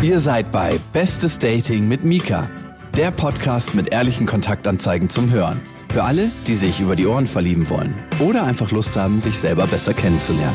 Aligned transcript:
Ihr 0.00 0.20
seid 0.20 0.52
bei 0.52 0.78
Bestes 0.92 1.40
Dating 1.40 1.88
mit 1.88 2.04
Mika, 2.04 2.48
der 2.96 3.10
Podcast 3.10 3.74
mit 3.74 3.92
ehrlichen 3.92 4.26
Kontaktanzeigen 4.26 5.10
zum 5.10 5.32
Hören. 5.32 5.60
Für 5.88 6.04
alle, 6.04 6.30
die 6.46 6.54
sich 6.54 6.78
über 6.78 6.94
die 6.94 7.06
Ohren 7.08 7.26
verlieben 7.26 7.68
wollen 7.68 7.94
oder 8.20 8.44
einfach 8.44 8.70
Lust 8.70 8.96
haben, 8.96 9.20
sich 9.20 9.40
selber 9.40 9.66
besser 9.66 9.94
kennenzulernen. 9.94 10.54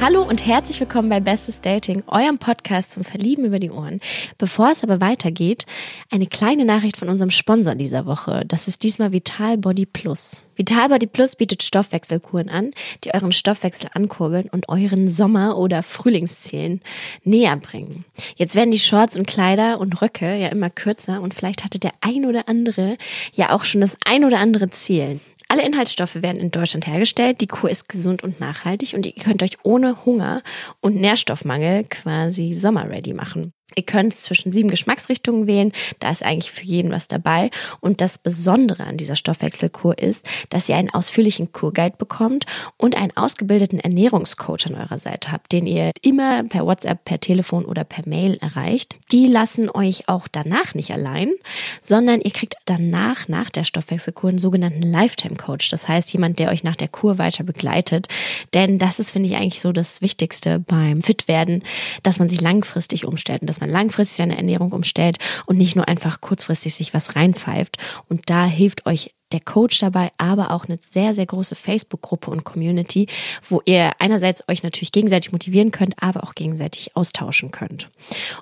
Hallo 0.00 0.22
und 0.22 0.44
herzlich 0.44 0.80
willkommen 0.80 1.08
bei 1.08 1.20
Bestes 1.20 1.60
Dating, 1.60 2.02
eurem 2.08 2.38
Podcast 2.38 2.92
zum 2.92 3.04
Verlieben 3.04 3.44
über 3.44 3.58
die 3.58 3.70
Ohren. 3.70 4.00
Bevor 4.36 4.70
es 4.70 4.82
aber 4.82 5.00
weitergeht, 5.00 5.64
eine 6.10 6.26
kleine 6.26 6.64
Nachricht 6.64 6.96
von 6.96 7.08
unserem 7.08 7.30
Sponsor 7.30 7.74
dieser 7.74 8.04
Woche. 8.04 8.44
Das 8.46 8.68
ist 8.68 8.82
diesmal 8.82 9.12
Vital 9.12 9.56
Body 9.56 9.86
Plus. 9.86 10.42
Vital 10.56 10.88
Body 10.88 11.06
Plus 11.06 11.36
bietet 11.36 11.62
Stoffwechselkuren 11.62 12.50
an, 12.50 12.70
die 13.04 13.14
euren 13.14 13.32
Stoffwechsel 13.32 13.88
ankurbeln 13.94 14.48
und 14.50 14.68
euren 14.68 15.08
Sommer- 15.08 15.56
oder 15.56 15.82
Frühlingszielen 15.82 16.80
näher 17.22 17.56
bringen. 17.56 18.04
Jetzt 18.36 18.54
werden 18.54 18.72
die 18.72 18.78
Shorts 18.78 19.16
und 19.16 19.26
Kleider 19.26 19.80
und 19.80 20.02
Röcke 20.02 20.36
ja 20.36 20.48
immer 20.48 20.70
kürzer 20.70 21.22
und 21.22 21.34
vielleicht 21.34 21.64
hatte 21.64 21.78
der 21.78 21.92
ein 22.00 22.26
oder 22.26 22.48
andere 22.48 22.98
ja 23.32 23.52
auch 23.52 23.64
schon 23.64 23.80
das 23.80 23.96
ein 24.04 24.24
oder 24.24 24.38
andere 24.38 24.70
Ziel. 24.70 25.20
Alle 25.48 25.64
Inhaltsstoffe 25.64 26.22
werden 26.22 26.40
in 26.40 26.50
Deutschland 26.50 26.86
hergestellt. 26.86 27.40
Die 27.40 27.46
Kur 27.46 27.70
ist 27.70 27.88
gesund 27.88 28.22
und 28.22 28.40
nachhaltig 28.40 28.94
und 28.94 29.06
ihr 29.06 29.12
könnt 29.12 29.42
euch 29.42 29.58
ohne 29.62 30.04
Hunger 30.04 30.42
und 30.80 30.96
Nährstoffmangel 30.96 31.84
quasi 31.84 32.52
sommerready 32.52 33.12
machen. 33.12 33.52
Ihr 33.76 33.84
könnt 33.84 34.14
zwischen 34.14 34.52
sieben 34.52 34.70
Geschmacksrichtungen 34.70 35.46
wählen. 35.46 35.72
Da 36.00 36.10
ist 36.10 36.22
eigentlich 36.22 36.50
für 36.50 36.64
jeden 36.64 36.90
was 36.90 37.08
dabei. 37.08 37.50
Und 37.80 38.00
das 38.00 38.18
Besondere 38.18 38.84
an 38.84 38.96
dieser 38.96 39.16
Stoffwechselkur 39.16 39.98
ist, 39.98 40.26
dass 40.50 40.68
ihr 40.68 40.76
einen 40.76 40.90
ausführlichen 40.90 41.52
Kurguide 41.52 41.96
bekommt 41.96 42.46
und 42.76 42.96
einen 42.96 43.16
ausgebildeten 43.16 43.80
Ernährungscoach 43.80 44.66
an 44.66 44.74
eurer 44.74 44.98
Seite 44.98 45.32
habt, 45.32 45.52
den 45.52 45.66
ihr 45.66 45.92
immer 46.02 46.44
per 46.44 46.66
WhatsApp, 46.66 47.04
per 47.04 47.20
Telefon 47.20 47.64
oder 47.64 47.84
per 47.84 48.06
Mail 48.08 48.38
erreicht. 48.40 48.96
Die 49.12 49.26
lassen 49.26 49.70
euch 49.70 50.08
auch 50.08 50.28
danach 50.28 50.74
nicht 50.74 50.90
allein, 50.90 51.32
sondern 51.80 52.20
ihr 52.20 52.30
kriegt 52.30 52.56
danach, 52.64 53.28
nach 53.28 53.50
der 53.50 53.64
Stoffwechselkur, 53.64 54.30
einen 54.30 54.38
sogenannten 54.38 54.82
Lifetime-Coach. 54.82 55.70
Das 55.70 55.88
heißt, 55.88 56.12
jemand, 56.12 56.38
der 56.38 56.50
euch 56.50 56.64
nach 56.64 56.76
der 56.76 56.88
Kur 56.88 57.18
weiter 57.18 57.44
begleitet. 57.44 58.08
Denn 58.52 58.78
das 58.78 58.98
ist, 58.98 59.10
finde 59.10 59.28
ich, 59.28 59.36
eigentlich 59.36 59.60
so 59.60 59.72
das 59.72 60.00
Wichtigste 60.00 60.58
beim 60.58 61.02
Fitwerden, 61.02 61.62
dass 62.02 62.18
man 62.18 62.28
sich 62.28 62.40
langfristig 62.40 63.04
umstellt 63.06 63.42
und 63.42 63.48
dass 63.48 63.60
man 63.60 63.63
man 63.64 63.72
langfristig 63.72 64.16
seine 64.16 64.36
Ernährung 64.36 64.72
umstellt 64.72 65.18
und 65.46 65.56
nicht 65.56 65.76
nur 65.76 65.88
einfach 65.88 66.20
kurzfristig 66.20 66.74
sich 66.74 66.94
was 66.94 67.16
reinpfeift. 67.16 67.78
Und 68.08 68.28
da 68.30 68.44
hilft 68.44 68.86
euch 68.86 69.13
der 69.32 69.40
Coach 69.40 69.78
dabei, 69.80 70.12
aber 70.18 70.50
auch 70.50 70.66
eine 70.66 70.78
sehr, 70.78 71.14
sehr 71.14 71.26
große 71.26 71.54
Facebook-Gruppe 71.54 72.30
und 72.30 72.44
Community, 72.44 73.08
wo 73.48 73.60
ihr 73.64 73.92
einerseits 73.98 74.48
euch 74.48 74.62
natürlich 74.62 74.92
gegenseitig 74.92 75.32
motivieren 75.32 75.70
könnt, 75.70 75.94
aber 76.00 76.24
auch 76.24 76.34
gegenseitig 76.34 76.96
austauschen 76.96 77.50
könnt. 77.50 77.90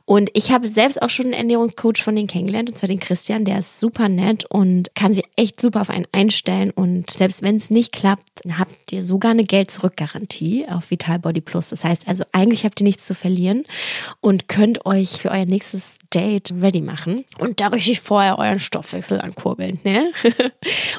Und 0.04 0.30
ich 0.34 0.50
habe 0.50 0.68
selbst 0.68 1.00
auch 1.00 1.10
schon 1.10 1.26
einen 1.26 1.34
Ernährungscoach 1.34 2.02
von 2.02 2.14
denen 2.14 2.28
kennengelernt, 2.28 2.70
und 2.70 2.76
zwar 2.76 2.88
den 2.88 3.00
Christian, 3.00 3.44
der 3.44 3.58
ist 3.58 3.80
super 3.80 4.08
nett 4.08 4.44
und 4.50 4.94
kann 4.94 5.12
sich 5.12 5.24
echt 5.36 5.60
super 5.60 5.80
auf 5.80 5.90
einen 5.90 6.06
einstellen. 6.12 6.70
Und 6.70 7.10
selbst 7.10 7.42
wenn 7.42 7.56
es 7.56 7.70
nicht 7.70 7.92
klappt, 7.92 8.42
habt 8.58 8.92
ihr 8.92 9.02
sogar 9.02 9.30
eine 9.30 9.44
Geld-Zurück-Garantie 9.44 10.68
auf 10.68 10.90
Vital 10.90 11.18
Body 11.18 11.40
Plus. 11.40 11.70
Das 11.70 11.84
heißt 11.84 12.08
also, 12.08 12.24
eigentlich 12.32 12.64
habt 12.64 12.80
ihr 12.80 12.84
nichts 12.84 13.06
zu 13.06 13.14
verlieren 13.14 13.64
und 14.20 14.48
könnt 14.48 14.84
euch 14.84 15.10
für 15.12 15.30
euer 15.30 15.46
nächstes 15.46 15.98
Date 16.14 16.52
ready 16.60 16.80
machen 16.80 17.24
und 17.38 17.60
da 17.60 17.68
richtig 17.68 18.00
vorher 18.00 18.38
euren 18.38 18.60
Stoffwechsel 18.60 19.20
ankurbeln, 19.20 19.80
ne? 19.84 20.12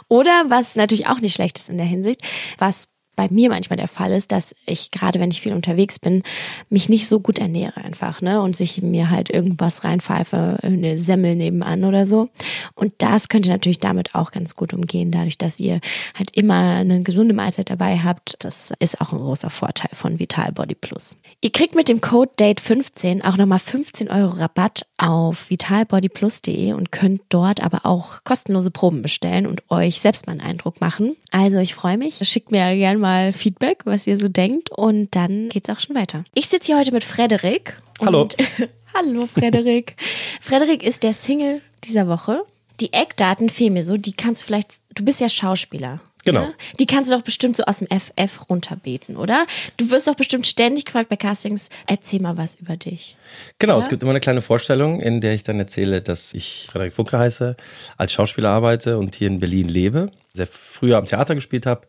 Oder 0.07 0.45
was 0.47 0.75
natürlich 0.75 1.07
auch 1.07 1.19
nicht 1.19 1.35
schlecht 1.35 1.59
ist 1.59 1.69
in 1.69 1.77
der 1.77 1.85
Hinsicht, 1.85 2.21
was 2.57 2.87
bei 3.15 3.27
mir 3.29 3.49
manchmal 3.49 3.77
der 3.77 3.87
Fall 3.87 4.11
ist, 4.11 4.31
dass 4.31 4.55
ich 4.65 4.91
gerade 4.91 5.19
wenn 5.19 5.31
ich 5.31 5.41
viel 5.41 5.53
unterwegs 5.53 5.99
bin, 5.99 6.23
mich 6.69 6.89
nicht 6.89 7.07
so 7.07 7.19
gut 7.19 7.37
ernähre 7.37 7.77
einfach, 7.77 8.21
ne? 8.21 8.41
Und 8.41 8.55
sich 8.55 8.81
mir 8.81 9.09
halt 9.09 9.29
irgendwas 9.29 9.83
reinpfeife, 9.83 10.57
eine 10.61 10.97
Semmel 10.97 11.35
nebenan 11.35 11.83
oder 11.83 12.05
so. 12.05 12.29
Und 12.75 12.93
das 12.97 13.29
könnt 13.29 13.45
ihr 13.45 13.51
natürlich 13.51 13.79
damit 13.79 14.15
auch 14.15 14.31
ganz 14.31 14.55
gut 14.55 14.73
umgehen, 14.73 15.11
dadurch, 15.11 15.37
dass 15.37 15.59
ihr 15.59 15.79
halt 16.15 16.35
immer 16.35 16.77
eine 16.77 17.03
gesunde 17.03 17.33
Mahlzeit 17.33 17.69
dabei 17.69 17.99
habt. 17.99 18.35
Das 18.39 18.71
ist 18.79 19.01
auch 19.01 19.11
ein 19.11 19.19
großer 19.19 19.49
Vorteil 19.49 19.91
von 19.93 20.19
Vital 20.19 20.51
Body 20.51 20.75
Plus. 20.75 21.17
Ihr 21.41 21.51
kriegt 21.51 21.75
mit 21.75 21.89
dem 21.89 22.01
Code 22.01 22.31
DATE15 22.39 23.23
auch 23.23 23.37
nochmal 23.37 23.59
15 23.59 24.09
Euro 24.09 24.31
Rabatt 24.31 24.85
auf 24.97 25.49
vitalbodyplus.de 25.49 26.73
und 26.73 26.91
könnt 26.91 27.21
dort 27.29 27.61
aber 27.63 27.85
auch 27.85 28.23
kostenlose 28.23 28.71
Proben 28.71 29.01
bestellen 29.01 29.45
und 29.45 29.61
euch 29.69 29.99
selbst 29.99 30.27
mal 30.27 30.33
einen 30.33 30.41
Eindruck 30.41 30.81
machen. 30.81 31.15
Also 31.33 31.57
ich 31.57 31.73
freue 31.73 31.97
mich. 31.97 32.19
Schickt 32.21 32.51
mir 32.51 32.75
gerne 32.75 32.99
mal 32.99 33.33
Feedback, 33.33 33.79
was 33.85 34.05
ihr 34.05 34.17
so 34.17 34.27
denkt. 34.27 34.69
Und 34.69 35.15
dann 35.15 35.49
geht's 35.49 35.67
auch 35.67 35.79
schon 35.79 35.95
weiter. 35.95 36.25
Ich 36.35 36.47
sitze 36.47 36.67
hier 36.67 36.77
heute 36.77 36.91
mit 36.91 37.03
Frederik. 37.03 37.81
Hallo. 37.99 38.27
Hallo, 38.93 39.25
Frederik. 39.25 39.95
Frederik 40.39 40.83
ist 40.83 41.01
der 41.01 41.13
Single 41.13 41.61
dieser 41.85 42.07
Woche. 42.07 42.43
Die 42.79 42.93
Eckdaten 42.93 43.49
fehlen 43.49 43.73
mir 43.73 43.83
so. 43.83 43.97
Die 43.97 44.13
kannst 44.13 44.43
du 44.43 44.45
vielleicht, 44.45 44.79
du 44.93 45.03
bist 45.03 45.21
ja 45.21 45.27
Schauspieler. 45.27 46.01
Genau. 46.25 46.43
Ja? 46.43 46.53
Die 46.79 46.85
kannst 46.85 47.11
du 47.11 47.15
doch 47.15 47.23
bestimmt 47.23 47.57
so 47.57 47.63
aus 47.63 47.79
dem 47.79 47.87
FF 47.87 48.49
runterbeten, 48.49 49.17
oder? 49.17 49.45
Du 49.77 49.89
wirst 49.91 50.07
doch 50.07 50.15
bestimmt 50.15 50.47
ständig 50.47 50.85
gefragt 50.85 51.09
bei 51.09 51.15
Castings, 51.17 51.69
erzähl 51.87 52.21
mal 52.21 52.37
was 52.37 52.55
über 52.55 52.77
dich. 52.77 53.17
Genau, 53.59 53.73
Ja? 53.75 53.79
es 53.79 53.89
gibt 53.89 54.01
immer 54.03 54.11
eine 54.11 54.21
kleine 54.21 54.41
Vorstellung, 54.41 55.01
in 55.01 55.19
der 55.21 55.33
ich 55.33 55.43
dann 55.43 55.59
erzähle, 55.59 56.01
dass 56.01 56.33
ich 56.33 56.67
Frederik 56.71 56.93
Funke 56.93 57.17
heiße, 57.19 57.55
als 57.97 58.13
Schauspieler 58.13 58.49
arbeite 58.49 58.97
und 58.97 59.15
hier 59.15 59.27
in 59.27 59.39
Berlin 59.39 59.67
lebe, 59.67 60.11
sehr 60.33 60.47
früher 60.47 60.97
am 60.97 61.05
Theater 61.05 61.35
gespielt 61.35 61.65
habe 61.65 61.87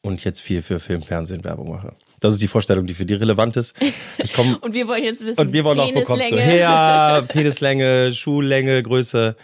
und 0.00 0.22
jetzt 0.24 0.40
viel 0.40 0.62
für 0.62 0.78
Film, 0.80 1.02
Fernsehen, 1.02 1.44
Werbung 1.44 1.70
mache. 1.70 1.94
Das 2.20 2.34
ist 2.34 2.40
die 2.42 2.46
Vorstellung, 2.48 2.86
die 2.86 2.94
für 2.94 3.04
die 3.04 3.14
relevant 3.14 3.56
ist. 3.56 3.74
Ich 4.18 4.32
komme 4.32 4.56
Und 4.60 4.74
wir 4.74 4.86
wollen 4.86 5.02
jetzt 5.02 5.24
wissen, 5.26 5.40
und 5.40 5.52
wir 5.52 5.64
wollen 5.64 5.80
auch, 5.80 5.92
wo 5.92 6.02
kommst 6.02 6.30
du 6.30 6.40
her? 6.40 7.24
Penislänge, 7.28 8.12
Schuhlänge, 8.14 8.80
Größe. 8.80 9.34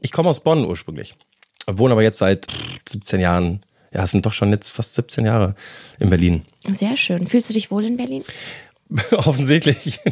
Ich 0.00 0.10
komme 0.10 0.30
aus 0.30 0.42
Bonn 0.42 0.64
ursprünglich, 0.64 1.14
wohne 1.66 1.92
aber 1.92 2.02
jetzt 2.02 2.18
seit 2.18 2.46
17 2.88 3.20
Jahren, 3.20 3.60
ja, 3.94 4.02
es 4.04 4.10
sind 4.10 4.26
doch 4.26 4.32
schon 4.32 4.50
jetzt 4.50 4.68
fast 4.70 4.94
17 4.94 5.24
Jahre 5.24 5.54
in 6.00 6.10
Berlin. 6.10 6.44
Sehr 6.72 6.96
schön. 6.96 7.26
Fühlst 7.26 7.48
du 7.50 7.54
dich 7.54 7.70
wohl 7.70 7.84
in 7.84 7.96
Berlin? 7.96 8.24
Offensichtlich. 9.12 9.98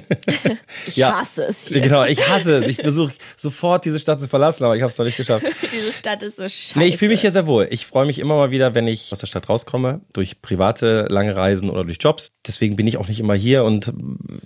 Ich 0.87 0.97
Ja. 0.97 1.21
hasse 1.21 1.45
es 1.45 1.69
hier. 1.69 1.81
Genau, 1.81 2.05
ich 2.05 2.27
hasse 2.29 2.57
es. 2.57 2.67
Ich 2.67 2.79
versuche 2.79 3.13
sofort 3.37 3.85
diese 3.85 4.01
Stadt 4.01 4.21
zu 4.21 4.27
verlassen, 4.27 4.65
aber 4.65 4.75
ich 4.75 4.83
habe 4.83 4.91
es 4.91 4.99
noch 4.99 5.05
nicht 5.05 5.17
geschafft. 5.19 5.45
Diese 5.73 5.93
Stadt 5.93 6.23
ist 6.23 6.39
so 6.39 6.43
scheiße. 6.45 6.79
Nee, 6.79 6.87
ich 6.87 6.97
fühle 6.97 7.13
mich 7.13 7.21
hier 7.21 7.31
sehr 7.31 7.47
wohl. 7.47 7.69
Ich 7.71 7.87
freue 7.87 8.07
mich 8.07 8.19
immer 8.19 8.35
mal 8.37 8.51
wieder, 8.51 8.75
wenn 8.75 8.89
ich 8.89 9.13
aus 9.13 9.21
der 9.21 9.27
Stadt 9.29 9.49
rauskomme, 9.49 10.01
durch 10.13 10.41
private 10.43 11.07
lange 11.09 11.37
Reisen 11.37 11.71
oder 11.71 11.85
durch 11.85 11.99
Jobs. 12.01 12.33
Deswegen 12.47 12.75
bin 12.77 12.87
ich 12.87 12.97
auch 12.97 13.07
nicht 13.09 13.21
immer 13.21 13.35
hier 13.35 13.63
und 13.65 13.89
äh, 13.89 13.93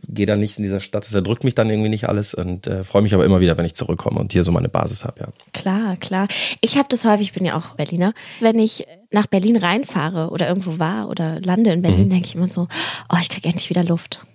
gehe 0.09 0.27
dann 0.27 0.41
nicht 0.41 0.59
in 0.59 0.65
dieser 0.65 0.81
Stadt. 0.81 1.07
Das 1.07 1.15
erdrückt 1.15 1.45
mich 1.45 1.55
dann 1.55 1.71
irgendwie 1.71 1.89
nicht 1.89 2.09
alles 2.09 2.35
und 2.35 2.67
äh, 2.67 2.85
freue 2.85 3.03
mich 3.03 3.15
aber 3.15 3.25
immer 3.25 3.41
wieder, 3.41 3.57
wenn 3.57 3.65
ich 3.65 3.75
zurückkomme 3.75 4.19
und 4.21 4.33
hier 4.33 4.45
so 4.45 4.53
meine 4.53 4.69
Basis 4.69 5.05
habe, 5.05 5.21
ja. 5.21 5.29
Klar, 5.55 5.97
klar. 5.97 6.29
Ich 6.61 6.77
habe 6.77 6.89
das 6.91 7.05
häufig, 7.05 7.29
ich 7.29 7.33
bin 7.33 7.47
ja 7.47 7.57
auch 7.57 7.77
Berliner. 7.77 8.13
Wenn 8.41 8.59
ich 8.59 8.87
nach 9.11 9.27
Berlin 9.27 9.57
reinfahre 9.57 10.31
oder 10.31 10.49
irgendwo 10.49 10.79
war 10.79 11.09
oder 11.09 11.41
lande 11.41 11.71
in 11.71 11.81
Mhm. 11.81 11.83
Berlin, 11.83 12.11
denke 12.11 12.27
ich 12.29 12.35
immer 12.35 12.47
so, 12.47 12.69
oh, 13.13 13.17
ich 13.21 13.29
krieg 13.29 13.45
endlich 13.45 13.71
wieder 13.71 13.85
Luft. 13.85 14.27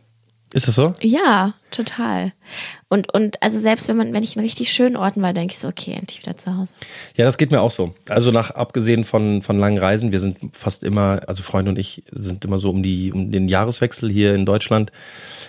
Ist 0.54 0.68
das 0.68 0.76
so? 0.76 0.94
Ja, 1.02 1.54
total. 1.72 2.34
Und, 2.92 3.14
und 3.14 3.42
also 3.42 3.58
selbst 3.58 3.88
wenn 3.88 3.96
man, 3.96 4.12
wenn 4.12 4.22
ich 4.22 4.36
in 4.36 4.42
richtig 4.42 4.70
schönen 4.74 4.98
Orten 4.98 5.22
war, 5.22 5.32
denke 5.32 5.54
ich 5.54 5.60
so, 5.60 5.70
okay, 5.70 5.94
endlich 5.94 6.22
wieder 6.22 6.38
zu 6.38 6.58
Hause. 6.58 6.74
Ja, 7.16 7.24
das 7.24 7.38
geht 7.38 7.50
mir 7.50 7.62
auch 7.62 7.70
so. 7.72 7.96
Also 8.10 8.32
nach 8.32 8.52
abgesehen 8.52 9.06
von 9.06 9.42
von 9.44 9.58
langen 9.58 9.78
Reisen, 9.78 10.12
wir 10.12 10.20
sind 10.20 10.38
fast 10.52 10.84
immer, 10.84 11.22
also 11.26 11.42
Freunde 11.42 11.72
und 11.72 11.80
ich 11.80 12.04
sind 12.12 12.44
immer 12.44 12.58
so 12.58 12.70
um 12.70 12.84
die 12.84 13.14
um 13.14 13.32
den 13.32 13.48
Jahreswechsel 13.48 14.12
hier 14.12 14.36
in 14.36 14.46
Deutschland 14.46 14.92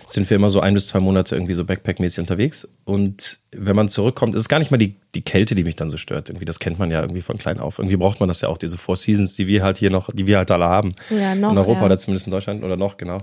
sind 0.06 0.30
wir 0.30 0.36
immer 0.36 0.50
so 0.50 0.60
ein 0.60 0.74
bis 0.74 0.86
zwei 0.86 1.00
Monate 1.00 1.34
irgendwie 1.34 1.54
so 1.54 1.64
Backpack-mäßig 1.64 2.20
unterwegs. 2.20 2.68
Und 2.84 3.40
wenn 3.50 3.74
man 3.74 3.88
zurückkommt, 3.88 4.36
ist 4.36 4.42
es 4.42 4.48
gar 4.48 4.60
nicht 4.60 4.70
mal 4.70 4.76
die 4.76 4.94
die 5.16 5.22
Kälte, 5.22 5.56
die 5.56 5.64
mich 5.64 5.74
dann 5.74 5.90
so 5.90 5.96
stört. 5.96 6.28
Irgendwie 6.28 6.44
das 6.44 6.60
kennt 6.60 6.78
man 6.78 6.92
ja 6.92 7.00
irgendwie 7.00 7.22
von 7.22 7.38
klein 7.38 7.58
auf. 7.58 7.80
Irgendwie 7.80 7.96
braucht 7.96 8.20
man 8.20 8.28
das 8.28 8.40
ja 8.42 8.50
auch 8.50 8.58
diese 8.58 8.78
Four 8.78 8.94
Seasons, 8.94 9.34
die 9.34 9.48
wir 9.48 9.64
halt 9.64 9.78
hier 9.78 9.90
noch, 9.90 10.10
die 10.12 10.28
wir 10.28 10.38
halt 10.38 10.52
alle 10.52 10.66
haben 10.66 10.94
Ja, 11.10 11.34
noch, 11.34 11.50
in 11.50 11.58
Europa 11.58 11.80
ja. 11.80 11.86
oder 11.86 11.98
zumindest 11.98 12.28
in 12.28 12.30
Deutschland 12.30 12.62
oder 12.62 12.76
noch 12.76 12.98
genau. 12.98 13.18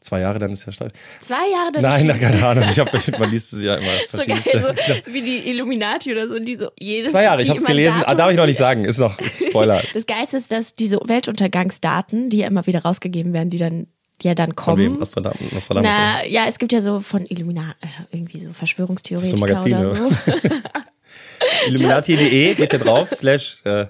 Zwei 0.00 0.20
Jahre, 0.20 0.38
dann 0.38 0.52
ist 0.52 0.64
ja 0.66 0.72
stark. 0.72 0.92
Zwei 1.20 1.48
Jahre 1.50 1.72
dann 1.72 1.82
Nein, 1.82 2.06
na, 2.06 2.16
keine 2.16 2.44
Ahnung. 2.46 2.64
Ich 2.70 2.78
hab, 2.78 2.92
man 3.18 3.30
liest 3.30 3.52
es 3.52 3.62
ja 3.62 3.74
immer. 3.76 3.86
so 4.10 4.18
geil, 4.18 4.40
so 4.44 5.12
wie 5.12 5.22
die 5.22 5.48
Illuminati 5.50 6.12
oder 6.12 6.28
so, 6.28 6.38
die 6.38 6.56
so 6.56 6.70
jedes 6.78 7.10
Zwei 7.10 7.24
Jahre, 7.24 7.42
ich 7.42 7.48
habe 7.48 7.58
es 7.58 7.64
gelesen. 7.64 7.98
Ah, 8.02 8.14
Datum- 8.14 8.18
darf 8.18 8.30
ich 8.30 8.36
noch 8.36 8.46
nicht 8.46 8.58
sagen. 8.58 8.84
Ist 8.84 8.98
noch 8.98 9.18
ist 9.18 9.44
Spoiler. 9.46 9.82
Das 9.94 10.06
Geilste 10.06 10.36
ist, 10.36 10.52
dass 10.52 10.74
diese 10.74 11.00
Weltuntergangsdaten, 11.04 12.30
die 12.30 12.38
ja 12.38 12.46
immer 12.46 12.66
wieder 12.66 12.82
rausgegeben 12.82 13.32
werden, 13.32 13.50
die 13.50 13.58
dann 13.58 13.86
ja 14.22 14.34
dann 14.34 14.48
Von 14.48 14.56
kommen. 14.56 14.78
wem? 14.82 14.98
Nostradamus. 14.98 15.52
Nostradamus 15.52 15.90
Na, 15.96 16.24
ja, 16.26 16.44
es 16.48 16.58
gibt 16.58 16.72
ja 16.72 16.80
so 16.80 17.00
von 17.00 17.24
Illuminati, 17.26 17.76
also 17.82 17.98
irgendwie 18.10 18.40
so 18.40 18.50
ist 18.50 19.30
so 19.30 19.36
oder 19.76 19.94
so. 19.94 20.12
Illuminati.de, 21.66 22.54
geht 22.54 22.72
ihr 22.72 22.78
drauf, 22.78 23.08
slash, 23.12 23.56
äh, 23.64 23.86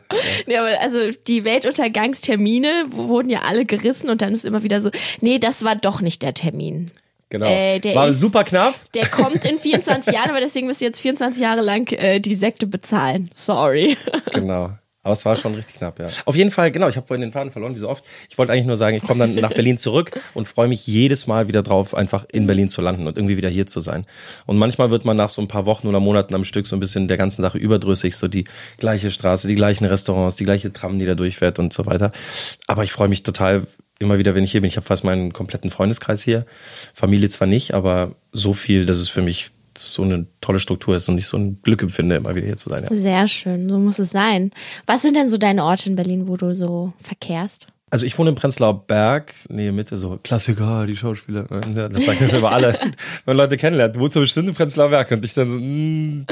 Ja, 0.46 0.60
aber 0.60 0.80
also 0.80 1.10
die 1.26 1.44
Weltuntergangstermine 1.44 2.84
wurden 2.90 3.30
ja 3.30 3.40
alle 3.42 3.64
gerissen 3.64 4.10
und 4.10 4.22
dann 4.22 4.32
ist 4.32 4.44
immer 4.44 4.62
wieder 4.62 4.80
so, 4.80 4.90
nee, 5.20 5.38
das 5.38 5.64
war 5.64 5.76
doch 5.76 6.00
nicht 6.00 6.22
der 6.22 6.34
Termin. 6.34 6.86
genau. 7.30 7.46
Äh, 7.46 7.78
der 7.80 7.94
War 7.94 8.08
ist- 8.08 8.20
super 8.20 8.44
knapp. 8.44 8.74
Der 8.94 9.06
kommt 9.06 9.44
in 9.44 9.58
24 9.58 10.12
Jahren, 10.14 10.30
aber 10.30 10.40
deswegen 10.40 10.66
müsst 10.66 10.80
ihr 10.80 10.88
jetzt 10.88 11.00
24 11.00 11.42
Jahre 11.42 11.60
lang 11.60 11.90
äh, 11.92 12.20
die 12.20 12.34
Sekte 12.34 12.66
bezahlen. 12.66 13.30
Sorry. 13.34 13.96
Genau. 14.32 14.70
Aber 15.02 15.12
es 15.12 15.24
war 15.24 15.36
schon 15.36 15.54
richtig 15.54 15.76
knapp, 15.76 15.98
ja. 16.00 16.08
Auf 16.24 16.34
jeden 16.34 16.50
Fall, 16.50 16.70
genau, 16.72 16.88
ich 16.88 16.96
habe 16.96 17.06
vorhin 17.06 17.22
den 17.22 17.32
Faden 17.32 17.50
verloren, 17.50 17.74
wie 17.74 17.78
so 17.78 17.88
oft. 17.88 18.04
Ich 18.28 18.36
wollte 18.36 18.52
eigentlich 18.52 18.66
nur 18.66 18.76
sagen, 18.76 18.96
ich 18.96 19.02
komme 19.04 19.20
dann 19.20 19.36
nach 19.36 19.52
Berlin 19.52 19.78
zurück 19.78 20.10
und 20.34 20.48
freue 20.48 20.68
mich 20.68 20.86
jedes 20.86 21.26
Mal 21.26 21.46
wieder 21.48 21.62
drauf, 21.62 21.94
einfach 21.94 22.26
in 22.30 22.46
Berlin 22.46 22.68
zu 22.68 22.80
landen 22.80 23.06
und 23.06 23.16
irgendwie 23.16 23.36
wieder 23.36 23.48
hier 23.48 23.66
zu 23.66 23.80
sein. 23.80 24.06
Und 24.46 24.58
manchmal 24.58 24.90
wird 24.90 25.04
man 25.04 25.16
nach 25.16 25.28
so 25.28 25.40
ein 25.40 25.48
paar 25.48 25.66
Wochen 25.66 25.86
oder 25.86 26.00
Monaten 26.00 26.34
am 26.34 26.44
Stück 26.44 26.66
so 26.66 26.74
ein 26.74 26.80
bisschen 26.80 27.06
der 27.06 27.16
ganzen 27.16 27.42
Sache 27.42 27.58
überdrüssig, 27.58 28.16
so 28.16 28.26
die 28.26 28.44
gleiche 28.78 29.10
Straße, 29.10 29.46
die 29.46 29.54
gleichen 29.54 29.84
Restaurants, 29.84 30.36
die 30.36 30.44
gleiche 30.44 30.72
Tram, 30.72 30.98
die 30.98 31.06
da 31.06 31.14
durchfährt 31.14 31.58
und 31.58 31.72
so 31.72 31.86
weiter. 31.86 32.12
Aber 32.66 32.82
ich 32.82 32.92
freue 32.92 33.08
mich 33.08 33.22
total 33.22 33.66
immer 34.00 34.18
wieder, 34.18 34.34
wenn 34.34 34.44
ich 34.44 34.52
hier 34.52 34.60
bin. 34.60 34.68
Ich 34.68 34.76
habe 34.76 34.86
fast 34.86 35.04
meinen 35.04 35.32
kompletten 35.32 35.70
Freundeskreis 35.70 36.22
hier. 36.22 36.44
Familie 36.92 37.28
zwar 37.28 37.48
nicht, 37.48 37.72
aber 37.72 38.16
so 38.32 38.52
viel, 38.52 38.84
dass 38.84 38.98
es 38.98 39.08
für 39.08 39.22
mich 39.22 39.50
so 39.78 40.02
eine 40.02 40.26
tolle 40.40 40.60
Struktur 40.60 40.96
ist 40.96 41.08
und 41.08 41.19
ich 41.19 41.26
so 41.26 41.36
ein 41.36 41.60
Glück 41.62 41.82
empfinde, 41.82 42.16
immer 42.16 42.34
wieder 42.34 42.46
hier 42.46 42.56
zu 42.56 42.69
sein. 42.69 42.84
Ja. 42.88 42.96
Sehr 42.96 43.28
schön, 43.28 43.69
so 43.69 43.78
muss 43.78 43.98
es 43.98 44.10
sein. 44.10 44.50
Was 44.86 45.02
sind 45.02 45.16
denn 45.16 45.28
so 45.28 45.38
deine 45.38 45.64
Orte 45.64 45.88
in 45.88 45.96
Berlin, 45.96 46.28
wo 46.28 46.36
du 46.36 46.54
so 46.54 46.92
verkehrst? 47.00 47.69
Also 47.90 48.04
ich 48.04 48.19
wohne 48.19 48.30
in 48.30 48.36
Prenzlauer 48.36 48.86
Berg, 48.86 49.32
Nähe 49.48 49.72
Mitte, 49.72 49.96
so 49.96 50.19
Klassiker, 50.22 50.86
die 50.86 50.96
Schauspieler. 50.96 51.44
Das 51.44 52.04
sagen 52.04 52.20
wir 52.20 52.38
über 52.38 52.52
alle, 52.52 52.75
wenn 52.80 52.92
man 53.25 53.36
Leute 53.38 53.56
kennenlernt. 53.56 53.98
Wo 53.98 54.08
zum 54.08 54.22
bestimmt 54.22 54.48
in 54.48 54.54
Prenzlauer 54.54 54.90
Berg? 54.90 55.10
Und 55.10 55.25
ich 55.25 55.32
dann 55.32 55.48
so, 55.48 55.58
mm. 55.58 56.26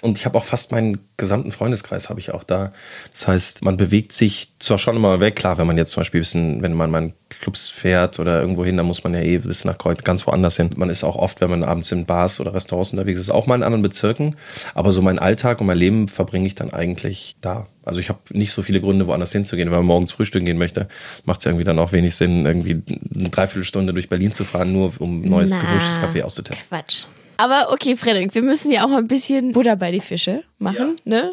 Und 0.00 0.18
ich 0.18 0.26
habe 0.26 0.38
auch 0.38 0.44
fast 0.44 0.72
meinen 0.72 0.98
gesamten 1.16 1.52
Freundeskreis 1.52 2.08
habe 2.08 2.20
ich 2.20 2.32
auch 2.32 2.44
da. 2.44 2.72
Das 3.12 3.26
heißt, 3.26 3.64
man 3.64 3.76
bewegt 3.76 4.12
sich 4.12 4.52
zwar 4.58 4.78
schon 4.78 4.96
immer 4.96 5.20
weg. 5.20 5.36
Klar, 5.36 5.58
wenn 5.58 5.66
man 5.66 5.76
jetzt 5.76 5.90
zum 5.90 6.02
Beispiel 6.02 6.20
wissen, 6.20 6.62
wenn 6.62 6.74
man 6.74 6.90
mal 6.90 7.02
in 7.02 7.12
Clubs 7.28 7.68
fährt 7.68 8.18
oder 8.20 8.40
irgendwo 8.40 8.64
hin, 8.64 8.76
dann 8.76 8.86
muss 8.86 9.04
man 9.04 9.14
ja 9.14 9.20
eh 9.20 9.38
bis 9.38 9.64
nach 9.64 9.76
Kreuz 9.76 10.02
ganz 10.04 10.26
woanders 10.26 10.56
hin. 10.56 10.70
Man 10.76 10.90
ist 10.90 11.04
auch 11.04 11.16
oft, 11.16 11.40
wenn 11.40 11.50
man 11.50 11.62
abends 11.62 11.92
in 11.92 12.06
Bars 12.06 12.40
oder 12.40 12.54
Restaurants 12.54 12.92
unterwegs 12.92 13.20
ist, 13.20 13.30
auch 13.30 13.46
mal 13.46 13.56
in 13.56 13.62
anderen 13.62 13.82
Bezirken. 13.82 14.36
Aber 14.74 14.92
so 14.92 15.02
mein 15.02 15.18
Alltag 15.18 15.60
und 15.60 15.66
mein 15.66 15.78
Leben 15.78 16.08
verbringe 16.08 16.46
ich 16.46 16.54
dann 16.54 16.72
eigentlich 16.72 17.36
da. 17.40 17.66
Also 17.84 18.00
ich 18.00 18.08
habe 18.08 18.20
nicht 18.32 18.52
so 18.52 18.62
viele 18.62 18.80
Gründe, 18.80 19.06
woanders 19.06 19.32
hinzugehen. 19.32 19.70
Wenn 19.70 19.78
man 19.78 19.86
morgens 19.86 20.12
frühstücken 20.12 20.46
gehen 20.46 20.58
möchte, 20.58 20.88
macht 21.24 21.40
es 21.40 21.46
irgendwie 21.46 21.64
dann 21.64 21.78
auch 21.78 21.92
wenig 21.92 22.14
Sinn, 22.14 22.46
irgendwie 22.46 22.82
eine 23.14 23.30
Dreiviertelstunde 23.30 23.92
durch 23.92 24.08
Berlin 24.08 24.32
zu 24.32 24.44
fahren, 24.44 24.72
nur 24.72 24.92
um 24.98 25.22
neues 25.22 25.58
gefrischtes 25.58 26.00
Kaffee 26.00 26.22
auszutesten. 26.22 26.68
Quatsch. 26.68 27.06
Aber 27.38 27.70
okay, 27.70 27.96
Frederik, 27.96 28.34
wir 28.34 28.42
müssen 28.42 28.72
ja 28.72 28.84
auch 28.84 28.90
ein 28.90 29.06
bisschen 29.06 29.52
Butter 29.52 29.76
bei 29.76 29.92
die 29.92 30.00
Fische 30.00 30.42
machen. 30.58 30.96
Ja. 31.04 31.22
Ne? 31.22 31.32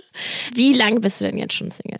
Wie 0.54 0.72
lange 0.72 1.00
bist 1.00 1.20
du 1.20 1.26
denn 1.26 1.38
jetzt 1.38 1.56
schon 1.56 1.72
Single? 1.72 2.00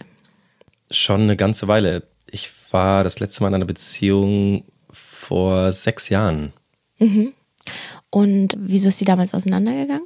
Schon 0.92 1.22
eine 1.22 1.36
ganze 1.36 1.68
Weile. 1.68 2.04
Ich 2.30 2.52
war 2.70 3.04
das 3.04 3.20
letzte 3.20 3.42
Mal 3.42 3.50
in 3.50 3.56
einer 3.56 3.66
Beziehung 3.66 4.64
vor 4.92 5.72
sechs 5.72 6.10
Jahren. 6.10 6.54
Mhm. 7.00 7.34
Und 8.12 8.56
wieso 8.60 8.90
ist 8.90 9.02
die 9.02 9.06
damals 9.06 9.34
auseinandergegangen? 9.34 10.06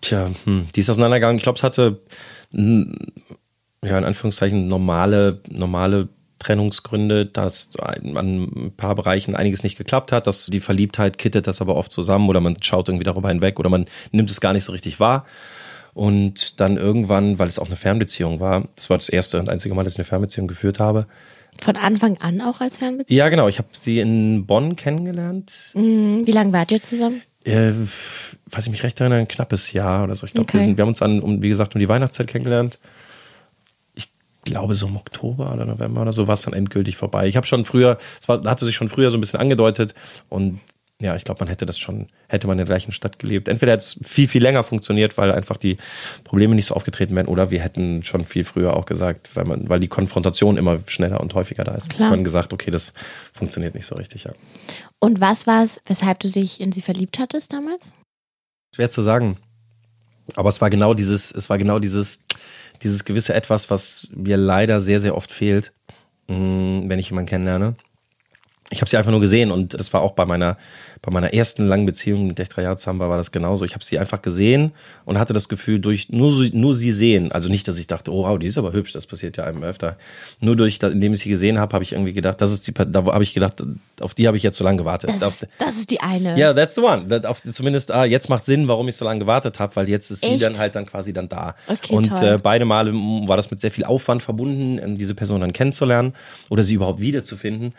Tja, 0.00 0.28
hm, 0.44 0.68
die 0.74 0.80
ist 0.80 0.90
auseinandergegangen. 0.90 1.36
Ich 1.36 1.44
glaube, 1.44 1.56
es 1.56 1.62
hatte 1.62 2.02
ja 2.50 3.98
in 3.98 4.04
Anführungszeichen 4.04 4.66
normale 4.66 5.40
normale 5.48 6.08
Trennungsgründe, 6.38 7.26
dass 7.26 7.76
an 7.76 8.16
ein 8.16 8.72
paar 8.76 8.94
Bereichen 8.94 9.34
einiges 9.34 9.62
nicht 9.62 9.78
geklappt 9.78 10.12
hat, 10.12 10.26
dass 10.26 10.46
die 10.46 10.60
Verliebtheit 10.60 11.18
kittet 11.18 11.46
das 11.46 11.60
aber 11.60 11.76
oft 11.76 11.90
zusammen 11.90 12.28
oder 12.28 12.40
man 12.40 12.56
schaut 12.62 12.88
irgendwie 12.88 13.04
darüber 13.04 13.28
hinweg 13.28 13.58
oder 13.58 13.70
man 13.70 13.86
nimmt 14.12 14.30
es 14.30 14.40
gar 14.40 14.52
nicht 14.52 14.64
so 14.64 14.72
richtig 14.72 15.00
wahr. 15.00 15.24
Und 15.94 16.60
dann 16.60 16.76
irgendwann, 16.76 17.38
weil 17.38 17.48
es 17.48 17.58
auch 17.58 17.68
eine 17.68 17.76
Fernbeziehung 17.76 18.38
war, 18.38 18.68
das 18.76 18.90
war 18.90 18.98
das 18.98 19.08
erste 19.08 19.40
und 19.40 19.48
einzige 19.48 19.74
Mal, 19.74 19.82
dass 19.82 19.94
ich 19.94 19.98
eine 19.98 20.04
Fernbeziehung 20.04 20.46
geführt 20.46 20.78
habe. 20.78 21.06
Von 21.62 21.76
Anfang 21.76 22.18
an 22.18 22.42
auch 22.42 22.60
als 22.60 22.76
Fernbeziehung? 22.76 23.16
Ja, 23.16 23.30
genau. 23.30 23.48
Ich 23.48 23.56
habe 23.56 23.68
sie 23.72 24.00
in 24.00 24.44
Bonn 24.44 24.76
kennengelernt. 24.76 25.72
Mhm. 25.72 26.26
Wie 26.26 26.32
lange 26.32 26.52
wart 26.52 26.70
ihr 26.70 26.82
zusammen? 26.82 27.22
Äh, 27.44 27.72
falls 28.46 28.66
ich 28.66 28.72
mich 28.72 28.82
recht 28.82 29.00
erinnere, 29.00 29.20
ein 29.20 29.28
knappes 29.28 29.72
Jahr 29.72 30.04
oder 30.04 30.14
so. 30.14 30.26
Ich 30.26 30.34
glaube, 30.34 30.52
okay. 30.52 30.66
wir, 30.66 30.76
wir 30.76 30.82
haben 30.82 30.88
uns 30.88 30.98
dann, 30.98 31.20
um, 31.20 31.42
wie 31.42 31.48
gesagt, 31.48 31.74
um 31.74 31.78
die 31.78 31.88
Weihnachtszeit 31.88 32.26
kennengelernt 32.26 32.78
glaube 34.46 34.74
so 34.74 34.86
im 34.86 34.96
Oktober 34.96 35.52
oder 35.52 35.66
November 35.66 36.00
oder 36.00 36.12
so 36.12 36.26
war 36.26 36.34
es 36.34 36.42
dann 36.42 36.54
endgültig 36.54 36.96
vorbei. 36.96 37.26
Ich 37.26 37.36
habe 37.36 37.46
schon 37.46 37.66
früher, 37.66 37.98
es 38.18 38.28
war, 38.28 38.42
hatte 38.44 38.64
sich 38.64 38.74
schon 38.74 38.88
früher 38.88 39.10
so 39.10 39.18
ein 39.18 39.20
bisschen 39.20 39.40
angedeutet 39.40 39.94
und 40.30 40.60
ja, 40.98 41.14
ich 41.14 41.24
glaube, 41.24 41.40
man 41.40 41.48
hätte 41.48 41.66
das 41.66 41.78
schon, 41.78 42.06
hätte 42.26 42.46
man 42.46 42.54
in 42.54 42.64
der 42.64 42.66
gleichen 42.66 42.90
Stadt 42.90 43.18
gelebt. 43.18 43.48
Entweder 43.48 43.72
hätte 43.72 43.82
es 43.82 44.00
viel, 44.02 44.28
viel 44.28 44.42
länger 44.42 44.64
funktioniert, 44.64 45.18
weil 45.18 45.30
einfach 45.30 45.58
die 45.58 45.76
Probleme 46.24 46.54
nicht 46.54 46.66
so 46.66 46.74
aufgetreten 46.74 47.14
wären, 47.14 47.26
oder 47.26 47.50
wir 47.50 47.60
hätten 47.60 48.02
schon 48.02 48.24
viel 48.24 48.44
früher 48.44 48.74
auch 48.74 48.86
gesagt, 48.86 49.36
weil 49.36 49.44
man, 49.44 49.68
weil 49.68 49.78
die 49.78 49.88
Konfrontation 49.88 50.56
immer 50.56 50.78
schneller 50.86 51.20
und 51.20 51.34
häufiger 51.34 51.64
da 51.64 51.74
ist. 51.74 51.90
Klar. 51.90 52.08
Man 52.08 52.24
gesagt, 52.24 52.54
okay, 52.54 52.70
das 52.70 52.94
funktioniert 53.34 53.74
nicht 53.74 53.84
so 53.84 53.94
richtig, 53.94 54.24
ja. 54.24 54.32
Und 54.98 55.20
was 55.20 55.46
war 55.46 55.62
es, 55.62 55.82
weshalb 55.84 56.20
du 56.20 56.30
dich 56.30 56.62
in 56.62 56.72
sie 56.72 56.80
verliebt 56.80 57.18
hattest 57.18 57.52
damals? 57.52 57.92
Schwer 58.74 58.88
zu 58.88 59.02
sagen. 59.02 59.36
Aber 60.34 60.48
es 60.48 60.62
war 60.62 60.70
genau 60.70 60.94
dieses, 60.94 61.30
es 61.30 61.50
war 61.50 61.58
genau 61.58 61.78
dieses, 61.78 62.24
dieses 62.82 63.04
gewisse 63.04 63.34
Etwas, 63.34 63.70
was 63.70 64.08
mir 64.14 64.36
leider 64.36 64.80
sehr, 64.80 65.00
sehr 65.00 65.16
oft 65.16 65.30
fehlt, 65.30 65.72
mm, 66.28 66.88
wenn 66.88 66.98
ich 66.98 67.10
jemanden 67.10 67.28
kennenlerne. 67.28 67.76
Ich 68.70 68.80
habe 68.80 68.90
sie 68.90 68.96
einfach 68.96 69.10
nur 69.10 69.20
gesehen 69.20 69.50
und 69.50 69.74
das 69.74 69.92
war 69.92 70.02
auch 70.02 70.12
bei 70.12 70.24
meiner 70.24 70.56
bei 71.02 71.12
meiner 71.12 71.32
ersten 71.32 71.66
langen 71.66 71.86
Beziehung, 71.86 72.26
mit 72.26 72.38
der 72.38 72.44
ich 72.44 72.48
drei 72.48 72.62
Jahre 72.62 72.76
zusammen 72.76 72.98
war, 72.98 73.08
war 73.08 73.16
das 73.16 73.30
genauso. 73.30 73.64
Ich 73.64 73.74
habe 73.74 73.84
sie 73.84 73.98
einfach 73.98 74.22
gesehen 74.22 74.72
und 75.04 75.18
hatte 75.18 75.32
das 75.32 75.48
Gefühl, 75.48 75.78
durch 75.78 76.08
nur, 76.08 76.32
nur 76.52 76.74
sie 76.74 76.92
sehen, 76.92 77.32
also 77.32 77.48
nicht, 77.48 77.68
dass 77.68 77.78
ich 77.78 77.86
dachte, 77.86 78.12
oh 78.12 78.24
wow, 78.24 78.38
die 78.38 78.46
ist 78.46 78.58
aber 78.58 78.72
hübsch, 78.72 78.92
das 78.92 79.06
passiert 79.06 79.36
ja 79.36 79.44
einem 79.44 79.62
öfter. 79.62 79.96
Nur 80.40 80.56
durch, 80.56 80.80
indem 80.82 81.12
ich 81.12 81.20
sie 81.20 81.28
gesehen 81.28 81.58
habe, 81.58 81.72
habe 81.74 81.84
ich 81.84 81.92
irgendwie 81.92 82.12
gedacht, 82.12 82.40
das 82.40 82.52
ist 82.52 82.66
die, 82.66 82.74
da 82.74 83.04
habe 83.04 83.22
ich 83.22 83.34
gedacht, 83.34 83.62
auf 84.00 84.14
die 84.14 84.26
habe 84.26 84.36
ich 84.36 84.42
jetzt 84.42 84.56
so 84.56 84.64
lange 84.64 84.78
gewartet. 84.78 85.10
Das, 85.10 85.22
auf, 85.22 85.46
das 85.58 85.76
ist 85.76 85.90
die 85.90 86.00
eine. 86.00 86.30
Ja, 86.30 86.36
yeah, 86.36 86.54
that's 86.54 86.74
the 86.74 86.80
one. 86.80 87.06
Das, 87.06 87.24
auf, 87.24 87.40
zumindest, 87.40 87.92
ah, 87.92 88.04
jetzt 88.04 88.28
macht 88.28 88.44
Sinn, 88.44 88.68
warum 88.68 88.88
ich 88.88 88.96
so 88.96 89.04
lange 89.04 89.20
gewartet 89.20 89.60
habe, 89.60 89.76
weil 89.76 89.88
jetzt 89.88 90.10
ist 90.10 90.24
Echt? 90.24 90.32
sie 90.32 90.38
dann 90.38 90.58
halt 90.58 90.74
dann 90.74 90.86
quasi 90.86 91.12
dann 91.12 91.28
da. 91.28 91.54
Okay, 91.68 91.94
und 91.94 92.10
äh, 92.20 92.38
beide 92.42 92.64
Male 92.64 92.92
war 92.92 93.36
das 93.36 93.50
mit 93.50 93.60
sehr 93.60 93.70
viel 93.70 93.84
Aufwand 93.84 94.22
verbunden, 94.22 94.94
diese 94.96 95.14
Person 95.14 95.40
dann 95.40 95.52
kennenzulernen 95.52 96.14
oder 96.48 96.62
sie 96.62 96.74
überhaupt 96.74 97.00
wiederzufinden. 97.00 97.74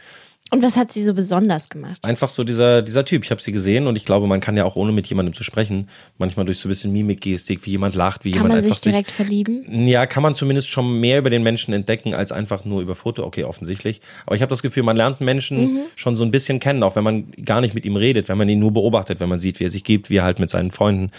Und 0.49 0.61
was 0.61 0.77
hat 0.77 0.91
sie 0.93 1.03
so 1.03 1.13
besonders 1.13 1.69
gemacht? 1.69 2.03
Einfach 2.03 2.29
so 2.29 2.43
dieser, 2.43 2.81
dieser 2.81 3.03
Typ. 3.03 3.23
Ich 3.23 3.31
habe 3.31 3.41
sie 3.41 3.51
gesehen 3.51 3.87
und 3.87 3.95
ich 3.95 4.05
glaube, 4.05 4.27
man 4.27 4.39
kann 4.39 4.55
ja 4.55 4.63
auch 4.63 4.75
ohne 4.75 4.91
mit 4.91 5.07
jemandem 5.07 5.33
zu 5.33 5.43
sprechen, 5.43 5.89
manchmal 6.17 6.45
durch 6.45 6.59
so 6.59 6.67
ein 6.67 6.69
bisschen 6.69 6.93
Mimikgestik, 6.93 7.65
wie 7.65 7.71
jemand 7.71 7.95
lacht, 7.95 8.23
wie 8.23 8.31
kann 8.31 8.43
jemand 8.43 8.55
man 8.55 8.63
einfach 8.63 8.75
sich 8.75 8.91
direkt 8.91 9.09
sich, 9.09 9.15
verlieben? 9.15 9.87
Ja, 9.87 10.05
kann 10.05 10.23
man 10.23 10.35
zumindest 10.35 10.69
schon 10.69 10.99
mehr 10.99 11.19
über 11.19 11.29
den 11.29 11.43
Menschen 11.43 11.73
entdecken 11.73 12.13
als 12.13 12.31
einfach 12.31 12.63
nur 12.63 12.81
über 12.81 12.95
Foto. 12.95 13.25
Okay, 13.25 13.43
offensichtlich. 13.43 14.01
Aber 14.25 14.35
ich 14.35 14.41
habe 14.41 14.49
das 14.49 14.61
Gefühl, 14.61 14.83
man 14.83 14.95
lernt 14.95 15.19
Menschen 15.19 15.59
mhm. 15.59 15.79
schon 15.95 16.15
so 16.15 16.23
ein 16.23 16.31
bisschen 16.31 16.59
kennen, 16.59 16.81
auch 16.83 16.95
wenn 16.95 17.03
man 17.03 17.31
gar 17.43 17.59
nicht 17.59 17.73
mit 17.73 17.85
ihm 17.85 17.97
redet, 17.97 18.29
wenn 18.29 18.37
man 18.37 18.47
ihn 18.47 18.59
nur 18.59 18.71
beobachtet, 18.71 19.19
wenn 19.19 19.29
man 19.29 19.39
sieht, 19.39 19.59
wie 19.59 19.65
er 19.65 19.69
sich 19.69 19.83
gibt, 19.83 20.09
wie 20.09 20.17
er 20.17 20.23
halt 20.23 20.39
mit 20.39 20.49
seinen 20.49 20.71
Freunden 20.71 21.11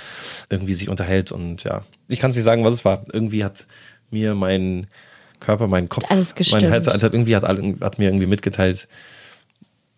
irgendwie 0.48 0.74
sich 0.74 0.88
unterhält 0.88 1.32
und 1.32 1.64
ja. 1.64 1.82
Ich 2.08 2.18
kann 2.20 2.30
es 2.30 2.36
nicht 2.36 2.44
sagen, 2.44 2.64
was 2.64 2.72
es 2.72 2.84
war. 2.86 3.04
Irgendwie 3.12 3.44
hat 3.44 3.66
mir 4.10 4.34
mein 4.34 4.86
Körper, 5.40 5.68
mein 5.68 5.88
Kopf, 5.88 6.04
mein 6.08 6.64
Herz 6.64 6.86
hat 6.86 7.02
irgendwie 7.02 7.36
hat, 7.36 7.44
hat 7.44 7.98
mir 7.98 8.06
irgendwie 8.06 8.26
mitgeteilt, 8.26 8.88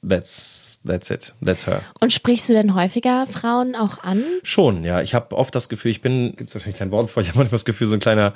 that's 0.02 0.80
that's 0.84 1.10
it, 1.10 1.34
that's 1.44 1.66
her. 1.66 1.82
Und 2.00 2.12
sprichst 2.12 2.48
du 2.48 2.52
denn 2.52 2.74
häufiger 2.74 3.26
Frauen 3.26 3.74
auch 3.76 3.98
an? 4.02 4.22
Schon, 4.42 4.84
ja. 4.84 5.02
Ich 5.02 5.14
habe 5.14 5.36
oft 5.36 5.54
das 5.54 5.68
Gefühl, 5.68 5.90
ich 5.90 6.00
bin, 6.00 6.34
gibt's 6.36 6.54
wahrscheinlich 6.54 6.78
kein 6.78 6.90
Wort 6.90 7.10
vor, 7.10 7.22
ich 7.22 7.28
habe 7.28 7.38
manchmal 7.38 7.56
das 7.56 7.64
Gefühl, 7.64 7.86
so 7.86 7.94
ein 7.94 8.00
kleiner, 8.00 8.34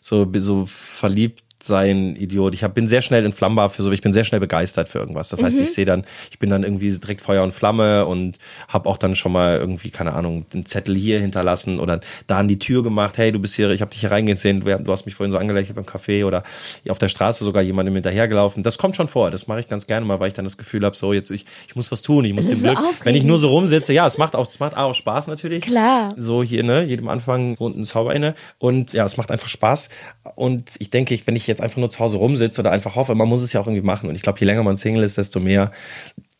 so 0.00 0.30
so 0.34 0.66
verliebt 0.66 1.44
sein 1.64 2.16
Idiot. 2.16 2.54
Ich 2.54 2.64
hab, 2.64 2.74
bin 2.74 2.88
sehr 2.88 3.02
schnell 3.02 3.24
entflammbar 3.24 3.68
für 3.68 3.82
so, 3.82 3.90
ich 3.92 4.02
bin 4.02 4.12
sehr 4.12 4.24
schnell 4.24 4.40
begeistert 4.40 4.88
für 4.88 4.98
irgendwas. 4.98 5.28
Das 5.28 5.42
heißt, 5.42 5.58
mhm. 5.58 5.64
ich 5.64 5.72
sehe 5.72 5.84
dann, 5.84 6.04
ich 6.30 6.38
bin 6.38 6.50
dann 6.50 6.62
irgendwie 6.62 6.90
direkt 6.90 7.20
Feuer 7.20 7.42
und 7.42 7.52
Flamme 7.52 8.06
und 8.06 8.38
habe 8.68 8.88
auch 8.88 8.96
dann 8.96 9.16
schon 9.16 9.32
mal 9.32 9.56
irgendwie, 9.56 9.90
keine 9.90 10.12
Ahnung, 10.12 10.46
den 10.52 10.66
Zettel 10.66 10.96
hier 10.96 11.20
hinterlassen 11.20 11.80
oder 11.80 12.00
da 12.26 12.38
an 12.38 12.48
die 12.48 12.58
Tür 12.58 12.82
gemacht, 12.82 13.18
hey, 13.18 13.32
du 13.32 13.38
bist 13.38 13.54
hier, 13.54 13.70
ich 13.70 13.80
habe 13.80 13.90
dich 13.90 14.00
hier 14.00 14.10
reingehen 14.10 14.38
sehen, 14.38 14.60
du 14.60 14.92
hast 14.92 15.06
mich 15.06 15.14
vorhin 15.14 15.30
so 15.30 15.38
angelächelt 15.38 15.76
beim 15.76 15.84
Café 15.84 16.24
oder 16.24 16.42
auf 16.88 16.98
der 16.98 17.08
Straße 17.08 17.44
sogar 17.44 17.62
jemandem 17.62 17.94
hinterhergelaufen. 17.94 18.62
Das 18.62 18.78
kommt 18.78 18.96
schon 18.96 19.08
vor, 19.08 19.30
das 19.30 19.46
mache 19.46 19.60
ich 19.60 19.68
ganz 19.68 19.86
gerne 19.86 20.06
mal, 20.06 20.20
weil 20.20 20.28
ich 20.28 20.34
dann 20.34 20.44
das 20.44 20.58
Gefühl 20.58 20.84
habe, 20.84 20.96
so 20.96 21.12
jetzt, 21.12 21.30
ich, 21.30 21.46
ich 21.66 21.76
muss 21.76 21.90
was 21.90 22.02
tun, 22.02 22.24
ich 22.24 22.34
muss 22.34 22.46
dem 22.46 22.60
Glück, 22.60 22.78
aufregend. 22.78 23.04
wenn 23.04 23.14
ich 23.14 23.24
nur 23.24 23.38
so 23.38 23.48
rumsitze, 23.48 23.92
ja, 23.92 24.06
es 24.06 24.18
macht 24.18 24.36
auch, 24.36 24.46
es 24.46 24.60
macht 24.60 24.76
auch 24.76 24.94
Spaß 24.94 25.28
natürlich. 25.28 25.64
Klar. 25.64 26.12
So 26.16 26.42
hier, 26.42 26.62
ne, 26.62 26.84
jedem 26.84 27.08
Anfang 27.08 27.58
wohnt 27.58 27.76
ein 27.76 27.84
Zauber 27.84 28.14
inne 28.14 28.34
und 28.58 28.92
ja, 28.92 29.04
es 29.04 29.16
macht 29.16 29.30
einfach 29.30 29.48
Spaß 29.48 29.88
und 30.34 30.72
ich 30.78 30.90
denke, 30.90 31.18
wenn 31.24 31.36
ich 31.36 31.46
jetzt 31.46 31.53
einfach 31.60 31.78
nur 31.78 31.90
zu 31.90 31.98
Hause 31.98 32.16
rum 32.16 32.34
rumsitze 32.34 32.60
oder 32.60 32.72
einfach 32.72 32.96
hoffe. 32.96 33.14
Man 33.14 33.28
muss 33.28 33.42
es 33.42 33.52
ja 33.52 33.60
auch 33.60 33.66
irgendwie 33.66 33.84
machen. 33.84 34.08
Und 34.08 34.16
ich 34.16 34.22
glaube, 34.22 34.40
je 34.40 34.46
länger 34.46 34.62
man 34.62 34.76
Single 34.76 35.02
ist, 35.02 35.18
desto 35.18 35.40
mehr, 35.40 35.72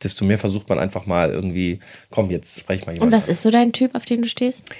desto 0.02 0.24
mehr 0.24 0.38
versucht 0.38 0.68
man 0.68 0.78
einfach 0.78 1.06
mal 1.06 1.30
irgendwie, 1.30 1.80
komm, 2.10 2.30
jetzt 2.30 2.60
sprech 2.60 2.86
mal 2.86 2.92
jemand. 2.92 3.12
Und 3.12 3.16
was 3.16 3.28
ist 3.28 3.42
so 3.42 3.50
dein 3.50 3.72
Typ, 3.72 3.94
auf 3.94 4.04
den 4.04 4.22
du 4.22 4.28
stehst? 4.28 4.70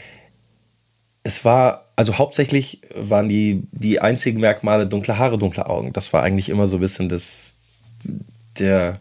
Es 1.22 1.44
war, 1.44 1.92
also 1.96 2.18
hauptsächlich 2.18 2.82
waren 2.94 3.28
die, 3.28 3.62
die 3.72 4.00
einzigen 4.00 4.40
Merkmale 4.40 4.86
dunkle 4.86 5.18
Haare, 5.18 5.38
dunkle 5.38 5.66
Augen. 5.68 5.92
Das 5.92 6.12
war 6.12 6.22
eigentlich 6.22 6.48
immer 6.48 6.66
so 6.66 6.76
ein 6.76 6.80
bisschen 6.80 7.08
das, 7.08 7.60
der, 8.58 9.00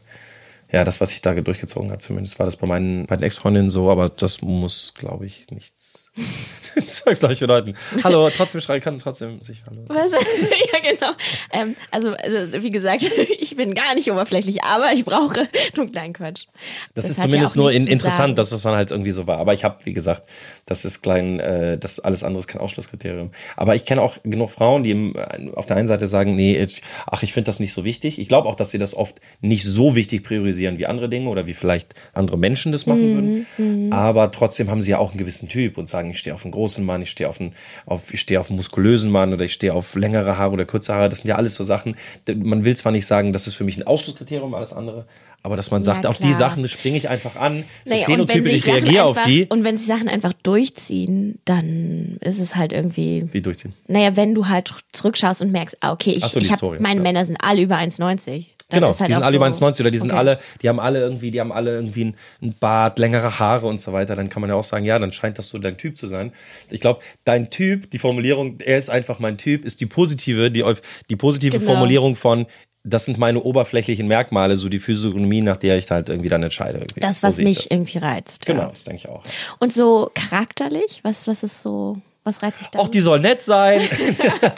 ja, 0.72 0.84
das, 0.84 1.02
was 1.02 1.10
sich 1.10 1.22
da 1.22 1.34
durchgezogen 1.34 1.92
hat. 1.92 2.02
Zumindest 2.02 2.40
war 2.40 2.46
das 2.46 2.56
bei 2.56 2.68
meinen, 2.68 3.06
bei 3.06 3.18
den 3.18 3.24
Ex-Freundinnen 3.24 3.70
so, 3.70 3.90
aber 3.92 4.10
das 4.10 4.42
muss, 4.42 4.94
glaube 4.96 5.26
ich, 5.26 5.48
nichts 5.52 5.83
Gleich 7.20 7.40
bedeuten. 7.40 7.76
Hallo, 8.04 8.30
trotzdem 8.30 8.62
schreien 8.62 8.82
kann 8.82 8.98
trotzdem 8.98 9.42
sich 9.42 9.64
Hallo. 9.68 9.84
Was? 9.88 10.12
ja, 10.12 10.92
genau. 10.92 11.12
Ähm, 11.52 11.76
also, 11.92 12.14
also, 12.14 12.64
wie 12.64 12.72
gesagt, 12.72 13.12
ich 13.40 13.56
bin 13.56 13.74
gar 13.74 13.96
nicht 13.96 14.12
oberflächlich, 14.12 14.64
aber 14.64 14.92
ich 14.94 15.06
brauche 15.06 15.48
nur 15.76 15.86
kleinen 15.88 16.14
Quatsch. 16.14 16.46
Das, 16.94 17.10
ist 17.10 17.18
hat 17.18 17.26
ja 17.26 17.32
zumindest 17.32 17.56
nur 17.56 17.72
in, 17.72 17.88
interessant, 17.88 18.38
dass 18.38 18.50
das 18.50 18.64
dann 18.64 18.76
halt 18.76 18.92
irgendwie 18.92 19.12
so 19.12 19.28
war. 19.28 19.38
Aber 19.38 19.54
ich 19.54 19.64
habe, 19.64 19.78
wie 19.86 19.94
gesagt, 19.94 20.24
das 20.66 20.86
ist 20.86 21.02
klein, 21.02 21.40
äh, 21.40 21.78
das 21.78 22.00
alles 22.00 22.24
andere 22.24 22.40
ist 22.40 22.48
kein 22.48 22.62
Ausschlusskriterium. 22.62 23.32
Aber 23.56 23.76
ich 23.76 23.86
kenne 23.86 24.02
auch 24.02 24.18
genug 24.24 24.50
Frauen, 24.50 24.84
die 24.84 24.92
im, 24.92 25.16
auf 25.56 25.66
der 25.66 25.78
einen 25.78 25.88
Seite 25.88 26.08
sagen, 26.08 26.36
nee, 26.36 26.58
ich, 26.58 26.82
ach, 27.06 27.24
ich 27.24 27.34
finde 27.34 27.48
das 27.48 27.60
nicht 27.60 27.74
so 27.74 27.84
wichtig. 27.84 28.20
Ich 28.20 28.28
glaube 28.28 28.48
auch, 28.48 28.56
dass 28.56 28.72
sie 28.72 28.80
das 28.80 28.96
oft 28.96 29.20
nicht 29.42 29.66
so 29.66 29.96
wichtig 29.96 30.24
priorisieren 30.24 30.78
wie 30.78 30.86
andere 30.86 31.10
Dinge 31.10 31.30
oder 31.30 31.46
wie 31.46 31.54
vielleicht 31.54 31.94
andere 32.14 32.38
Menschen 32.38 32.72
das 32.72 32.86
machen 32.86 33.46
würden. 33.58 33.94
Aber 33.94 34.32
trotzdem 34.32 34.70
haben 34.70 34.82
sie 34.82 34.92
ja 34.92 34.98
auch 34.98 35.12
einen 35.12 35.20
gewissen 35.20 35.50
Typ 35.50 35.78
und 35.78 35.88
sagen, 35.88 36.03
ich 36.12 36.20
stehe 36.20 36.34
auf 36.34 36.44
einen 36.44 36.52
großen 36.52 36.86
Mann, 36.86 37.02
ich 37.02 37.10
stehe 37.10 37.30
auf 37.30 37.40
einen, 37.40 37.54
auf, 37.86 38.14
ich 38.14 38.22
stehe 38.22 38.40
auf 38.40 38.50
einen 38.50 38.58
muskulösen 38.58 39.12
Mann 39.12 39.34
oder 39.34 39.46
ich 39.46 39.54
stehe 39.54 39.74
auf 39.74 39.96
längere 39.96 40.38
Haare 40.38 40.54
oder 40.54 40.66
kurze 40.66 40.94
Haare. 40.94 41.10
Das 41.10 41.20
sind 41.20 41.30
ja 41.30 41.36
alles 41.36 41.56
so 41.56 41.64
Sachen. 41.64 41.96
Man 42.36 42.66
will 42.66 42.76
zwar 42.76 42.92
nicht 42.92 43.06
sagen, 43.06 43.34
das 43.34 43.48
ist 43.48 43.54
für 43.56 43.64
mich 43.64 43.78
ein 43.78 43.84
Ausschlusskriterium, 43.88 44.54
alles 44.54 44.74
andere. 44.74 45.06
Aber 45.46 45.58
dass 45.58 45.72
man 45.72 45.82
Ja, 45.82 45.94
sagt, 45.94 46.06
auf 46.06 46.20
die. 46.20 46.34
Sachen 46.34 46.66
springe 46.70 46.98
ich 46.98 47.10
einfach 47.10 47.36
an, 47.36 47.66
so 47.84 47.94
Naja, 47.94 48.08
und 48.08 48.12
wenn 48.12 48.28
Phänotypen, 48.28 48.44
sich 48.46 48.54
ich 48.56 48.64
Sachen 48.64 48.74
reagiere 48.76 49.04
auf 49.04 49.22
die. 49.24 49.46
Und 49.48 49.66
wenn 49.66 49.76
sie 49.76 49.86
Sachen 49.86 50.08
einfach 50.08 50.32
durchziehen, 50.42 51.40
dann 51.44 52.18
ist 52.22 52.40
es 52.40 52.56
halt 52.56 52.72
irgendwie. 52.72 53.28
Wie 53.32 53.42
durchziehen? 53.42 53.74
Naja, 53.88 54.16
wenn 54.16 54.34
du 54.34 54.48
halt 54.48 54.74
zurückschaust 54.94 55.42
und 55.42 55.52
merkst, 55.52 55.78
ah, 55.82 55.92
okay, 55.92 56.12
ich, 56.12 56.24
so, 56.26 56.40
ich 56.40 56.50
hab, 56.50 56.58
Story, 56.60 56.80
meine 56.80 57.02
ja. 57.02 57.04
Männer 57.04 57.26
sind 57.26 57.38
alle 57.42 57.62
über 57.62 57.76
1,90. 57.76 58.46
Dann 58.70 58.80
Genau, 58.80 58.92
ist 58.92 59.00
halt 59.00 59.10
die 59.10 59.14
sind 59.14 59.24
alle 59.24 59.36
über 59.38 59.52
so- 59.54 59.66
1,90 59.66 59.82
oder 59.82 59.92
die 59.92 59.98
sind 59.98 60.12
Okay. 60.12 60.18
alle, 60.20 60.40
die 60.62 60.70
haben 60.70 60.80
alle 60.80 61.00
irgendwie, 61.02 61.32
die 61.32 61.40
haben 61.40 61.52
alle 61.52 61.76
irgendwie 61.76 62.06
ein, 62.06 62.16
ein 62.42 62.56
Bart, 62.60 62.98
längere 63.00 63.40
Haare 63.40 63.68
und 63.68 63.82
so 63.82 63.94
weiter. 63.94 64.16
Dann 64.16 64.30
kann 64.30 64.42
man 64.42 64.50
ja 64.50 64.56
auch 64.56 64.64
sagen, 64.64 64.86
ja, 64.86 64.98
dann 65.00 65.12
scheint 65.12 65.38
das 65.38 65.50
so 65.50 65.58
dein 65.60 65.78
Typ 65.78 65.98
zu 65.98 66.08
sein. 66.08 66.32
Ich 66.70 66.82
glaube, 66.82 67.02
dein 67.26 67.50
Typ, 67.50 67.90
die 67.92 68.00
Formulierung, 68.00 68.60
er 68.60 68.78
ist 68.78 68.90
einfach 68.90 69.20
mein 69.20 69.38
Typ, 69.38 69.66
ist 69.66 69.82
die 69.82 69.86
positive, 69.86 70.50
die, 70.52 70.64
die 71.10 71.16
positive 71.16 71.60
Genau. 71.60 71.72
Formulierung 71.72 72.16
von, 72.16 72.46
das 72.86 73.06
sind 73.06 73.18
meine 73.18 73.42
oberflächlichen 73.42 74.08
Merkmale, 74.08 74.56
so 74.58 74.68
die 74.68 74.80
Physiognomie, 74.80 75.42
nach 75.42 75.56
der 75.58 75.78
ich 75.78 75.90
halt 75.90 76.10
irgendwie 76.10 76.28
dann 76.30 76.44
entscheide. 76.44 76.80
Irgendwie. 76.80 77.00
Das, 77.00 77.22
so 77.22 77.28
was 77.28 77.38
ich 77.38 77.44
mich 77.46 77.58
das. 77.64 77.72
irgendwie 77.72 77.98
reizt. 78.00 78.46
Genau, 78.46 78.64
Ja. 78.64 78.70
das 78.70 78.84
denke 78.84 78.98
ich 78.98 79.10
auch. 79.10 79.24
Und 79.60 79.72
so 79.72 80.12
charakterlich, 80.14 81.00
was, 81.04 81.28
was 81.28 81.44
ist 81.44 81.62
so, 81.62 81.98
was 82.24 82.42
reizt 82.42 82.62
dich 82.62 82.70
da? 82.70 82.80
Auch 82.80 82.88
die 82.88 83.02
soll 83.02 83.20
nett 83.20 83.42
sein. 83.42 83.88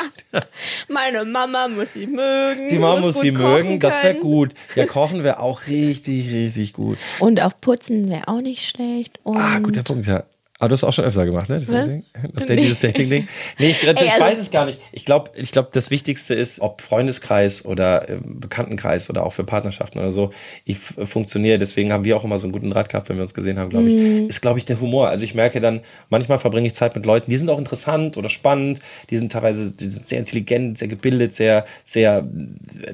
Meine 0.88 1.26
Mama 1.26 1.68
muss 1.68 1.94
sie 1.94 2.06
mögen. 2.08 2.70
Die 2.70 2.78
Mama 2.78 3.02
muss 3.02 3.16
gut 3.16 3.24
sie 3.24 3.32
mögen. 3.32 3.80
Das 3.80 4.04
wäre 4.04 4.16
gut. 4.16 4.54
Ja, 4.76 4.86
kochen 4.88 5.24
wäre 5.24 5.40
auch 5.40 5.68
richtig, 5.68 6.32
richtig 6.32 6.74
gut. 6.74 6.98
Und 7.20 7.42
auch 7.42 7.54
putzen 7.60 8.08
wäre 8.10 8.28
auch 8.28 8.42
nicht 8.42 8.64
schlecht. 8.68 9.20
Und 9.24 9.38
Ah, 9.38 9.60
guter 9.60 9.84
Punkt, 9.84 10.06
ja. 10.08 10.24
Aber 10.58 10.70
du 10.70 10.74
hast 10.74 10.86
auch 10.86 10.94
schon 10.94 11.04
öfter 11.04 11.26
gemacht, 11.26 11.50
ne? 11.50 11.56
Das, 11.60 11.68
das 11.68 12.46
dieses 12.46 12.80
Dating-Ding. 12.80 13.28
Nee, 13.60 13.70
ich, 13.72 13.84
ich 13.84 13.90
also- 13.90 14.24
weiß 14.24 14.40
es 14.40 14.52
gar 14.52 14.66
nicht. 14.66 14.80
Ich 14.94 15.04
glaube, 15.04 15.32
ich 15.36 15.52
glaub, 15.52 15.74
das 15.74 15.92
Wichtigste 15.92 16.34
ist, 16.34 16.62
ob 16.62 16.82
Freundeskreis 16.82 17.66
oder 17.66 18.10
äh, 18.10 18.18
Bekanntenkreis 18.24 19.10
oder 19.10 19.26
auch 19.26 19.34
für 19.34 19.44
Partnerschaften 19.44 20.00
oder 20.00 20.14
so, 20.14 20.32
ich 20.64 20.78
funktioniere. 20.78 21.60
Deswegen 21.60 21.92
haben 21.92 22.06
wir 22.06 22.16
auch 22.16 22.24
immer 22.24 22.38
so 22.38 22.46
einen 22.46 22.54
guten 22.54 22.70
Draht 22.72 22.88
gehabt, 22.88 23.10
wenn 23.10 23.18
wir 23.18 23.24
uns 23.24 23.34
gesehen 23.34 23.60
haben, 23.60 23.70
glaube 23.70 23.90
ich. 23.90 24.00
Mhm. 24.00 24.30
Ist, 24.30 24.40
glaube 24.40 24.58
ich, 24.60 24.64
der 24.64 24.80
Humor. 24.80 25.10
Also 25.10 25.26
ich 25.26 25.36
merke 25.36 25.60
dann, 25.60 25.82
manchmal 26.10 26.40
verbringe 26.40 26.68
ich 26.68 26.74
Zeit 26.74 26.96
mit 26.96 27.06
Leuten, 27.06 27.30
die 27.30 27.38
sind 27.38 27.50
auch 27.50 27.60
interessant 27.60 28.16
oder 28.16 28.30
spannend, 28.30 28.80
die 29.10 29.18
sind 29.18 29.34
teilweise, 29.34 29.74
die 29.74 29.88
sind 29.88 30.08
sehr 30.08 30.20
intelligent, 30.20 30.78
sehr 30.78 30.88
gebildet, 30.88 31.34
sehr, 31.34 31.66
sehr, 31.84 32.26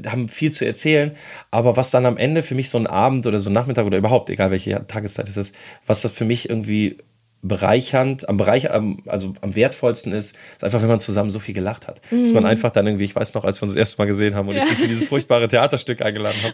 haben 0.07 0.29
viel 0.29 0.51
zu 0.51 0.65
erzählen. 0.65 1.11
Aber 1.51 1.77
was 1.77 1.91
dann 1.91 2.07
am 2.07 2.17
Ende 2.17 2.41
für 2.41 2.55
mich 2.55 2.71
so 2.71 2.79
ein 2.79 2.87
Abend 2.87 3.27
oder 3.27 3.39
so 3.39 3.51
ein 3.51 3.53
Nachmittag 3.53 3.85
oder 3.85 3.99
überhaupt, 3.99 4.31
egal 4.31 4.49
welche 4.49 4.87
Tageszeit 4.87 5.29
es 5.29 5.37
ist, 5.37 5.55
was 5.85 6.01
das 6.01 6.11
für 6.11 6.25
mich 6.25 6.49
irgendwie 6.49 6.97
bereichernd, 7.43 8.29
am 8.29 8.37
Bereich, 8.37 8.71
am, 8.71 8.99
also 9.07 9.33
am 9.41 9.55
wertvollsten 9.55 10.13
ist, 10.13 10.37
ist 10.53 10.63
einfach, 10.63 10.81
wenn 10.81 10.87
man 10.89 10.99
zusammen 10.99 11.31
so 11.31 11.39
viel 11.39 11.55
gelacht 11.55 11.87
hat. 11.87 11.99
Dass 12.11 12.29
Mhm. 12.29 12.35
man 12.35 12.45
einfach 12.45 12.71
dann 12.71 12.85
irgendwie, 12.87 13.05
ich 13.05 13.15
weiß 13.15 13.33
noch, 13.33 13.43
als 13.43 13.59
wir 13.59 13.63
uns 13.63 13.73
das 13.73 13.79
erste 13.79 13.97
Mal 13.97 14.05
gesehen 14.05 14.35
haben 14.35 14.47
und 14.47 14.55
ich 14.55 14.63
dich 14.63 14.77
für 14.77 14.87
dieses 14.87 15.05
furchtbare 15.05 15.47
Theaterstück 15.47 16.01
eingeladen 16.01 16.37
habe. 16.43 16.53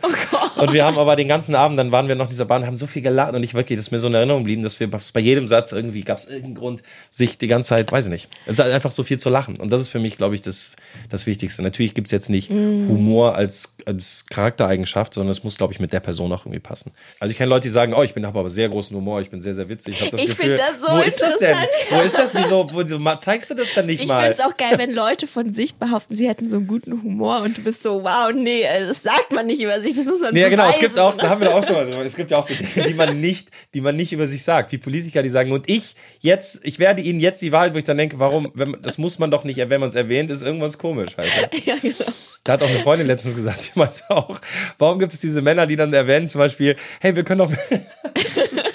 Oh 0.58 0.62
Und 0.62 0.74
wir 0.74 0.86
haben 0.86 0.98
aber 0.98 1.16
den 1.16 1.28
ganzen 1.28 1.56
Abend, 1.56 1.78
dann 1.78 1.92
waren 1.92 2.08
wir 2.08 2.16
noch 2.16 2.26
in 2.26 2.30
dieser 2.32 2.46
Bahn, 2.46 2.66
haben 2.66 2.78
so 2.78 2.88
viel 2.88 3.02
gelacht 3.02 3.34
und 3.34 3.44
ich 3.44 3.54
wirklich, 3.54 3.78
das 3.78 3.88
ist 3.88 3.92
mir 3.92 4.00
so 4.00 4.08
in 4.08 4.14
Erinnerung 4.14 4.44
geblieben, 4.44 4.62
dass 4.64 4.80
wir 4.80 4.90
bei 4.90 5.20
jedem 5.20 5.48
Satz 5.48 5.72
irgendwie, 5.72 6.02
gab 6.04 6.18
es 6.18 6.28
irgendeinen 6.28 6.56
Grund, 6.56 6.84
sich 7.12 7.38
die 7.38 7.48
ganze 7.48 7.70
Zeit, 7.70 7.92
weiß 7.92 8.06
ich 8.06 8.12
nicht, 8.12 8.30
es 8.46 8.54
ist 8.54 8.60
halt 8.60 8.74
einfach 8.74 8.92
so 8.92 9.04
viel 9.04 9.20
zu 9.20 9.30
lachen. 9.30 9.58
Und 9.58 9.72
das 9.72 9.82
ist 9.82 9.90
für 9.90 10.00
mich, 10.00 10.18
glaube 10.18 10.36
ich, 10.36 10.42
das, 10.42 10.76
das 11.10 11.28
Wichtigste. 11.28 11.62
Natürlich 11.62 11.94
gibt 11.94 12.08
es 12.08 12.12
jetzt 12.12 12.30
nicht 12.30 12.50
Mhm. 12.50 12.88
Humor 12.88 13.36
als, 13.36 13.76
als 13.86 14.26
Charaktereigenschaft, 14.30 15.14
sondern 15.14 15.32
es 15.32 15.44
muss, 15.44 15.58
glaube 15.58 15.74
ich, 15.74 15.80
mit 15.80 15.92
der 15.92 16.00
Person 16.00 16.32
auch 16.32 16.46
irgendwie 16.46 16.60
passen. 16.60 16.92
Also 17.20 17.32
ich 17.32 17.38
kenne 17.38 17.50
Leute, 17.50 17.64
die 17.64 17.70
sagen, 17.70 17.94
oh, 17.94 18.04
ich 18.04 18.14
bin 18.14 18.26
habe 18.26 18.40
aber 18.40 18.50
sehr 18.50 18.70
großen 18.70 18.96
Humor, 18.96 19.22
ich 19.22 19.30
bin 19.30 19.42
sehr, 19.42 19.54
sehr 19.54 19.68
witzig. 19.70 20.02
Ich, 20.02 20.10
das 20.10 20.20
Ich 20.22 20.28
Gefühl, 20.28 20.56
so 20.80 20.88
wo 20.88 21.02
ist 21.02 21.22
das 21.22 21.40
denn? 21.40 21.58
Wo 21.90 22.02
ist 22.02 22.18
das? 22.18 22.34
Wieso, 22.34 22.70
wieso 22.74 23.16
zeigst 23.18 23.50
du 23.50 23.56
das 23.56 23.74
dann 23.74 23.86
nicht 23.86 24.02
Ich 24.02 24.08
mal? 24.08 24.26
find's 24.26 24.40
auch 24.40 24.56
geil, 24.58 24.74
wenn 24.78 24.92
Leute 24.92 25.28
von 25.28 25.54
sich 25.54 25.76
behaupten, 25.76 26.16
sie 26.16 26.28
hätten 26.28 26.50
so 26.50 26.58
einen 26.58 26.68
guten 26.68 26.92
Humor 27.04 27.42
und 27.42 27.58
du 27.58 27.64
bist 27.64 27.84
so, 27.84 28.04
wow, 28.04 28.32
nee, 28.34 28.64
äh, 28.64 28.86
das 28.86 29.04
sagt 29.04 29.32
man 29.32 29.48
nicht 29.48 29.62
über 29.62 29.82
sich, 29.82 29.96
das 29.96 30.06
muss 30.06 30.22
man 30.22 30.34
Nee, 30.34 30.42
ja, 30.42 30.50
genau, 30.50 30.70
es 30.70 30.80
gibt 30.80 30.98
auch, 31.00 31.16
da 31.16 31.30
haben 31.30 31.42
wir 31.42 31.54
auch 31.54 31.66
schon 31.66 31.76
mal 31.76 31.88
es 32.06 32.16
gibt 32.16 32.32
ja 32.32 32.38
auch 32.38 32.48
so 32.48 32.54
Dinge, 32.54 32.88
die 32.88 32.94
man 32.94 33.20
nicht, 33.20 33.50
die 33.74 33.82
man 33.82 33.96
nicht 33.96 34.14
über 34.14 34.28
sich 34.28 34.44
sagt, 34.44 34.72
wie 34.72 34.78
Politiker, 34.78 35.24
die 35.24 35.30
sagen, 35.30 35.52
und 35.52 35.70
ich 35.70 35.96
jetzt, 36.20 36.66
ich 36.66 36.80
werde 36.80 37.02
Ihnen 37.02 37.20
jetzt 37.20 37.42
die 37.42 37.52
Wahrheit, 37.52 37.74
wo 37.74 37.78
ich 37.78 37.84
dann 37.84 37.98
denke, 37.98 38.20
warum, 38.20 38.52
wenn, 38.54 38.78
das 38.82 38.98
muss 38.98 39.20
man 39.20 39.32
doch 39.32 39.44
nicht, 39.44 39.58
wenn 39.58 39.80
man 39.80 39.90
es 39.90 39.96
erwähnt, 39.96 40.30
ist 40.32 40.44
irgendwas 40.44 40.78
komisch, 40.78 41.18
Alter. 41.18 41.50
Ja, 41.66 41.76
genau. 41.82 42.12
Da 42.44 42.54
hat 42.54 42.64
auch 42.64 42.70
eine 42.70 42.80
Freundin 42.80 43.08
letztens 43.08 43.36
gesagt, 43.36 43.72
die 43.74 43.80
meinte 43.80 44.10
auch, 44.10 44.40
warum 44.78 45.00
gibt 45.00 45.12
es 45.14 45.20
diese 45.20 45.42
Männer, 45.42 45.68
die 45.68 45.76
dann 45.76 45.92
erwähnen, 45.92 46.28
zum 46.28 46.40
Beispiel, 46.40 46.78
hey, 47.02 47.14
wir 47.14 47.24
können 47.24 47.40
doch, 47.40 47.52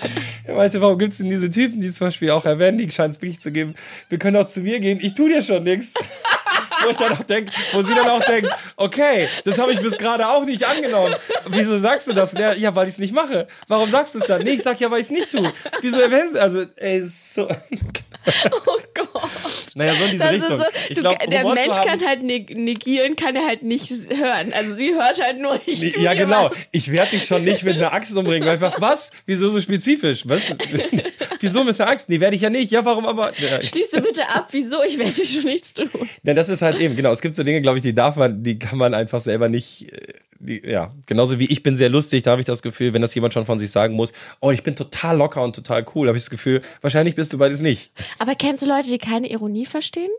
er 0.53 0.59
meinte, 0.59 0.81
warum 0.81 0.99
gibt 0.99 1.13
es 1.13 1.19
denn 1.19 1.31
diese 1.31 1.51
Typen, 1.51 1.81
die 1.81 1.91
zum 1.91 2.09
Beispiel 2.09 2.31
auch 2.31 2.45
erwähnen, 2.45 2.79
die 2.79 2.91
scheinen 2.91 3.11
es 3.11 3.21
wirklich 3.21 3.41
zu 3.41 3.53
geben, 3.53 3.75
wir 4.09 4.19
können 4.19 4.35
doch 4.35 4.47
zu 4.47 4.61
mir 4.61 4.81
gehen, 4.81 4.99
ich 5.01 5.15
tu 5.15 5.29
dir 5.29 5.43
schon 5.43 5.63
nichts. 5.65 5.95
Wo 6.85 6.91
ich 6.91 6.97
dann 6.97 7.13
auch 7.13 7.23
denk, 7.23 7.51
wo 7.73 7.83
sie 7.83 7.95
dann 7.95 8.09
auch 8.09 8.25
denkt, 8.25 8.51
okay, 8.77 9.29
das 9.45 9.59
habe 9.59 9.73
ich 9.73 9.81
bis 9.81 9.97
gerade 9.99 10.27
auch 10.29 10.45
nicht 10.45 10.65
angenommen. 10.65 11.15
Wieso 11.47 11.79
sagst 11.79 12.09
du 12.09 12.13
das? 12.13 12.33
Ja, 12.33 12.75
weil 12.75 12.89
ich 12.89 12.95
es 12.95 12.99
nicht 12.99 13.13
mache. 13.15 13.47
Warum 13.69 13.91
sagst 13.91 14.15
du 14.15 14.19
es 14.19 14.27
dann? 14.27 14.43
Nee, 14.43 14.53
ich 14.53 14.63
sag 14.63 14.81
ja, 14.81 14.91
weil 14.91 15.01
ich 15.01 15.07
es 15.07 15.11
nicht 15.11 15.31
tue. 15.31 15.53
Wieso 15.81 16.01
erwähnst 16.01 16.35
du? 16.35 16.41
Also, 16.43 16.65
ey, 16.77 17.03
so. 17.05 17.49
Oh 18.25 18.79
Gott. 18.95 19.31
Naja, 19.75 19.95
so 19.97 20.05
in 20.05 20.13
diese 20.13 20.23
Das 20.23 20.33
Richtung. 20.33 20.59
so, 20.61 20.65
ich 20.89 20.95
du, 20.95 21.01
glaube, 21.01 21.27
der 21.27 21.45
Mensch 21.45 21.77
kann 21.77 22.07
halt 22.07 22.23
neg- 22.23 22.57
negieren, 22.57 23.17
kann 23.17 23.35
er 23.35 23.45
halt 23.47 23.65
nicht 23.65 23.91
hören. 24.11 24.53
Also 24.53 24.75
sie 24.77 24.95
hört 24.95 25.21
halt 25.21 25.39
nur, 25.41 25.61
ich 25.67 25.81
tu 25.93 26.01
Ja, 26.01 26.15
genau. 26.15 26.51
was. 26.51 26.57
Ich 26.71 26.93
werde 26.93 27.11
dich 27.11 27.25
schon 27.27 27.43
nicht 27.43 27.65
mit 27.65 27.77
einer 27.79 27.93
Axt 27.93 28.17
umbringen. 28.17 28.49
Einfach, 28.49 28.81
was? 28.81 29.11
Wieso 29.27 29.51
so 29.51 29.61
spezifisch? 29.61 30.23
Was? 30.27 30.43
Wieso 31.41 31.65
mit 31.65 31.81
einer 31.81 31.91
Axt? 31.91 32.09
Nee, 32.11 32.21
werde 32.21 32.37
ich 32.37 32.43
ja 32.43 32.51
nicht. 32.51 32.71
Ja, 32.71 32.85
warum 32.85 33.07
aber? 33.07 33.33
Ja, 33.41 33.61
Schließ 33.61 33.91
du 33.91 34.01
bitte 34.01 34.29
ab, 34.29 34.47
wieso? 34.53 34.85
Ich 34.85 34.99
werde 34.99 35.11
dir 35.13 35.27
schon 35.27 35.43
nichts 35.45 35.75
tun. 35.75 35.91
Ja, 36.23 36.35
das 36.35 36.49
ist 36.49 36.63
halt 36.63 36.72
eben, 36.79 36.97
genau. 36.97 37.13
Es 37.13 37.21
gibt 37.21 37.35
so 37.35 37.43
Dinge, 37.43 37.61
glaube 37.61 37.79
ich, 37.79 37.83
die 37.83 37.95
darf 37.95 38.17
man, 38.17 38.43
die 38.43 38.59
kann 38.59 38.79
man 38.79 38.95
einfach 38.95 39.21
selber 39.21 39.49
nicht, 39.49 39.93
äh, 39.93 40.15
die, 40.39 40.63
ja. 40.65 40.93
Genauso 41.07 41.39
wie 41.39 41.47
ich 41.47 41.63
bin 41.63 41.77
sehr 41.77 41.89
lustig, 41.89 42.23
da 42.23 42.33
habe 42.33 42.41
ich 42.41 42.47
das 42.47 42.63
Gefühl, 42.63 42.95
wenn 42.95 43.03
das 43.03 43.15
jemand 43.15 43.35
schon 43.35 43.47
von 43.47 43.59
sich 43.59 43.71
sagen 43.71 43.95
muss, 43.95 44.13
oh, 44.41 44.51
ich 44.51 44.63
bin 44.63 44.77
total 44.77 45.17
locker 45.17 45.43
und 45.43 45.55
total 45.55 45.85
cool, 45.95 46.09
habe 46.09 46.19
ich 46.19 46.25
das 46.25 46.31
Gefühl, 46.31 46.63
wahrscheinlich 46.81 47.15
bist 47.15 47.33
du 47.33 47.39
beides 47.39 47.61
nicht. 47.61 47.93
Aber 48.19 48.35
kennst 48.35 48.63
du 48.63 48.67
Leute, 48.67 48.89
die 48.89 48.99
keine 48.99 49.31
Ironie 49.31 49.67
verstehen? 49.67 50.11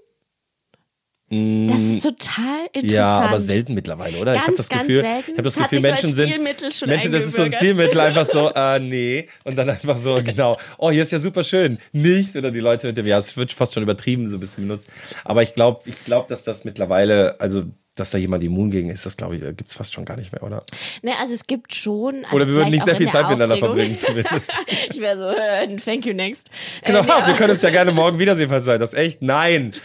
Das 1.67 1.79
ist 1.81 2.03
total 2.03 2.65
interessant. 2.73 2.83
Mm, 2.83 2.93
Ja, 2.93 3.19
aber 3.21 3.39
selten 3.39 3.73
mittlerweile, 3.73 4.17
oder? 4.19 4.33
ich 4.33 4.39
habe 4.41 4.53
Ganz, 4.55 4.67
das 4.67 4.69
Gefühl, 4.69 5.01
selten. 5.01 5.31
ich 5.31 5.37
habe 5.37 5.43
das 5.43 5.53
Das 5.55 5.63
Gefühl, 5.63 5.81
sich 5.81 5.85
so 5.85 5.87
Menschen 5.91 6.05
als 6.07 6.15
sind 6.15 6.87
Menschen, 6.87 7.11
das 7.11 7.25
ist 7.25 7.33
so 7.35 7.41
ein. 7.43 7.51
Stilmittel, 7.51 7.99
einfach 7.99 8.25
so, 8.25 8.51
äh, 8.53 8.79
nee, 8.79 9.27
und 9.43 9.55
dann 9.55 9.69
einfach 9.69 9.97
so, 9.97 10.21
genau, 10.23 10.57
oh, 10.77 10.91
hier 10.91 11.01
ist 11.01 11.11
ja 11.11 11.19
super 11.19 11.43
schön, 11.43 11.77
nicht, 11.91 12.35
oder 12.35 12.51
die 12.51 12.59
Leute 12.59 12.87
mit 12.87 12.97
dem, 12.97 13.05
ja, 13.07 13.17
es 13.17 13.35
wird 13.37 13.51
fast 13.51 13.73
schon 13.73 13.83
übertrieben 13.83 14.27
so 14.27 14.37
ein 14.37 14.39
bisschen 14.39 14.67
benutzt, 14.67 14.89
aber 15.23 15.43
ich 15.43 15.55
glaube, 15.55 15.81
ich 15.85 16.03
glaube, 16.05 16.27
dass 16.29 16.43
das 16.43 16.65
mittlerweile, 16.65 17.39
also 17.39 17.63
dass 17.95 18.09
da 18.09 18.17
jemand 18.17 18.43
immun 18.43 18.71
gegen 18.71 18.89
ist, 18.89 19.05
das 19.05 19.17
glaube 19.17 19.35
ich, 19.35 19.41
gibt's 19.55 19.75
fast 19.75 19.93
schon 19.93 20.03
gar 20.03 20.17
nicht 20.17 20.31
mehr, 20.31 20.41
oder? 20.41 20.63
Ne, 21.03 21.11
also 21.21 21.35
es 21.35 21.45
gibt 21.45 21.75
schon. 21.75 22.25
Also 22.25 22.35
Oder 22.35 22.47
wir 22.47 22.55
würden 22.55 22.69
nicht 22.71 22.83
sehr 22.83 22.95
viel 22.95 23.07
Zeit 23.07 23.27
miteinander 23.29 23.57
verbringen, 23.57 23.97
zumindest. 23.97 24.51
ich 24.91 24.99
wäre 24.99 25.15
so, 25.15 25.27
äh, 25.29 25.75
thank 25.75 26.03
you 26.07 26.13
next. 26.13 26.49
Genau, 26.83 27.01
Äh, 27.01 27.27
wir 27.27 27.33
können 27.35 27.51
uns 27.51 27.61
ja 27.61 27.69
gerne 27.69 27.91
morgen 27.91 28.17
wiedersehen, 28.17 28.49
falls 28.49 28.65
sein. 28.65 28.79
Das 28.79 28.95
echt? 28.95 29.21
Nein. 29.21 29.73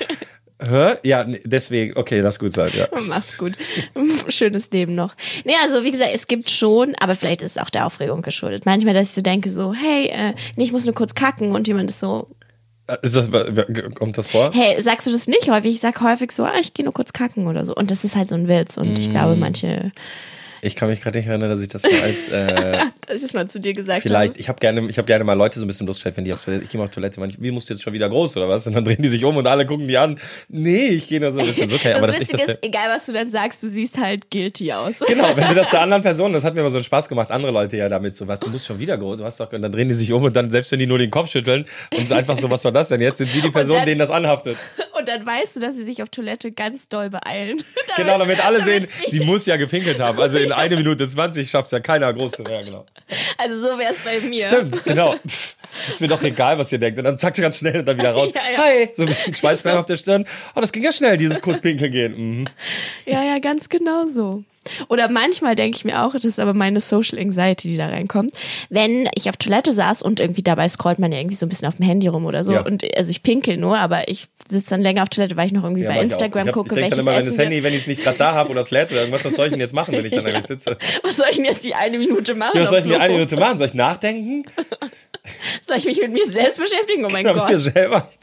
Hä? 0.61 0.95
Ja, 1.05 1.25
deswegen, 1.45 1.97
okay, 1.97 2.21
lass 2.21 2.39
gut 2.39 2.53
sein, 2.53 2.73
ja. 2.75 2.89
Mach's 3.07 3.39
gut. 3.39 3.53
Schönes 4.29 4.71
Leben 4.71 4.95
noch. 4.95 5.15
Nee, 5.45 5.55
also 5.63 5.85
wie 5.85 5.93
gesagt, 5.93 6.11
es 6.13 6.27
gibt 6.27 6.51
schon, 6.51 6.95
aber 6.97 7.15
vielleicht 7.15 7.43
ist 7.43 7.53
es 7.57 7.63
auch 7.63 7.71
der 7.71 7.87
Aufregung 7.87 8.23
geschuldet. 8.23 8.67
Manchmal, 8.67 8.95
dass 8.95 9.11
ich 9.11 9.15
so 9.15 9.23
denke, 9.23 9.51
so, 9.51 9.73
hey, 9.73 10.07
äh, 10.09 10.35
nee, 10.57 10.65
ich 10.65 10.73
muss 10.73 10.85
nur 10.85 10.95
kurz 10.95 11.15
kacken 11.15 11.53
und 11.55 11.69
jemand 11.69 11.91
ist 11.91 12.01
so, 12.01 12.29
Ist 13.03 13.15
das, 13.15 13.29
kommt 13.95 14.19
das 14.19 14.27
vor? 14.27 14.51
hey, 14.53 14.81
sagst 14.81 15.07
du 15.07 15.13
das 15.13 15.29
nicht 15.29 15.49
häufig? 15.49 15.75
Ich 15.75 15.81
sag 15.81 16.01
häufig 16.01 16.33
so, 16.33 16.45
ah, 16.45 16.55
ich 16.61 16.75
gehe 16.75 16.85
nur 16.85 16.95
kurz 16.95 17.13
kacken 17.13 17.47
oder 17.47 17.65
so. 17.65 17.75
Und 17.75 17.91
das 17.93 18.03
ist 18.03 18.17
halt 18.17 18.29
so 18.29 18.35
ein 18.35 18.49
Witz. 18.49 18.77
Und 18.79 18.99
ich 18.99 19.11
glaube, 19.11 19.37
Mm. 19.37 19.41
manche 19.41 19.93
Ich 20.63 20.77
kann 20.77 20.89
mich 20.89 21.01
gerade 21.01 21.19
nicht 21.19 21.27
erinnern, 21.27 21.51
dass 21.51 21.61
ich 21.61 21.69
das 21.69 21.83
mal 21.85 22.01
als 22.03 22.29
äh, 22.29 22.79
das 23.07 23.23
ist 23.23 23.35
mal 23.35 23.49
zu 23.49 23.61
dir 23.61 23.73
gesagt 23.73 24.03
vielleicht. 24.03 24.31
habe. 24.35 24.41
Ich 24.41 24.49
habe 24.49 24.59
gerne, 24.59 24.89
ich 24.89 24.99
habe 24.99 25.07
gerne 25.07 25.25
mal 25.25 25.35
Leute 25.35 25.59
so 25.59 25.65
ein 25.65 25.69
bisschen 25.69 25.87
losgestellt, 25.87 26.17
wenn 26.17 26.25
die 26.25 26.33
auf 26.33 26.43
Toilette. 26.45 26.65
Ich 26.65 26.71
gehe 26.71 26.79
mal 26.79 26.85
auf 26.85 26.91
Toilette, 26.91 27.21
manch, 27.21 27.35
wie 27.39 27.51
musst 27.51 27.69
du 27.69 27.75
jetzt 27.75 27.83
schon 27.83 27.93
wieder 27.93 28.09
groß 28.09 28.37
oder 28.37 28.49
was? 28.49 28.67
Und 28.67 28.75
dann 28.75 28.85
drehen 28.85 29.01
die 29.01 29.09
sich 29.09 29.25
um 29.25 29.37
und 29.37 29.47
alle 29.47 29.67
gucken 29.67 29.87
die 29.87 29.97
an. 29.99 30.19
Nee, 30.49 30.89
ich 30.89 31.09
gehe 31.09 31.21
nur 31.21 31.33
so 31.33 31.41
ein 31.41 31.47
bisschen. 31.47 31.73
Okay, 31.73 31.89
das 31.89 31.97
aber 31.97 32.07
das 32.09 32.21
Witzige 32.21 32.39
ist 32.39 32.49
das. 32.49 32.55
ist, 32.57 32.65
egal 32.65 32.89
was 32.89 33.07
du 33.07 33.13
dann 33.13 33.31
sagst, 33.31 33.63
du 33.63 33.69
siehst 33.69 33.99
halt 33.99 34.31
guilty 34.31 34.73
aus. 34.73 34.99
Genau, 35.07 35.37
wenn 35.37 35.49
du 35.49 35.55
das 35.55 35.71
der 35.73 35.81
anderen 35.81 36.03
Person, 36.03 36.33
das 36.33 36.45
hat 36.45 36.55
mir 36.55 36.61
immer 36.61 36.71
so 36.71 36.79
einen 36.79 36.85
Spaß 36.85 37.09
gemacht, 37.09 37.31
andere 37.31 37.53
Leute 37.53 37.77
ja 37.77 37.89
damit 37.89 38.17
so, 38.17 38.27
was, 38.27 38.41
du 38.41 38.51
musst 38.51 38.67
schon 38.67 38.79
wieder 38.79 38.97
groß, 38.99 39.21
was 39.21 39.37
doch, 39.37 39.53
und 39.53 39.63
dann 39.63 39.73
drehen 39.73 39.89
die 39.89 39.95
sich 39.95 40.13
um 40.13 40.23
und 40.25 40.35
dann, 40.37 40.51
selbst 40.51 40.73
wenn 40.73 40.79
die 40.79 40.87
nur 40.87 40.99
den 40.99 41.11
Kopf 41.11 41.31
schütteln 41.31 41.67
und 41.97 42.11
einfach 42.13 42.37
so, 42.37 42.51
was 42.51 42.63
soll 42.63 42.73
das 42.73 42.89
denn? 42.89 43.01
Jetzt 43.01 43.19
sind 43.19 43.31
sie 43.31 43.41
die 43.41 43.51
Person, 43.51 43.77
dann- 43.77 43.87
denen 43.87 43.99
das 44.01 44.11
anhaftet. 44.11 44.57
Und 44.99 45.07
dann 45.07 45.25
weißt 45.25 45.55
du, 45.55 45.61
dass 45.61 45.77
sie 45.77 45.85
sich 45.85 46.03
auf 46.03 46.09
Toilette 46.09 46.51
ganz 46.51 46.89
doll 46.89 47.09
beeilen. 47.09 47.63
Genau, 47.97 48.19
damit 48.19 48.45
alle 48.45 48.61
sehen, 48.61 48.89
damit- 48.91 49.09
sie 49.11 49.21
muss 49.21 49.47
ja 49.47 49.57
gepinkelt 49.57 50.01
haben. 50.01 50.19
Also 50.19 50.39
in 50.39 50.48
eine 50.53 50.77
Minute 50.77 51.07
20 51.07 51.51
schafft 51.51 51.73
ja 51.73 51.81
keiner 51.81 52.13
groß 52.13 52.33
zu 52.33 52.45
werden, 52.47 52.67
genau. 52.67 52.87
Also 53.37 53.61
so 53.61 53.79
wäre 53.79 53.93
es 53.93 53.99
bei 54.05 54.21
mir. 54.21 54.47
Stimmt, 54.47 54.85
genau. 54.85 55.17
Das 55.81 55.89
ist 55.89 56.01
mir 56.01 56.09
doch 56.09 56.23
egal, 56.23 56.59
was 56.59 56.73
ihr 56.73 56.79
denkt. 56.79 56.99
Und 56.99 57.05
dann 57.05 57.19
zack, 57.19 57.35
ganz 57.37 57.59
schnell 57.59 57.81
und 57.81 57.87
dann 57.87 57.99
wieder 57.99 58.13
raus. 58.15 58.33
Ja, 58.35 58.41
ja. 58.53 58.59
Hi, 58.59 58.89
so 58.95 59.03
ein 59.03 59.09
bisschen 59.09 59.35
Schweißperlen 59.35 59.79
auf 59.79 59.87
der 59.87 59.97
Stirn. 59.97 60.27
Oh, 60.55 60.61
das 60.61 60.73
ging 60.73 60.83
ja 60.83 60.93
schnell, 60.93 61.17
dieses 61.17 61.41
kurz 61.41 61.61
pinkeln 61.61 61.93
gehen. 61.93 62.41
Mhm. 62.41 62.45
Ja, 63.07 63.23
ja, 63.23 63.39
ganz 63.39 63.69
genau 63.69 64.07
so. 64.07 64.45
Oder 64.89 65.09
manchmal 65.09 65.57
denke 65.57 65.77
ich 65.77 65.85
mir 65.85 66.03
auch, 66.05 66.13
das 66.13 66.25
ist 66.25 66.41
aber 66.41 66.55
meine 66.55 66.81
Social 66.81 67.19
Anxiety, 67.19 67.69
die 67.69 67.77
da 67.77 67.87
reinkommt, 67.89 68.33
wenn 68.71 69.09
ich 69.15 69.29
auf 69.29 69.37
Toilette 69.37 69.73
saß 69.73 70.03
und 70.03 70.21
irgendwie 70.21 70.43
dabei 70.43 70.69
scrollt 70.69 70.99
man 70.99 71.13
ja 71.13 71.19
irgendwie 71.19 71.37
so 71.37 71.47
ein 71.47 71.49
bisschen 71.49 71.69
auf 71.69 71.77
dem 71.77 71.87
Handy 71.87 72.07
rum 72.09 72.27
oder 72.27 72.45
so 72.45 72.53
Ja. 72.53 72.61
und 72.65 72.85
also 72.97 73.11
ich 73.11 73.23
pinkel 73.23 73.57
nur, 73.57 73.79
aber 73.79 74.09
ich 74.09 74.27
sitze 74.49 74.71
dann 74.71 74.83
länger 74.83 75.03
auf 75.03 75.09
Toilette, 75.11 75.37
weil 75.37 75.47
ich 75.47 75.53
noch 75.53 75.63
irgendwie 75.65 75.83
Ja, 75.83 75.89
bei 75.91 75.95
mach 75.97 76.03
ich. 76.05 76.11
Instagram 76.13 76.43
ich 76.43 76.47
hab, 76.49 76.55
gucke, 76.55 76.69
ich 76.69 76.75
denk 76.75 76.83
welches 76.91 77.05
dann 77.05 77.07
immer, 77.15 77.19
wenn 77.19 77.27
das 77.27 77.39
Handy, 77.39 77.63
wenn 77.63 77.73
ich 77.75 77.81
es 77.81 77.87
nicht 77.87 78.03
gerade 78.03 78.19
da 78.19 78.35
habe 78.35 78.51
oder 78.51 78.61
es 78.63 78.71
lädt 78.71 78.91
oder 78.91 79.01
irgendwas, 79.01 79.25
was 79.25 79.35
soll 79.35 79.47
ich 79.47 79.53
denn 79.53 79.61
jetzt 79.61 79.75
machen, 79.75 79.95
wenn 79.95 80.05
ich 80.05 80.13
dann 80.13 80.27
irgendwie 80.27 80.47
sitze? 80.47 80.77
was 81.03 81.17
soll 81.17 81.27
ich 81.31 81.37
denn 81.37 81.45
jetzt 81.45 81.65
die 81.65 81.75
eine 81.75 81.99
Minute 81.99 82.35
machen? 82.35 82.53
Ja, 82.57 82.63
was 82.63 82.71
soll 82.71 82.79
ich 82.79 82.85
denn 82.85 82.95
die 82.95 82.99
eine? 83.01 83.15
Minute 83.15 83.37
machen? 83.37 83.59
Soll 83.59 83.67
ich 83.69 83.75
nachdenken? 83.75 84.45
Soll 85.67 85.77
ich 85.79 85.85
mich 85.85 86.01
mit 86.01 86.13
mir 86.13 86.27
selbst 86.27 86.59
beschäftigen? 86.59 87.05
Oh 87.05 87.09
mein 87.11 87.25
Oder 87.25 87.35
mit 87.35 87.43
Gott. 87.43 87.51
mir 87.51 87.59
selber? 87.59 88.11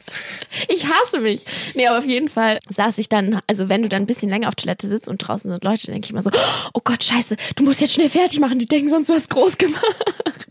Ich 0.69 0.85
hasse 0.85 1.19
mich. 1.19 1.43
Nee, 1.73 1.87
aber 1.87 1.99
auf 1.99 2.05
jeden 2.05 2.29
Fall 2.29 2.59
saß 2.69 2.97
ich 2.97 3.09
dann, 3.09 3.41
also 3.47 3.67
wenn 3.69 3.83
du 3.83 3.89
dann 3.89 4.03
ein 4.03 4.05
bisschen 4.05 4.29
länger 4.29 4.47
auf 4.47 4.55
Toilette 4.55 4.87
sitzt 4.87 5.07
und 5.09 5.17
draußen 5.17 5.51
sind 5.51 5.63
Leute, 5.63 5.87
denke 5.87 6.05
ich 6.05 6.11
immer 6.11 6.23
so, 6.23 6.31
oh 6.73 6.81
Gott, 6.83 7.03
scheiße, 7.03 7.35
du 7.55 7.63
musst 7.63 7.81
jetzt 7.81 7.93
schnell 7.93 8.09
fertig 8.09 8.39
machen, 8.39 8.57
die 8.59 8.65
denken 8.65 8.89
sonst, 8.89 9.09
du 9.09 9.13
hast 9.13 9.29
groß 9.29 9.57
gemacht. 9.57 9.83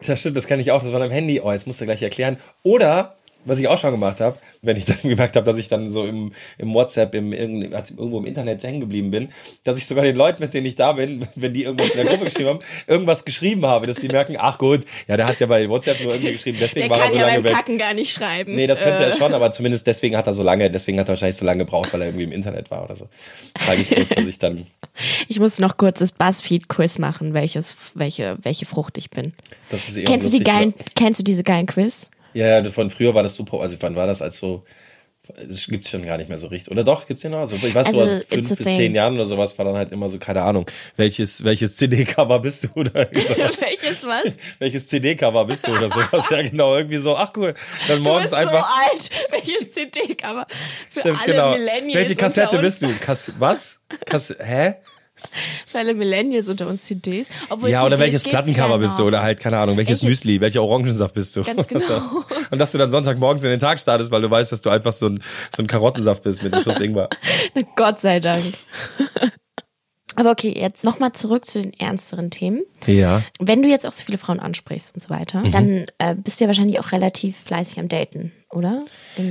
Das 0.06 0.20
stimmt, 0.20 0.37
das 0.37 0.46
kann 0.46 0.61
ich 0.61 0.70
auch. 0.70 0.82
Das 0.82 0.92
war 0.92 1.00
am 1.00 1.11
Handy. 1.11 1.40
Oh, 1.40 1.50
jetzt 1.50 1.66
musst 1.66 1.80
du 1.80 1.84
gleich 1.87 2.02
erklären. 2.02 2.38
Oder, 2.62 3.16
was 3.44 3.58
ich 3.58 3.68
auch 3.68 3.78
schon 3.78 3.90
gemacht 3.90 4.20
habe, 4.20 4.38
wenn 4.62 4.76
ich 4.76 4.84
dann 4.86 4.98
gemerkt 5.02 5.36
habe, 5.36 5.44
dass 5.46 5.56
ich 5.56 5.68
dann 5.68 5.88
so 5.90 6.04
im, 6.04 6.32
im 6.58 6.74
WhatsApp, 6.74 7.14
im, 7.14 7.32
irgendwo 7.32 8.18
im 8.18 8.26
Internet 8.26 8.62
hängen 8.62 8.80
geblieben 8.80 9.10
bin, 9.10 9.28
dass 9.64 9.76
ich 9.76 9.86
sogar 9.86 10.04
den 10.04 10.16
Leuten, 10.16 10.42
mit 10.42 10.54
denen 10.54 10.66
ich 10.66 10.76
da 10.76 10.92
bin, 10.92 11.26
wenn 11.34 11.52
die 11.54 11.64
irgendwas 11.64 11.90
in 11.90 11.96
der 11.98 12.06
Gruppe 12.06 12.24
geschrieben 12.24 12.48
haben, 12.48 12.58
irgendwas 12.86 13.24
geschrieben 13.24 13.66
habe, 13.66 13.86
dass 13.86 13.98
die 13.98 14.08
merken, 14.08 14.36
ach 14.38 14.58
gut, 14.58 14.84
ja, 15.08 15.16
der 15.16 15.26
hat 15.26 15.40
ja 15.40 15.46
bei 15.46 15.68
WhatsApp 15.68 16.00
nur 16.02 16.12
irgendwie 16.14 16.32
geschrieben, 16.32 16.58
deswegen 16.60 16.88
Der 16.88 16.96
war 16.98 17.04
er 17.04 17.10
so 17.10 17.16
ja 17.16 17.26
lange 17.26 17.34
beim 17.36 17.44
weg. 17.44 17.52
Kacken 17.54 17.78
gar 17.78 17.94
nicht 17.94 18.12
schreiben. 18.12 18.54
Nee, 18.54 18.66
das 18.66 18.80
könnte 18.80 19.02
Äh, 19.02 19.10
er 19.10 19.16
schon, 19.16 19.34
aber 19.34 19.52
zumindest 19.52 19.86
deswegen 19.86 20.16
hat 20.16 20.26
er 20.26 20.32
so 20.32 20.42
lange, 20.42 20.70
deswegen 20.70 20.98
hat 20.98 21.08
er 21.08 21.10
wahrscheinlich 21.10 21.36
so 21.36 21.44
lange 21.44 21.64
gebraucht, 21.64 21.92
weil 21.92 22.00
er 22.02 22.08
irgendwie 22.08 22.24
im 22.24 22.32
Internet 22.32 22.70
war 22.70 22.84
oder 22.84 22.96
so. 22.96 23.08
Zeige 23.64 23.82
ich 23.82 23.90
kurz, 23.90 24.14
dass 24.14 24.26
ich 24.26 24.38
dann, 24.38 24.66
Ich 25.28 25.40
muss 25.40 25.58
noch 25.58 25.76
kurz 25.76 25.98
das 25.98 26.12
Buzzfeed-Quiz 26.12 26.98
machen, 26.98 27.34
welches, 27.34 27.76
welche, 27.94 28.38
welche 28.42 28.66
Frucht 28.66 28.96
ich 28.98 29.10
bin. 29.10 29.32
das 29.70 29.88
ist 29.88 29.96
eher 29.96 30.04
Kennst 30.04 30.28
du 30.28 30.30
die 30.30 30.38
lustig, 30.38 30.54
geilen, 30.54 30.74
kennst 30.94 31.20
du 31.20 31.24
diese 31.24 31.42
geilen 31.42 31.66
Quiz? 31.66 32.10
Ja, 32.34 32.60
ja, 32.60 32.70
von 32.70 32.90
früher 32.90 33.14
war 33.14 33.22
das 33.22 33.34
super. 33.36 33.60
Also 33.60 33.76
wann 33.80 33.96
war 33.96 34.06
das 34.06 34.20
als 34.22 34.38
so? 34.38 34.64
Das 35.48 35.66
gibt's 35.68 35.88
schon 35.88 36.04
gar 36.04 36.18
nicht 36.18 36.28
mehr 36.28 36.36
so 36.36 36.48
richtig. 36.48 36.70
Oder 36.70 36.84
doch, 36.84 37.06
gibt's 37.06 37.22
ja 37.22 37.30
noch? 37.30 37.38
Also 37.38 37.56
ich 37.56 37.74
weiß 37.74 37.86
Also, 37.86 38.04
so, 38.04 38.10
it's 38.16 38.26
fünf 38.28 38.56
bis 38.56 38.66
thing. 38.66 38.76
zehn 38.76 38.94
Jahren 38.94 39.14
oder 39.14 39.24
sowas 39.24 39.56
war 39.56 39.64
dann 39.64 39.74
halt 39.74 39.90
immer 39.90 40.10
so, 40.10 40.18
keine 40.18 40.42
Ahnung, 40.42 40.66
welches, 40.98 41.44
welches 41.44 41.76
CD-Cover 41.76 42.40
bist 42.40 42.64
du 42.64 42.68
oder 42.78 43.08
sowas. 43.10 43.56
Welches 43.60 44.04
was? 44.06 44.36
welches 44.58 44.86
CD-Cover 44.88 45.46
bist 45.46 45.66
du 45.66 45.70
oder 45.72 45.88
sowas. 45.88 46.28
Ja, 46.28 46.42
genau, 46.42 46.76
irgendwie 46.76 46.98
so, 46.98 47.16
ach 47.16 47.32
cool. 47.38 47.54
Dann 47.88 47.98
Du 47.98 48.10
morgens 48.10 48.32
bist 48.32 48.34
einfach. 48.34 48.68
so 48.68 48.92
alt. 48.92 49.10
Welches 49.30 49.72
CD-Cover? 49.72 50.46
Für 50.90 51.00
Stimmt, 51.00 51.18
alle 51.22 51.32
genau. 51.32 51.50
Millennials 51.56 51.94
Welche 51.94 52.16
Kassette 52.16 52.58
bist 52.58 52.82
du? 52.82 52.92
Kass, 53.00 53.32
was? 53.38 53.80
Kass, 54.04 54.34
hä? 54.38 54.74
Alle 55.73 55.94
Millennials 55.94 56.49
unter 56.49 56.66
uns 56.68 56.85
CDs. 56.85 57.26
Obwohl 57.49 57.68
Ja, 57.71 57.80
oder 57.83 57.97
CDs 57.97 58.00
welches 58.12 58.23
Plattencover 58.25 58.71
ja 58.71 58.76
bist 58.76 58.99
du? 58.99 59.04
Oder 59.04 59.23
halt, 59.23 59.40
keine 59.40 59.59
Ahnung, 59.59 59.76
welches 59.76 60.02
Welches- 60.02 60.25
Müsli, 60.25 60.40
welcher 60.40 60.62
Orangensaft 60.62 61.14
bist 61.14 61.35
du? 61.37 61.42
Ganz 61.42 61.66
genau. 61.68 62.25
Und 62.50 62.59
dass 62.59 62.73
du 62.73 62.78
dann 62.78 62.90
Sonntagmorgens 62.90 63.42
in 63.44 63.50
den 63.50 63.59
Tag 63.59 63.80
startest, 63.80 64.11
weil 64.11 64.23
du 64.23 64.30
weißt, 64.30 64.52
dass 64.52 64.61
du 64.62 64.71
einfach 64.71 64.92
so 64.92 65.06
ein, 65.06 65.23
so 65.54 65.62
ein 65.62 65.66
Karottensaft 65.66 66.23
bist 66.23 66.42
mit 66.42 66.52
einem 66.54 66.62
Schuss 66.62 66.80
Ingwer. 66.80 67.09
Gott 67.76 68.00
sei 68.00 68.21
Dank. 68.21 68.42
Aber 70.16 70.30
okay, 70.30 70.54
jetzt 70.56 70.85
nochmal 70.85 71.12
zurück 71.12 71.47
zu 71.47 71.61
den 71.61 71.73
ernsteren 71.75 72.30
Themen. 72.30 72.62
Ja. 72.87 73.23
Wenn 73.40 73.62
du 73.62 73.68
jetzt 73.68 73.87
auch 73.87 73.92
so 73.92 74.04
viele 74.04 74.18
Frauen 74.18 74.40
ansprichst 74.40 74.94
und 74.94 75.00
so 75.00 75.11
weiter, 75.11 75.40
Mhm. 75.40 75.52
dann 75.52 75.85
äh, 75.99 76.14
bist 76.14 76.40
du 76.40 76.44
ja 76.44 76.49
wahrscheinlich 76.49 76.78
auch 76.78 76.92
relativ 76.92 77.37
fleißig 77.38 77.78
am 77.80 77.88
Daten, 77.88 78.33
oder? 78.50 78.85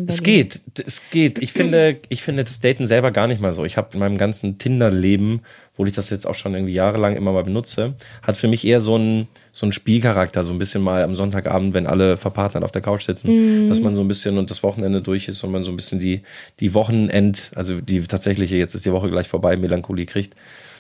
Es 0.08 0.24
geht, 0.24 0.62
es 0.86 1.02
geht. 1.12 1.40
Ich 1.40 1.54
finde, 1.54 2.00
ich 2.10 2.22
finde 2.24 2.44
das 2.44 2.60
Daten 2.60 2.86
selber 2.86 3.12
gar 3.12 3.28
nicht 3.28 3.42
mal 3.42 3.54
so. 3.54 3.64
Ich 3.66 3.78
habe 3.78 3.90
in 3.94 4.00
meinem 4.00 4.18
ganzen 4.18 4.58
Tinder-Leben, 4.58 5.42
obwohl 5.74 5.88
ich 5.88 5.94
das 5.96 6.10
jetzt 6.10 6.26
auch 6.26 6.36
schon 6.36 6.54
irgendwie 6.54 6.74
jahrelang 6.74 7.16
immer 7.16 7.32
mal 7.32 7.44
benutze, 7.44 7.96
hat 8.22 8.38
für 8.38 8.48
mich 8.48 8.66
eher 8.66 8.82
so 8.82 8.98
ein 8.98 9.28
so 9.56 9.66
ein 9.68 9.72
Spielcharakter, 9.72 10.44
so 10.44 10.52
ein 10.52 10.58
bisschen 10.60 10.82
mal 10.82 11.04
am 11.04 11.14
Sonntagabend, 11.16 11.74
wenn 11.76 11.86
alle 11.88 12.18
verpartnert 12.18 12.64
auf 12.64 12.72
der 12.72 12.82
Couch 12.82 13.06
sitzen, 13.06 13.70
dass 13.70 13.80
man 13.82 13.94
so 13.94 14.02
ein 14.02 14.08
bisschen 14.08 14.40
und 14.40 14.50
das 14.50 14.64
Wochenende 14.64 15.02
durch 15.02 15.28
ist 15.28 15.44
und 15.44 15.52
man 15.52 15.64
so 15.64 15.72
ein 15.72 15.76
bisschen 15.78 16.00
die 16.00 16.24
die 16.60 16.74
Wochenend, 16.74 17.52
also 17.56 17.80
die 17.80 18.02
tatsächliche, 18.02 18.56
jetzt 18.58 18.74
ist 18.74 18.84
die 18.86 18.92
Woche 18.92 19.10
gleich 19.12 19.28
vorbei, 19.28 19.56
Melancholie 19.56 20.06
kriegt. 20.08 20.36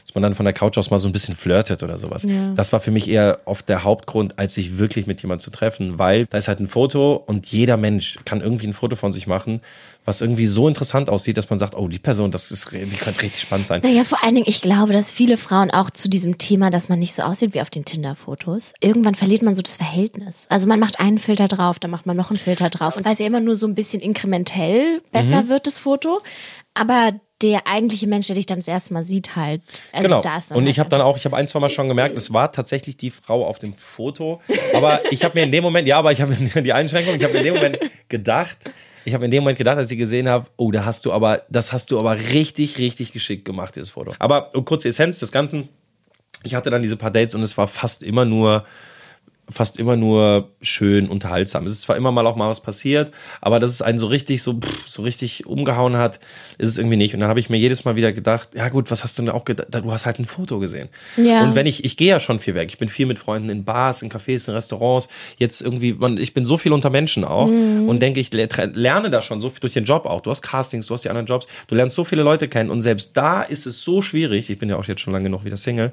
Dass 0.05 0.15
man 0.15 0.21
dann 0.21 0.35
von 0.35 0.45
der 0.45 0.53
Couch 0.53 0.77
aus 0.77 0.91
mal 0.91 0.99
so 0.99 1.07
ein 1.07 1.13
bisschen 1.13 1.35
flirtet 1.35 1.81
oder 1.81 1.97
sowas. 1.97 2.23
Ja. 2.23 2.53
Das 2.55 2.73
war 2.73 2.79
für 2.79 2.91
mich 2.91 3.09
eher 3.09 3.39
oft 3.45 3.69
der 3.69 3.83
Hauptgrund, 3.83 4.37
als 4.37 4.53
sich 4.53 4.77
wirklich 4.77 5.07
mit 5.07 5.21
jemand 5.21 5.41
zu 5.41 5.49
treffen, 5.49 5.97
weil 5.97 6.25
da 6.25 6.37
ist 6.37 6.47
halt 6.47 6.59
ein 6.59 6.67
Foto 6.67 7.15
und 7.15 7.47
jeder 7.47 7.77
Mensch 7.77 8.19
kann 8.25 8.41
irgendwie 8.41 8.67
ein 8.67 8.73
Foto 8.73 8.95
von 8.95 9.13
sich 9.13 9.27
machen, 9.27 9.61
was 10.05 10.21
irgendwie 10.21 10.47
so 10.47 10.67
interessant 10.67 11.09
aussieht, 11.09 11.37
dass 11.37 11.49
man 11.49 11.59
sagt, 11.59 11.75
oh, 11.75 11.87
die 11.87 11.99
Person, 11.99 12.31
das 12.31 12.51
ist, 12.51 12.71
die 12.71 12.97
könnte 12.97 13.21
richtig 13.21 13.41
spannend 13.41 13.67
sein. 13.67 13.81
Naja, 13.83 14.03
vor 14.03 14.23
allen 14.23 14.35
Dingen, 14.35 14.47
ich 14.49 14.61
glaube, 14.61 14.91
dass 14.91 15.11
viele 15.11 15.37
Frauen 15.37 15.71
auch 15.71 15.89
zu 15.89 16.09
diesem 16.09 16.37
Thema, 16.37 16.69
dass 16.69 16.89
man 16.89 16.99
nicht 16.99 17.15
so 17.15 17.21
aussieht 17.21 17.53
wie 17.53 17.61
auf 17.61 17.69
den 17.69 17.85
Tinder-Fotos, 17.85 18.73
irgendwann 18.81 19.15
verliert 19.15 19.41
man 19.41 19.55
so 19.55 19.61
das 19.61 19.77
Verhältnis. 19.77 20.45
Also 20.49 20.67
man 20.67 20.79
macht 20.79 20.99
einen 20.99 21.19
Filter 21.19 21.47
drauf, 21.47 21.79
dann 21.79 21.91
macht 21.91 22.05
man 22.05 22.17
noch 22.17 22.29
einen 22.29 22.39
Filter 22.39 22.69
drauf. 22.69 22.97
Und 22.97 23.05
weil 23.05 23.13
es 23.13 23.19
ja 23.19 23.25
immer 23.25 23.39
nur 23.39 23.55
so 23.55 23.65
ein 23.65 23.75
bisschen 23.75 24.01
inkrementell 24.01 25.01
besser 25.11 25.47
wird, 25.47 25.67
das 25.67 25.79
Foto. 25.79 26.21
Aber 26.73 27.13
der 27.41 27.67
eigentliche 27.67 28.07
Mensch, 28.07 28.27
der 28.27 28.35
dich 28.35 28.45
dann 28.45 28.59
das 28.59 28.67
erste 28.67 28.93
Mal 28.93 29.03
sieht, 29.03 29.35
halt. 29.35 29.61
Also 29.91 30.07
genau. 30.07 30.21
Da 30.21 30.37
ist 30.37 30.51
Und 30.51 30.57
halt 30.57 30.69
ich 30.69 30.79
habe 30.79 30.89
dann 30.89 31.01
auch, 31.01 31.17
ich 31.17 31.25
habe 31.25 31.35
ein, 31.35 31.47
zwei 31.47 31.59
Mal 31.59 31.69
schon 31.69 31.89
gemerkt, 31.89 32.17
es 32.17 32.31
war 32.31 32.51
tatsächlich 32.51 32.95
die 32.95 33.11
Frau 33.11 33.45
auf 33.45 33.59
dem 33.59 33.75
Foto. 33.75 34.41
Aber 34.73 35.01
ich 35.11 35.23
habe 35.23 35.37
mir 35.37 35.43
in 35.43 35.51
dem 35.51 35.63
Moment, 35.63 35.87
ja, 35.87 35.99
aber 35.99 36.11
ich 36.11 36.21
habe 36.21 36.33
die 36.35 36.73
Einschränkung, 36.73 37.15
ich 37.15 37.23
habe 37.23 37.37
in 37.37 37.43
dem 37.43 37.55
Moment 37.55 37.79
gedacht, 38.07 38.57
ich 39.05 39.13
habe 39.13 39.25
in 39.25 39.31
dem 39.31 39.43
Moment 39.43 39.57
gedacht, 39.57 39.77
als 39.77 39.91
ich 39.91 39.97
gesehen 39.97 40.29
habe, 40.29 40.47
oh, 40.55 40.71
da 40.71 40.85
hast 40.85 41.05
du 41.05 41.11
aber, 41.11 41.43
das 41.49 41.73
hast 41.73 41.91
du 41.91 41.99
aber 41.99 42.17
richtig, 42.17 42.77
richtig 42.77 43.11
geschickt 43.11 43.45
gemacht, 43.45 43.75
dieses 43.75 43.89
Foto. 43.89 44.13
Aber 44.19 44.55
um, 44.55 44.63
kurze 44.63 44.89
Essenz 44.89 45.19
des 45.19 45.31
Ganzen. 45.31 45.69
Ich 46.43 46.55
hatte 46.55 46.69
dann 46.69 46.81
diese 46.81 46.97
paar 46.97 47.11
Dates 47.11 47.35
und 47.35 47.41
es 47.41 47.57
war 47.57 47.67
fast 47.67 48.03
immer 48.03 48.25
nur 48.25 48.65
fast 49.49 49.77
immer 49.77 49.95
nur 49.95 50.51
schön 50.61 51.09
unterhaltsam. 51.09 51.65
Es 51.65 51.73
ist 51.73 51.81
zwar 51.81 51.97
immer 51.97 52.11
mal 52.11 52.25
auch 52.25 52.35
mal 52.35 52.49
was 52.49 52.61
passiert, 52.61 53.11
aber 53.41 53.59
dass 53.59 53.71
es 53.71 53.81
einen 53.81 53.99
so 53.99 54.07
richtig 54.07 54.41
so 54.41 54.53
pff, 54.53 54.87
so 54.87 55.01
richtig 55.01 55.45
umgehauen 55.45 55.97
hat, 55.97 56.19
ist 56.57 56.69
es 56.69 56.77
irgendwie 56.77 56.95
nicht. 56.95 57.13
Und 57.13 57.19
dann 57.19 57.29
habe 57.29 57.39
ich 57.39 57.49
mir 57.49 57.57
jedes 57.57 57.83
Mal 57.83 57.95
wieder 57.95 58.13
gedacht, 58.13 58.49
ja 58.55 58.69
gut, 58.69 58.89
was 58.89 59.03
hast 59.03 59.17
du 59.17 59.23
denn 59.23 59.31
auch 59.31 59.43
gedacht? 59.43 59.67
Du 59.71 59.91
hast 59.91 60.05
halt 60.05 60.19
ein 60.19 60.25
Foto 60.25 60.59
gesehen. 60.59 60.89
Ja. 61.17 61.43
Und 61.43 61.55
wenn 61.55 61.65
ich 61.65 61.83
ich 61.83 61.97
gehe 61.97 62.09
ja 62.09 62.19
schon 62.19 62.39
viel 62.39 62.55
weg. 62.55 62.69
Ich 62.69 62.77
bin 62.77 62.87
viel 62.87 63.05
mit 63.05 63.19
Freunden 63.19 63.49
in 63.49 63.65
Bars, 63.65 64.01
in 64.01 64.09
Cafés, 64.09 64.47
in 64.47 64.53
Restaurants. 64.53 65.09
Jetzt 65.37 65.61
irgendwie, 65.61 65.93
man, 65.93 66.17
ich 66.17 66.33
bin 66.33 66.45
so 66.45 66.57
viel 66.57 66.71
unter 66.71 66.89
Menschen 66.89 67.25
auch 67.25 67.47
und 67.47 67.99
denke, 68.01 68.19
ich 68.19 68.31
lerne 68.33 69.09
da 69.09 69.21
schon 69.21 69.41
so 69.41 69.49
viel 69.49 69.59
durch 69.59 69.73
den 69.73 69.85
Job 69.85 70.05
auch. 70.05 70.21
Du 70.21 70.29
hast 70.29 70.41
Castings, 70.41 70.87
du 70.87 70.93
hast 70.93 71.03
die 71.03 71.09
anderen 71.09 71.27
Jobs, 71.27 71.47
du 71.67 71.75
lernst 71.75 71.95
so 71.95 72.03
viele 72.03 72.23
Leute 72.23 72.47
kennen 72.47 72.69
und 72.69 72.81
selbst 72.81 73.17
da 73.17 73.41
ist 73.41 73.65
es 73.65 73.83
so 73.83 74.01
schwierig. 74.01 74.49
Ich 74.49 74.57
bin 74.57 74.69
ja 74.69 74.77
auch 74.77 74.85
jetzt 74.85 75.01
schon 75.01 75.13
lange 75.13 75.29
noch 75.29 75.43
wieder 75.43 75.57
Single, 75.57 75.91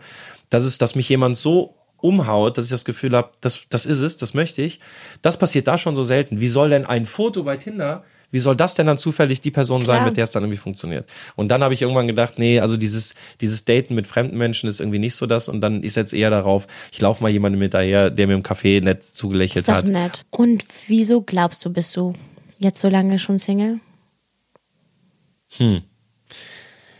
dass 0.50 0.64
es, 0.64 0.78
dass 0.78 0.94
mich 0.94 1.08
jemand 1.08 1.36
so 1.36 1.74
umhaut, 2.02 2.58
dass 2.58 2.64
ich 2.64 2.70
das 2.70 2.84
Gefühl 2.84 3.16
habe, 3.16 3.30
das, 3.40 3.62
das 3.68 3.86
ist 3.86 4.00
es, 4.00 4.16
das 4.16 4.34
möchte 4.34 4.62
ich. 4.62 4.80
Das 5.22 5.38
passiert 5.38 5.66
da 5.66 5.78
schon 5.78 5.94
so 5.94 6.04
selten. 6.04 6.40
Wie 6.40 6.48
soll 6.48 6.70
denn 6.70 6.86
ein 6.86 7.06
Foto 7.06 7.42
bei 7.44 7.56
Tinder, 7.56 8.04
wie 8.30 8.38
soll 8.38 8.54
das 8.54 8.74
denn 8.74 8.86
dann 8.86 8.98
zufällig 8.98 9.40
die 9.40 9.50
Person 9.50 9.84
sein, 9.84 9.96
Klar. 9.98 10.06
mit 10.06 10.16
der 10.16 10.24
es 10.24 10.30
dann 10.30 10.44
irgendwie 10.44 10.60
funktioniert? 10.60 11.08
Und 11.34 11.48
dann 11.48 11.62
habe 11.62 11.74
ich 11.74 11.82
irgendwann 11.82 12.06
gedacht, 12.06 12.38
nee, 12.38 12.60
also 12.60 12.76
dieses, 12.76 13.14
dieses 13.40 13.64
Daten 13.64 13.94
mit 13.94 14.06
fremden 14.06 14.38
Menschen 14.38 14.68
ist 14.68 14.80
irgendwie 14.80 15.00
nicht 15.00 15.16
so 15.16 15.26
das. 15.26 15.48
Und 15.48 15.60
dann 15.60 15.82
ist 15.82 15.96
jetzt 15.96 16.12
eher 16.12 16.30
darauf, 16.30 16.66
ich 16.92 17.00
laufe 17.00 17.22
mal 17.22 17.28
jemandem 17.28 17.60
hinterher, 17.60 18.10
der 18.10 18.26
mir 18.26 18.34
im 18.34 18.42
Café 18.42 18.82
nett 18.82 19.02
zugelächelt 19.02 19.68
hat. 19.68 19.88
nett. 19.88 20.26
Und 20.30 20.64
wieso 20.86 21.22
glaubst 21.22 21.64
du, 21.64 21.72
bist 21.72 21.96
du 21.96 22.14
jetzt 22.58 22.80
so 22.80 22.88
lange 22.88 23.18
schon 23.18 23.38
Single? 23.38 23.80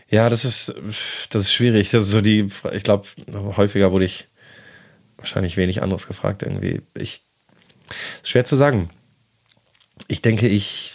Ja, 0.09 0.27
das 0.27 0.43
ist, 0.43 0.75
das 1.29 1.43
ist 1.43 1.53
schwierig. 1.53 1.91
Das 1.91 2.03
ist 2.03 2.09
so 2.09 2.19
die, 2.19 2.49
ich 2.73 2.83
glaube, 2.83 3.07
häufiger 3.55 3.93
wurde 3.93 4.05
ich 4.05 4.27
wahrscheinlich 5.21 5.57
wenig 5.57 5.81
anderes 5.81 6.07
gefragt 6.07 6.43
irgendwie. 6.43 6.81
Ich, 6.93 7.21
ist 8.21 8.29
schwer 8.29 8.45
zu 8.45 8.55
sagen. 8.55 8.89
Ich 10.07 10.21
denke, 10.21 10.47
ich, 10.47 10.93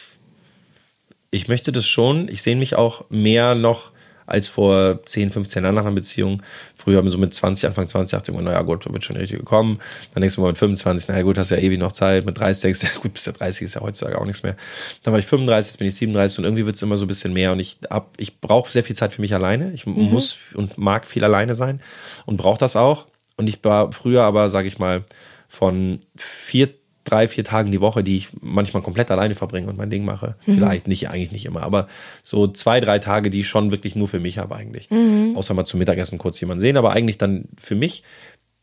ich 1.30 1.48
möchte 1.48 1.72
das 1.72 1.86
schon. 1.86 2.28
Ich 2.28 2.42
sehe 2.42 2.56
mich 2.56 2.76
auch 2.76 3.08
mehr 3.08 3.54
noch 3.54 3.92
als 4.26 4.48
vor 4.48 5.04
10, 5.06 5.30
15 5.30 5.62
Jahren 5.62 5.74
nach 5.74 5.84
einer 5.84 5.94
Beziehung. 5.94 6.42
Früher 6.74 6.98
haben 6.98 7.04
wir 7.04 7.12
so 7.12 7.18
mit 7.18 7.32
20, 7.32 7.68
Anfang 7.68 7.88
20 7.88 8.18
dachte 8.18 8.30
ich 8.30 8.34
immer, 8.36 8.42
naja 8.42 8.62
gut, 8.62 8.84
da 8.84 8.92
wird 8.92 9.04
schon 9.04 9.16
richtig 9.16 9.38
gekommen. 9.38 9.78
Dann 10.12 10.20
denkst 10.20 10.34
du 10.34 10.42
mal 10.42 10.48
mit 10.48 10.58
25, 10.58 11.08
naja 11.08 11.22
gut, 11.22 11.38
hast 11.38 11.50
ja 11.50 11.58
ewig 11.58 11.78
noch 11.78 11.92
Zeit. 11.92 12.26
Mit 12.26 12.38
30 12.38 12.62
denkst 12.62 12.80
du, 12.80 12.86
ja 12.86 12.92
gut, 13.00 13.14
bis 13.14 13.24
der 13.24 13.34
30 13.34 13.62
ist 13.62 13.74
ja 13.74 13.80
heutzutage 13.80 14.20
auch 14.20 14.24
nichts 14.24 14.42
mehr. 14.42 14.56
Dann 15.04 15.12
war 15.12 15.20
ich 15.20 15.26
35, 15.26 15.72
jetzt 15.72 15.78
bin 15.78 15.86
ich 15.86 15.94
37 15.94 16.38
und 16.38 16.44
irgendwie 16.44 16.66
wird 16.66 16.76
es 16.76 16.82
immer 16.82 16.96
so 16.96 17.04
ein 17.04 17.08
bisschen 17.08 17.32
mehr 17.32 17.52
und 17.52 17.60
ich 17.60 17.78
hab, 17.88 18.14
ich 18.18 18.40
brauche 18.40 18.70
sehr 18.70 18.84
viel 18.84 18.96
Zeit 18.96 19.12
für 19.12 19.20
mich 19.20 19.32
alleine. 19.32 19.72
Ich 19.72 19.86
mhm. 19.86 20.10
muss 20.10 20.36
und 20.54 20.76
mag 20.76 21.06
viel 21.06 21.24
alleine 21.24 21.54
sein 21.54 21.80
und 22.26 22.36
brauche 22.36 22.58
das 22.58 22.74
auch. 22.74 23.06
Und 23.37 23.49
ich 23.49 23.62
war 23.62 23.92
früher 23.92 24.22
aber, 24.22 24.49
sage 24.49 24.68
ich 24.68 24.79
mal, 24.79 25.05
von 25.49 26.01
vier 26.16 26.70
drei, 27.07 27.29
vier 27.29 27.44
Tagen 27.44 27.70
die 27.70 27.81
Woche, 27.81 28.03
die 28.03 28.16
ich 28.16 28.29
manchmal 28.40 28.83
komplett 28.83 29.11
alleine 29.11 29.35
verbringe 29.35 29.68
und 29.68 29.79
mein 29.79 29.90
Ding 29.90 30.05
mache. 30.05 30.35
Mhm. 30.44 30.55
Vielleicht 30.55 30.88
nicht, 30.88 31.09
eigentlich 31.09 31.33
nicht 31.33 31.46
immer, 31.46 31.62
aber 31.62 31.88
so 32.22 32.49
zwei, 32.49 32.81
drei 32.81 32.99
Tage, 32.99 33.31
die 33.31 33.40
ich 33.40 33.49
schon 33.49 33.70
wirklich 33.70 33.94
nur 33.94 34.09
für 34.09 34.20
mich 34.20 34.38
habe 34.38 34.57
eigentlich. 34.57 34.90
Mhm. 34.90 35.35
Außer 35.37 35.55
mal 35.55 35.64
zum 35.64 35.79
Mittagessen 35.79 36.18
kurz 36.18 36.40
jemanden 36.40 36.61
sehen, 36.61 36.77
aber 36.77 36.92
eigentlich 36.92 37.18
dann 37.18 37.44
für 37.59 37.77
mich, 37.77 38.03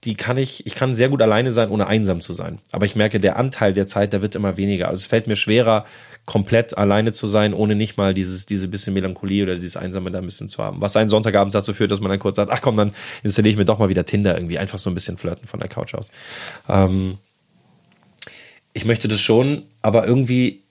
die 0.03 0.15
kann 0.15 0.37
ich, 0.37 0.65
ich 0.65 0.75
kann 0.75 0.93
sehr 0.93 1.09
gut 1.09 1.21
alleine 1.21 1.51
sein, 1.51 1.69
ohne 1.69 1.87
einsam 1.87 2.19
zu 2.19 2.33
sein. 2.33 2.59
Aber 2.71 2.85
ich 2.85 2.95
merke, 2.95 3.19
der 3.19 3.37
Anteil 3.37 3.73
der 3.73 3.87
Zeit, 3.87 4.11
der 4.11 4.21
wird 4.21 4.35
immer 4.35 4.57
weniger. 4.57 4.89
Also 4.89 5.01
es 5.01 5.05
fällt 5.05 5.27
mir 5.27 5.37
schwerer, 5.37 5.85
komplett 6.25 6.77
alleine 6.77 7.13
zu 7.13 7.27
sein, 7.27 7.53
ohne 7.53 7.75
nicht 7.75 7.97
mal 7.97 8.13
dieses, 8.13 8.45
diese 8.45 8.67
bisschen 8.67 8.93
Melancholie 8.93 9.43
oder 9.43 9.55
dieses 9.55 9.77
Einsame 9.77 10.11
da 10.11 10.19
ein 10.19 10.25
bisschen 10.25 10.49
zu 10.49 10.61
haben. 10.61 10.81
Was 10.81 10.95
einen 10.97 11.09
Sonntagabend 11.09 11.55
dazu 11.55 11.73
führt, 11.73 11.91
dass 11.91 12.01
man 12.01 12.09
dann 12.09 12.19
kurz 12.19 12.35
sagt, 12.35 12.51
ach 12.51 12.61
komm, 12.61 12.75
dann 12.75 12.91
installiere 13.23 13.53
ich 13.53 13.57
mir 13.57 13.65
doch 13.65 13.79
mal 13.79 13.89
wieder 13.89 14.05
Tinder 14.05 14.35
irgendwie. 14.35 14.59
Einfach 14.59 14.79
so 14.79 14.89
ein 14.89 14.93
bisschen 14.93 15.17
flirten 15.17 15.47
von 15.47 15.61
der 15.61 15.69
Couch 15.69 15.93
aus. 15.93 16.11
Ähm, 16.67 17.17
ich 18.73 18.85
möchte 18.85 19.07
das 19.07 19.21
schon, 19.21 19.63
aber 19.81 20.05
irgendwie, 20.05 20.63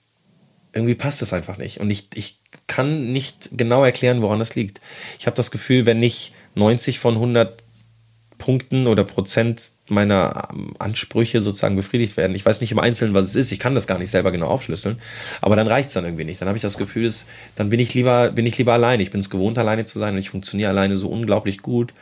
irgendwie 0.73 0.95
passt 0.95 1.23
das 1.23 1.33
einfach 1.33 1.57
nicht. 1.57 1.79
Und 1.79 1.89
ich, 1.89 2.09
ich 2.13 2.39
kann 2.67 3.11
nicht 3.11 3.49
genau 3.51 3.83
erklären, 3.83 4.21
woran 4.21 4.39
das 4.39 4.53
liegt. 4.53 4.79
Ich 5.19 5.25
habe 5.25 5.35
das 5.35 5.49
Gefühl, 5.49 5.87
wenn 5.87 5.99
nicht 5.99 6.33
90 6.55 6.99
von 6.99 7.15
100 7.15 7.62
Punkten 8.43 8.87
oder 8.87 9.05
Prozent 9.05 9.61
meiner 9.87 10.49
ähm, 10.51 10.73
Ansprüche 10.77 11.39
sozusagen 11.39 11.77
befriedigt 11.77 12.17
werden. 12.17 12.35
Ich 12.35 12.45
weiß 12.45 12.59
nicht 12.59 12.73
im 12.73 12.79
Einzelnen, 12.79 13.13
was 13.13 13.27
es 13.27 13.35
ist. 13.35 13.53
Ich 13.53 13.59
kann 13.59 13.73
das 13.73 13.87
gar 13.87 13.99
nicht 13.99 14.11
selber 14.11 14.33
genau 14.33 14.47
aufschlüsseln. 14.47 14.99
Aber 15.39 15.55
dann 15.55 15.67
reicht 15.67 15.87
es 15.87 15.93
dann 15.93 16.03
irgendwie 16.03 16.25
nicht. 16.25 16.41
Dann 16.41 16.49
habe 16.49 16.57
ich 16.57 16.61
das 16.61 16.77
Gefühl, 16.77 17.05
dass, 17.05 17.29
dann 17.55 17.69
bin 17.69 17.79
ich 17.79 17.93
lieber, 17.93 18.31
bin 18.31 18.45
ich 18.45 18.57
lieber 18.57 18.73
alleine. 18.73 19.01
Ich 19.01 19.11
bin 19.11 19.21
es 19.21 19.29
gewohnt, 19.29 19.57
alleine 19.57 19.85
zu 19.85 19.97
sein 19.97 20.15
und 20.15 20.19
ich 20.19 20.29
funktioniere 20.29 20.71
alleine 20.71 20.97
so 20.97 21.07
unglaublich 21.07 21.59
gut, 21.59 21.93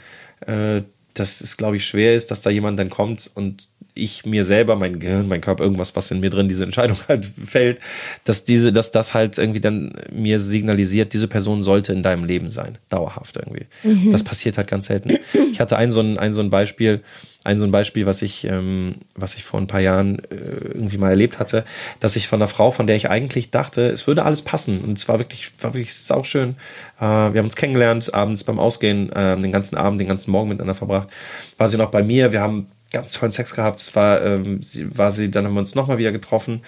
äh, 0.48 0.82
dass 1.14 1.42
es, 1.42 1.58
glaube 1.58 1.76
ich, 1.76 1.86
schwer 1.86 2.16
ist, 2.16 2.32
dass 2.32 2.42
da 2.42 2.50
jemand 2.50 2.80
dann 2.80 2.90
kommt 2.90 3.30
und 3.36 3.68
ich 3.94 4.26
mir 4.26 4.46
selber, 4.46 4.76
mein 4.76 5.00
Gehirn, 5.00 5.28
mein 5.28 5.42
Körper, 5.42 5.64
irgendwas, 5.64 5.96
was 5.96 6.12
in 6.12 6.20
mir 6.22 6.30
drin 6.30 6.48
diese 6.48 6.64
Entscheidung 6.64 6.98
halt 7.08 7.26
fällt, 7.26 7.80
dass 8.24 8.46
diese, 8.46 8.72
dass 8.72 8.92
das 8.92 9.14
halt 9.14 9.38
irgendwie 9.38 9.62
dann 9.62 9.94
mir 10.12 10.40
signalisiert, 10.40 11.14
diese 11.14 11.28
Person 11.28 11.64
sollte 11.64 11.94
in 11.94 12.04
deinem 12.04 12.24
Leben 12.24 12.52
sein, 12.52 12.78
dauerhaft 12.90 13.36
irgendwie. 13.38 13.66
Mhm. 13.84 14.12
Das 14.12 14.24
passiert 14.24 14.58
halt 14.58 14.68
ganz 14.68 14.86
selten. 14.86 15.18
Ich 15.52 15.60
hatte 15.60 15.78
ein 15.78 15.92
so 15.92 16.00
ein, 16.00 16.18
ein 16.18 16.34
so 16.34 16.42
ein 16.42 16.50
Beispiel, 16.50 17.02
ein 17.44 17.60
so 17.60 17.66
ein 17.66 17.72
Beispiel, 17.72 18.06
was 18.06 18.22
ich, 18.22 18.46
ähm, 18.46 18.96
was 19.16 19.36
ich 19.36 19.44
vor 19.44 19.60
ein 19.60 19.68
paar 19.68 19.80
Jahren 19.80 20.20
äh, 20.20 20.36
irgendwie 20.74 20.98
mal 20.98 21.10
erlebt 21.10 21.40
hatte, 21.40 21.66
dass 22.00 22.16
ich 22.16 22.28
von 22.28 22.40
einer 22.40 22.48
Frau, 22.48 22.72
von 22.72 22.88
der 22.88 22.96
ich 22.96 23.10
eigentlich 23.10 23.50
dachte, 23.50 23.90
es 23.90 24.06
würde 24.06 24.24
alles 24.24 24.44
passen 24.44 24.82
und 24.82 24.98
es 24.98 25.10
war 25.10 25.20
wirklich, 25.20 25.52
war 25.60 25.74
wirklich 25.74 25.96
sauschön. 25.96 26.56
Äh, 27.00 27.04
wir 27.04 27.40
haben 27.40 27.46
uns 27.46 27.56
kennengelernt, 27.56 28.14
abends 28.14 28.44
beim 28.44 28.60
Ausgehen, 28.60 29.12
äh, 29.12 29.36
den 29.36 29.52
ganzen 29.52 29.76
Abend, 29.76 30.00
den 30.00 30.08
ganzen 30.08 30.32
Morgen 30.32 30.50
miteinander 30.50 30.76
verbracht. 30.76 31.10
War 31.58 31.68
sie 31.68 31.78
noch 31.78 31.90
bei 31.90 32.04
mir, 32.04 32.32
wir 32.32 32.42
haben 32.42 32.68
ganz 32.92 33.12
tollen 33.14 33.32
Sex 33.32 33.56
gehabt. 33.56 33.82
Es 33.82 33.96
war, 33.96 34.22
ähm, 34.22 34.62
sie, 34.62 34.98
war 34.98 35.12
sie, 35.12 35.32
dann 35.32 35.46
haben 35.46 35.54
wir 35.54 35.60
uns 35.60 35.76
nochmal 35.76 35.98
wieder 35.98 36.12
getroffen. 36.12 36.62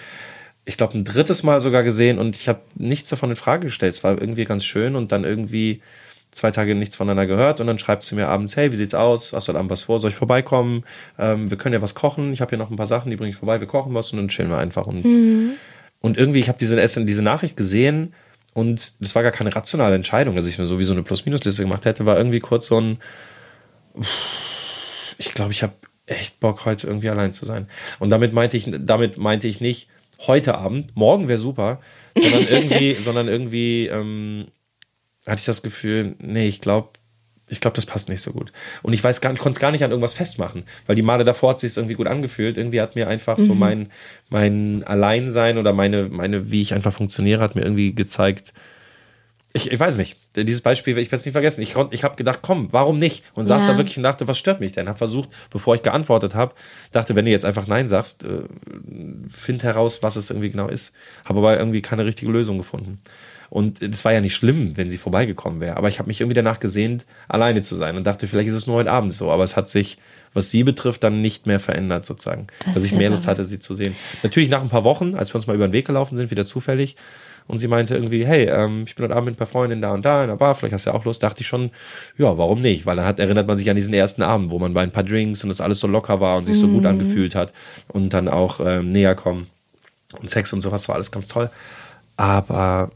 Ich 0.64 0.76
glaube, 0.76 0.94
ein 0.94 1.04
drittes 1.04 1.42
Mal 1.42 1.60
sogar 1.60 1.82
gesehen 1.82 2.18
und 2.18 2.36
ich 2.36 2.48
habe 2.48 2.60
nichts 2.74 3.10
davon 3.10 3.30
in 3.30 3.36
Frage 3.36 3.66
gestellt. 3.66 3.94
Es 3.94 4.04
war 4.04 4.12
irgendwie 4.12 4.44
ganz 4.44 4.64
schön 4.64 4.96
und 4.96 5.12
dann 5.12 5.24
irgendwie 5.24 5.82
zwei 6.30 6.50
Tage 6.50 6.74
nichts 6.74 6.96
voneinander 6.96 7.26
gehört 7.26 7.60
und 7.60 7.66
dann 7.66 7.78
schreibt 7.78 8.04
sie 8.04 8.14
mir 8.14 8.28
abends, 8.28 8.56
hey, 8.56 8.72
wie 8.72 8.76
sieht's 8.76 8.94
aus? 8.94 9.32
Hast 9.32 9.46
du 9.46 9.50
heute 9.50 9.58
Abend 9.58 9.70
was 9.70 9.84
vor? 9.84 10.00
Soll 10.00 10.10
ich 10.10 10.16
vorbeikommen? 10.16 10.84
Ähm, 11.18 11.50
wir 11.50 11.58
können 11.58 11.74
ja 11.74 11.82
was 11.82 11.94
kochen. 11.94 12.32
Ich 12.32 12.40
habe 12.40 12.50
hier 12.50 12.58
noch 12.58 12.70
ein 12.70 12.76
paar 12.76 12.86
Sachen, 12.86 13.10
die 13.10 13.16
bringe 13.16 13.30
ich 13.30 13.36
vorbei. 13.36 13.60
Wir 13.60 13.68
kochen 13.68 13.94
was 13.94 14.12
und 14.12 14.18
dann 14.18 14.28
chillen 14.28 14.50
wir 14.50 14.58
einfach. 14.58 14.86
Und, 14.86 15.04
mhm. 15.04 15.52
und 16.00 16.16
irgendwie, 16.16 16.40
ich 16.40 16.48
habe 16.48 16.58
diese, 16.58 16.76
diese 17.04 17.22
Nachricht 17.22 17.56
gesehen 17.56 18.14
und 18.54 19.00
das 19.02 19.14
war 19.14 19.22
gar 19.22 19.32
keine 19.32 19.54
rationale 19.54 19.94
Entscheidung, 19.94 20.34
dass 20.34 20.46
ich 20.46 20.58
mir 20.58 20.66
so 20.66 20.78
wie 20.78 20.84
so 20.84 20.92
eine 20.92 21.02
Plus-Minus-Liste 21.02 21.62
gemacht 21.62 21.84
hätte, 21.84 22.06
war 22.06 22.16
irgendwie 22.16 22.40
kurz 22.40 22.66
so 22.66 22.80
ein, 22.80 22.98
ich 25.18 25.34
glaube, 25.34 25.52
ich 25.52 25.62
habe 25.62 25.74
echt 26.06 26.40
Bock, 26.40 26.64
heute 26.64 26.86
irgendwie 26.86 27.10
allein 27.10 27.32
zu 27.32 27.46
sein. 27.46 27.68
Und 27.98 28.10
damit 28.10 28.32
meinte 28.32 28.56
ich, 28.56 28.70
damit 28.70 29.16
meinte 29.18 29.48
ich 29.48 29.60
nicht 29.60 29.88
heute 30.26 30.56
Abend, 30.56 30.96
morgen 30.96 31.28
wäre 31.28 31.38
super, 31.38 31.80
sondern 32.14 32.46
irgendwie, 32.46 32.94
sondern 33.00 33.28
irgendwie 33.28 33.86
ähm, 33.86 34.46
hatte 35.26 35.40
ich 35.40 35.46
das 35.46 35.62
Gefühl, 35.62 36.16
nee, 36.20 36.48
ich 36.48 36.60
glaube, 36.60 36.90
ich 37.48 37.60
glaube, 37.60 37.76
das 37.76 37.86
passt 37.86 38.08
nicht 38.08 38.22
so 38.22 38.32
gut. 38.32 38.52
Und 38.82 38.94
ich 38.94 39.04
weiß 39.04 39.20
gar 39.20 39.30
nicht, 39.30 39.40
konnte 39.40 39.56
es 39.56 39.60
gar 39.60 39.70
nicht 39.70 39.84
an 39.84 39.90
irgendwas 39.90 40.14
festmachen, 40.14 40.64
weil 40.86 40.96
die 40.96 41.02
Male 41.02 41.24
davor 41.24 41.50
hat 41.50 41.60
sich 41.60 41.76
irgendwie 41.76 41.94
gut 41.94 42.06
angefühlt. 42.06 42.56
Irgendwie 42.56 42.80
hat 42.80 42.96
mir 42.96 43.06
einfach 43.06 43.36
mhm. 43.36 43.42
so 43.42 43.54
mein, 43.54 43.92
mein 44.30 44.82
Alleinsein 44.84 45.58
oder 45.58 45.74
meine, 45.74 46.08
meine, 46.08 46.50
wie 46.50 46.62
ich 46.62 46.72
einfach 46.72 46.94
funktioniere, 46.94 47.42
hat 47.42 47.54
mir 47.54 47.62
irgendwie 47.62 47.94
gezeigt, 47.94 48.54
ich, 49.56 49.70
ich 49.70 49.78
weiß 49.78 49.98
nicht, 49.98 50.16
dieses 50.34 50.62
Beispiel, 50.62 50.98
ich 50.98 51.12
werde 51.12 51.20
es 51.20 51.24
nicht 51.24 51.32
vergessen. 51.32 51.62
Ich, 51.62 51.76
ich 51.92 52.02
habe 52.02 52.16
gedacht, 52.16 52.40
komm, 52.42 52.68
warum 52.72 52.98
nicht? 52.98 53.22
Und 53.34 53.46
saß 53.46 53.62
ja. 53.62 53.68
da 53.68 53.76
wirklich 53.76 53.96
und 53.96 54.02
dachte, 54.02 54.26
was 54.26 54.36
stört 54.36 54.58
mich 54.58 54.72
denn? 54.72 54.88
Habe 54.88 54.98
versucht, 54.98 55.28
bevor 55.48 55.76
ich 55.76 55.82
geantwortet 55.82 56.34
habe, 56.34 56.54
dachte, 56.90 57.14
wenn 57.14 57.24
du 57.24 57.30
jetzt 57.30 57.44
einfach 57.44 57.68
Nein 57.68 57.86
sagst, 57.86 58.24
äh, 58.24 58.42
find 59.30 59.62
heraus, 59.62 60.02
was 60.02 60.16
es 60.16 60.30
irgendwie 60.30 60.50
genau 60.50 60.66
ist. 60.66 60.92
Habe 61.24 61.38
aber 61.38 61.56
irgendwie 61.56 61.82
keine 61.82 62.04
richtige 62.04 62.32
Lösung 62.32 62.58
gefunden. 62.58 62.98
Und 63.48 63.80
es 63.80 64.04
war 64.04 64.12
ja 64.12 64.20
nicht 64.20 64.34
schlimm, 64.34 64.76
wenn 64.76 64.90
sie 64.90 64.98
vorbeigekommen 64.98 65.60
wäre. 65.60 65.76
Aber 65.76 65.88
ich 65.88 66.00
habe 66.00 66.08
mich 66.08 66.20
irgendwie 66.20 66.34
danach 66.34 66.58
gesehnt, 66.58 67.06
alleine 67.28 67.62
zu 67.62 67.76
sein 67.76 67.96
und 67.96 68.04
dachte, 68.04 68.26
vielleicht 68.26 68.48
ist 68.48 68.56
es 68.56 68.66
nur 68.66 68.74
heute 68.74 68.90
Abend 68.90 69.12
so. 69.12 69.30
Aber 69.30 69.44
es 69.44 69.56
hat 69.56 69.68
sich, 69.68 69.98
was 70.32 70.50
sie 70.50 70.64
betrifft, 70.64 71.04
dann 71.04 71.22
nicht 71.22 71.46
mehr 71.46 71.60
verändert 71.60 72.06
sozusagen. 72.06 72.48
Das 72.64 72.74
dass 72.74 72.84
ich 72.84 72.90
mehr 72.90 73.10
Lust 73.10 73.28
hatte, 73.28 73.44
sie 73.44 73.60
zu 73.60 73.72
sehen. 73.72 73.94
Natürlich 74.24 74.50
nach 74.50 74.62
ein 74.62 74.68
paar 74.68 74.82
Wochen, 74.82 75.14
als 75.14 75.30
wir 75.30 75.36
uns 75.36 75.46
mal 75.46 75.54
über 75.54 75.68
den 75.68 75.72
Weg 75.72 75.86
gelaufen 75.86 76.16
sind, 76.16 76.32
wieder 76.32 76.44
zufällig, 76.44 76.96
und 77.46 77.58
sie 77.58 77.68
meinte 77.68 77.94
irgendwie, 77.94 78.24
hey, 78.26 78.46
ähm, 78.46 78.84
ich 78.86 78.94
bin 78.94 79.04
heute 79.04 79.14
Abend 79.14 79.26
mit 79.26 79.34
ein 79.34 79.38
paar 79.38 79.46
Freundinnen 79.46 79.82
da 79.82 79.92
und 79.92 80.04
da 80.04 80.22
in 80.22 80.28
der 80.28 80.36
Bar, 80.36 80.54
vielleicht 80.54 80.72
hast 80.72 80.86
du 80.86 80.90
ja 80.90 80.96
auch 80.96 81.04
Lust. 81.04 81.22
Dachte 81.22 81.42
ich 81.42 81.46
schon, 81.46 81.70
ja, 82.16 82.38
warum 82.38 82.62
nicht? 82.62 82.86
Weil 82.86 82.96
dann 82.96 83.04
hat, 83.04 83.18
erinnert 83.18 83.46
man 83.46 83.58
sich 83.58 83.68
an 83.68 83.76
diesen 83.76 83.92
ersten 83.92 84.22
Abend, 84.22 84.50
wo 84.50 84.58
man 84.58 84.72
bei 84.72 84.82
ein 84.82 84.90
paar 84.90 85.04
Drinks 85.04 85.42
und 85.42 85.48
das 85.48 85.60
alles 85.60 85.78
so 85.78 85.86
locker 85.86 86.20
war 86.20 86.38
und 86.38 86.46
sich 86.46 86.56
mhm. 86.56 86.60
so 86.60 86.68
gut 86.68 86.82
mhm. 86.82 86.88
angefühlt 86.88 87.34
hat 87.34 87.52
und 87.88 88.14
dann 88.14 88.28
auch 88.28 88.60
ähm, 88.60 88.88
näher 88.88 89.14
kommen 89.14 89.48
und 90.20 90.30
Sex 90.30 90.52
und 90.52 90.62
sowas 90.62 90.88
war 90.88 90.94
alles 90.94 91.10
ganz 91.10 91.28
toll. 91.28 91.50
Aber 92.16 92.90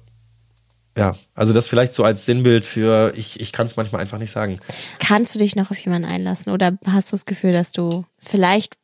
ja, 0.97 1.15
also 1.35 1.53
das 1.53 1.69
vielleicht 1.69 1.93
so 1.95 2.03
als 2.03 2.25
Sinnbild 2.25 2.65
für, 2.65 3.13
ich, 3.17 3.41
ich 3.41 3.53
kann 3.53 3.67
es 3.67 3.77
manchmal 3.77 4.01
einfach 4.01 4.19
nicht 4.19 4.33
sagen. 4.33 4.59
Kannst 4.99 5.35
du 5.35 5.39
dich 5.39 5.55
noch 5.57 5.71
auf 5.71 5.79
jemanden 5.79 6.09
einlassen 6.09 6.53
oder 6.53 6.77
hast 6.87 7.13
du 7.13 7.15
das 7.15 7.27
Gefühl, 7.27 7.53
dass 7.53 7.71
du 7.71 8.05
vielleicht 8.19 8.77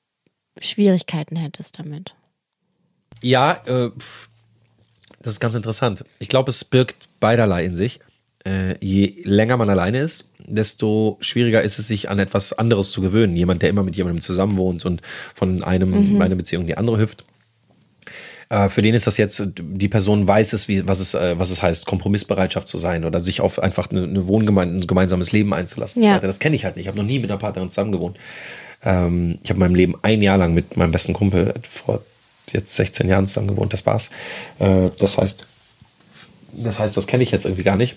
Schwierigkeiten 0.61 1.37
hättest 1.37 1.79
damit? 1.79 2.15
Ja, 3.21 3.63
äh, 3.67 3.91
das 5.25 5.35
ist 5.35 5.41
ganz 5.41 5.55
interessant. 5.55 6.05
Ich 6.19 6.29
glaube, 6.29 6.51
es 6.51 6.65
birgt 6.65 7.09
beiderlei 7.19 7.65
in 7.65 7.75
sich. 7.75 8.01
Äh, 8.47 8.77
je 8.85 9.15
länger 9.25 9.57
man 9.57 9.71
alleine 9.71 10.01
ist, 10.01 10.29
desto 10.47 11.17
schwieriger 11.21 11.63
ist 11.63 11.79
es, 11.79 11.89
sich 11.89 12.11
an 12.11 12.19
etwas 12.19 12.53
anderes 12.53 12.91
zu 12.91 13.01
gewöhnen. 13.01 13.35
Jemand, 13.35 13.63
der 13.63 13.71
immer 13.71 13.83
mit 13.83 13.97
jemandem 13.97 14.21
zusammen 14.21 14.59
wohnt 14.59 14.85
und 14.85 15.01
von 15.35 15.65
einem, 15.65 16.15
mhm. 16.15 16.21
eine 16.21 16.37
Beziehung 16.37 16.65
in 16.65 16.67
die 16.67 16.77
andere 16.77 16.99
hüpft. 16.99 17.25
Äh, 18.51 18.69
für 18.69 18.83
den 18.83 18.95
ist 18.95 19.07
das 19.07 19.17
jetzt, 19.17 19.43
die 19.59 19.89
Person 19.89 20.29
weiß 20.29 20.53
es, 20.53 20.69
wie, 20.69 20.87
was 20.87 21.01
es, 21.01 21.15
äh, 21.15 21.39
was 21.39 21.49
es 21.49 21.63
heißt, 21.63 21.87
Kompromissbereitschaft 21.87 22.69
zu 22.69 22.77
sein 22.77 23.07
oder 23.07 23.23
sich 23.23 23.41
auf 23.41 23.59
einfach 23.59 23.91
eine, 23.91 24.03
eine 24.03 24.27
Wohngemeinde, 24.27 24.81
ein 24.81 24.87
gemeinsames 24.87 25.33
Leben 25.33 25.55
einzulassen. 25.55 26.03
Ja. 26.03 26.19
Das 26.19 26.39
kenne 26.39 26.55
ich 26.55 26.67
halt 26.67 26.77
nicht. 26.77 26.85
Ich 26.85 26.89
habe 26.89 26.99
noch 26.99 27.07
nie 27.07 27.21
mit 27.21 27.31
einer 27.31 27.41
Partnerin 27.41 27.71
zusammen 27.71 27.93
gewohnt. 27.93 28.19
Ähm, 28.85 29.39
ich 29.43 29.49
habe 29.49 29.57
in 29.57 29.61
meinem 29.61 29.75
Leben 29.75 29.95
ein 30.03 30.21
Jahr 30.21 30.37
lang 30.37 30.53
mit 30.53 30.77
meinem 30.77 30.93
besten 30.93 31.15
Kumpel 31.15 31.55
vor 31.71 32.03
jetzt 32.53 32.75
16 32.75 33.09
Jahren 33.09 33.27
zusammen 33.27 33.49
gewohnt, 33.49 33.73
das 33.73 33.87
war's. 33.87 34.11
Äh, 34.59 34.91
das 34.99 35.19
heißt, 35.19 35.47
das 36.53 36.79
heißt, 36.79 36.97
das 36.97 37.07
kenne 37.07 37.23
ich 37.23 37.31
jetzt 37.31 37.45
irgendwie 37.45 37.65
gar 37.65 37.77
nicht 37.77 37.97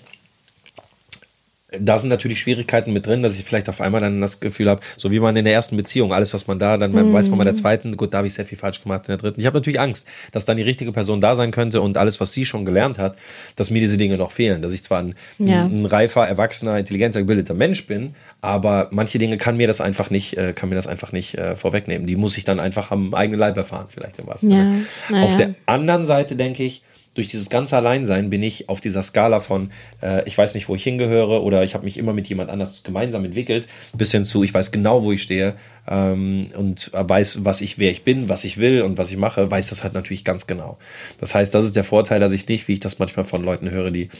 da 1.70 1.98
sind 1.98 2.08
natürlich 2.08 2.40
Schwierigkeiten 2.40 2.94
mit 2.94 3.06
drin, 3.06 3.22
dass 3.22 3.38
ich 3.38 3.44
vielleicht 3.44 3.68
auf 3.68 3.82
einmal 3.82 4.00
dann 4.00 4.22
das 4.22 4.40
Gefühl 4.40 4.70
habe, 4.70 4.80
so 4.96 5.10
wie 5.10 5.20
man 5.20 5.36
in 5.36 5.44
der 5.44 5.52
ersten 5.52 5.76
Beziehung, 5.76 6.14
alles, 6.14 6.32
was 6.32 6.46
man 6.46 6.58
da, 6.58 6.78
dann 6.78 6.92
mhm. 6.92 7.12
weiß 7.12 7.28
man 7.28 7.38
bei 7.38 7.44
der 7.44 7.52
zweiten, 7.52 7.96
gut, 7.98 8.14
da 8.14 8.18
habe 8.18 8.26
ich 8.26 8.34
sehr 8.34 8.46
viel 8.46 8.56
falsch 8.56 8.82
gemacht 8.82 9.02
in 9.02 9.08
der 9.08 9.18
dritten. 9.18 9.38
Ich 9.38 9.46
habe 9.46 9.58
natürlich 9.58 9.78
Angst, 9.78 10.08
dass 10.32 10.46
dann 10.46 10.56
die 10.56 10.62
richtige 10.62 10.92
Person 10.92 11.20
da 11.20 11.36
sein 11.36 11.50
könnte 11.50 11.82
und 11.82 11.98
alles, 11.98 12.20
was 12.20 12.32
sie 12.32 12.46
schon 12.46 12.64
gelernt 12.64 12.98
hat, 12.98 13.16
dass 13.56 13.70
mir 13.70 13.80
diese 13.80 13.98
Dinge 13.98 14.16
noch 14.16 14.30
fehlen. 14.30 14.62
Dass 14.62 14.72
ich 14.72 14.82
zwar 14.82 15.00
ein, 15.00 15.14
ja. 15.38 15.66
ein, 15.66 15.84
reifer, 15.84 16.26
erwachsener, 16.26 16.78
intelligenter, 16.78 17.20
gebildeter 17.20 17.54
Mensch 17.54 17.86
bin, 17.86 18.14
aber 18.40 18.88
manche 18.90 19.18
Dinge 19.18 19.36
kann 19.36 19.58
mir 19.58 19.66
das 19.66 19.82
einfach 19.82 20.08
nicht, 20.08 20.38
äh, 20.38 20.54
kann 20.54 20.70
mir 20.70 20.74
das 20.74 20.86
einfach 20.86 21.12
nicht 21.12 21.36
äh, 21.36 21.54
vorwegnehmen. 21.54 22.06
Die 22.06 22.16
muss 22.16 22.38
ich 22.38 22.44
dann 22.44 22.60
einfach 22.60 22.90
am 22.90 23.12
eigenen 23.12 23.38
Leib 23.38 23.58
erfahren, 23.58 23.88
vielleicht 23.90 24.18
im 24.18 24.26
wahrsten 24.26 24.50
ja. 24.50 25.22
Auf 25.22 25.36
der 25.36 25.54
anderen 25.66 26.06
Seite 26.06 26.34
denke 26.34 26.62
ich, 26.62 26.82
durch 27.18 27.26
dieses 27.26 27.50
ganze 27.50 27.76
Alleinsein 27.76 28.30
bin 28.30 28.44
ich 28.44 28.68
auf 28.68 28.80
dieser 28.80 29.02
Skala 29.02 29.40
von, 29.40 29.72
äh, 30.00 30.24
ich 30.28 30.38
weiß 30.38 30.54
nicht, 30.54 30.68
wo 30.68 30.76
ich 30.76 30.84
hingehöre 30.84 31.42
oder 31.42 31.64
ich 31.64 31.74
habe 31.74 31.84
mich 31.84 31.98
immer 31.98 32.12
mit 32.12 32.28
jemand 32.28 32.48
anders 32.48 32.84
gemeinsam 32.84 33.24
entwickelt, 33.24 33.66
bis 33.92 34.12
hin 34.12 34.24
zu, 34.24 34.44
ich 34.44 34.54
weiß 34.54 34.70
genau, 34.70 35.02
wo 35.02 35.10
ich 35.10 35.22
stehe 35.22 35.56
ähm, 35.88 36.50
und 36.56 36.92
weiß, 36.94 37.44
was 37.44 37.60
ich, 37.60 37.76
wer 37.76 37.90
ich 37.90 38.04
bin, 38.04 38.28
was 38.28 38.44
ich 38.44 38.58
will 38.58 38.82
und 38.82 38.98
was 38.98 39.10
ich 39.10 39.16
mache, 39.16 39.50
weiß 39.50 39.70
das 39.70 39.82
halt 39.82 39.94
natürlich 39.94 40.22
ganz 40.22 40.46
genau. 40.46 40.78
Das 41.18 41.34
heißt, 41.34 41.52
das 41.52 41.64
ist 41.64 41.74
der 41.74 41.82
Vorteil, 41.82 42.20
dass 42.20 42.30
ich 42.30 42.46
nicht, 42.46 42.68
wie 42.68 42.74
ich 42.74 42.80
das 42.80 43.00
manchmal 43.00 43.26
von 43.26 43.42
Leuten 43.42 43.68
höre, 43.68 43.90
die 43.90 44.10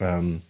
ähm, 0.00 0.40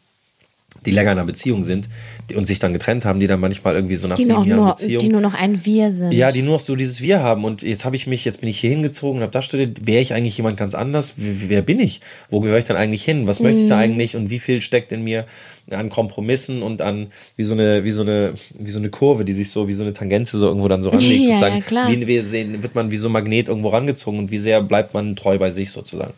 die 0.84 0.90
länger 0.90 1.12
in 1.12 1.18
einer 1.18 1.26
Beziehung 1.26 1.64
sind 1.64 1.88
die, 2.30 2.34
und 2.34 2.46
sich 2.46 2.58
dann 2.58 2.72
getrennt 2.72 3.04
haben, 3.04 3.20
die 3.20 3.26
dann 3.26 3.40
manchmal 3.40 3.74
irgendwie 3.74 3.96
so 3.96 4.08
nach 4.08 4.16
Die, 4.16 4.24
sieben 4.24 4.44
Jahren 4.44 4.48
nur, 4.48 4.66
Beziehung. 4.72 5.00
die 5.00 5.08
nur 5.08 5.20
noch 5.20 5.34
ein 5.34 5.64
Wir 5.64 5.90
sind. 5.92 6.12
Ja, 6.12 6.30
die 6.32 6.42
nur 6.42 6.54
noch 6.54 6.60
so 6.60 6.76
dieses 6.76 7.00
Wir 7.00 7.20
haben. 7.22 7.44
Und 7.44 7.62
jetzt 7.62 7.84
habe 7.84 7.96
ich 7.96 8.06
mich, 8.06 8.24
jetzt 8.24 8.40
bin 8.40 8.48
ich 8.48 8.58
hier 8.60 8.70
hingezogen 8.70 9.18
und 9.18 9.22
habe 9.22 9.32
da 9.32 9.42
studiert. 9.42 9.86
Wäre 9.86 10.00
ich 10.02 10.12
eigentlich 10.12 10.36
jemand 10.36 10.56
ganz 10.56 10.74
anders? 10.74 11.14
Wie, 11.18 11.48
wer 11.48 11.62
bin 11.62 11.78
ich? 11.80 12.00
Wo 12.30 12.40
gehöre 12.40 12.58
ich 12.58 12.64
dann 12.64 12.76
eigentlich 12.76 13.04
hin? 13.04 13.26
Was 13.26 13.40
möchte 13.40 13.60
ich 13.60 13.66
Mhm. 13.66 13.70
da 13.70 13.78
eigentlich? 13.78 14.16
Und 14.16 14.30
wie 14.30 14.38
viel 14.38 14.60
steckt 14.60 14.92
in 14.92 15.02
mir 15.04 15.26
an 15.70 15.88
Kompromissen 15.90 16.62
und 16.62 16.80
an 16.82 17.08
wie 17.36 17.42
so 17.44 17.54
eine, 17.54 17.82
wie 17.84 17.90
so 17.90 18.02
eine, 18.02 18.34
wie 18.58 18.70
so 18.70 18.78
eine 18.78 18.88
Kurve, 18.90 19.24
die 19.24 19.32
sich 19.32 19.50
so 19.50 19.66
wie 19.68 19.74
so 19.74 19.82
eine 19.82 19.94
Tangente 19.94 20.36
so 20.38 20.46
irgendwo 20.46 20.68
dann 20.68 20.82
so 20.82 20.90
ranlegt. 20.90 21.22
Ja, 21.24 21.30
sozusagen. 21.30 21.56
ja, 21.56 21.62
klar. 21.62 21.90
Wie 21.90 22.06
wir 22.06 22.22
sehen, 22.22 22.62
wird 22.62 22.74
man 22.74 22.90
wie 22.90 22.98
so 22.98 23.08
ein 23.08 23.12
Magnet 23.12 23.48
irgendwo 23.48 23.68
rangezogen 23.70 24.18
und 24.18 24.30
wie 24.30 24.38
sehr 24.38 24.62
bleibt 24.62 24.94
man 24.94 25.16
treu 25.16 25.38
bei 25.38 25.50
sich 25.50 25.70
sozusagen. 25.70 26.12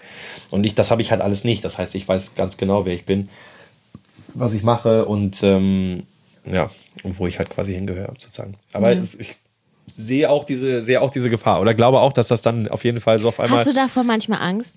Und 0.51 0.65
ich, 0.65 0.75
das 0.75 0.91
habe 0.91 1.01
ich 1.03 1.11
halt 1.11 1.21
alles 1.21 1.45
nicht. 1.45 1.65
Das 1.65 1.79
heißt, 1.79 1.95
ich 1.95 2.07
weiß 2.09 2.35
ganz 2.35 2.57
genau, 2.57 2.85
wer 2.87 2.95
ich 2.95 3.05
bin, 3.05 3.29
was 4.39 4.53
ich 4.55 4.63
mache 4.63 5.05
und 5.05 5.43
ähm, 5.43 6.05
ja, 6.45 6.69
und 7.03 7.19
wo 7.19 7.27
ich 7.27 7.39
halt 7.39 7.51
quasi 7.51 7.75
hingehöre, 7.75 8.15
sozusagen. 8.19 8.55
Aber 8.73 8.93
es, 8.93 9.15
ich 9.15 9.37
sehe 9.87 10.31
auch 10.31 10.45
diese, 10.45 10.83
sehe 10.83 11.01
auch 11.01 11.11
diese 11.11 11.31
Gefahr 11.31 11.61
oder 11.61 11.75
glaube 11.75 12.01
auch, 12.01 12.13
dass 12.13 12.29
das 12.29 12.43
dann 12.43 12.69
auf 12.69 12.85
jeden 12.85 13.01
Fall 13.01 13.19
so 13.19 13.29
auf 13.29 13.41
einmal. 13.41 13.59
Hast 13.59 13.67
du 13.67 13.75
davor 13.75 14.05
manchmal 14.05 14.41
Angst? 14.41 14.77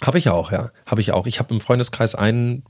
Habe 0.00 0.18
ich 0.18 0.28
auch, 0.28 0.52
ja. 0.52 0.70
Habe 0.86 1.00
ich 1.00 1.12
auch. 1.12 1.26
Ich 1.26 1.38
habe 1.38 1.54
im 1.54 1.60
Freundeskreis 1.60 2.14
einen 2.14 2.64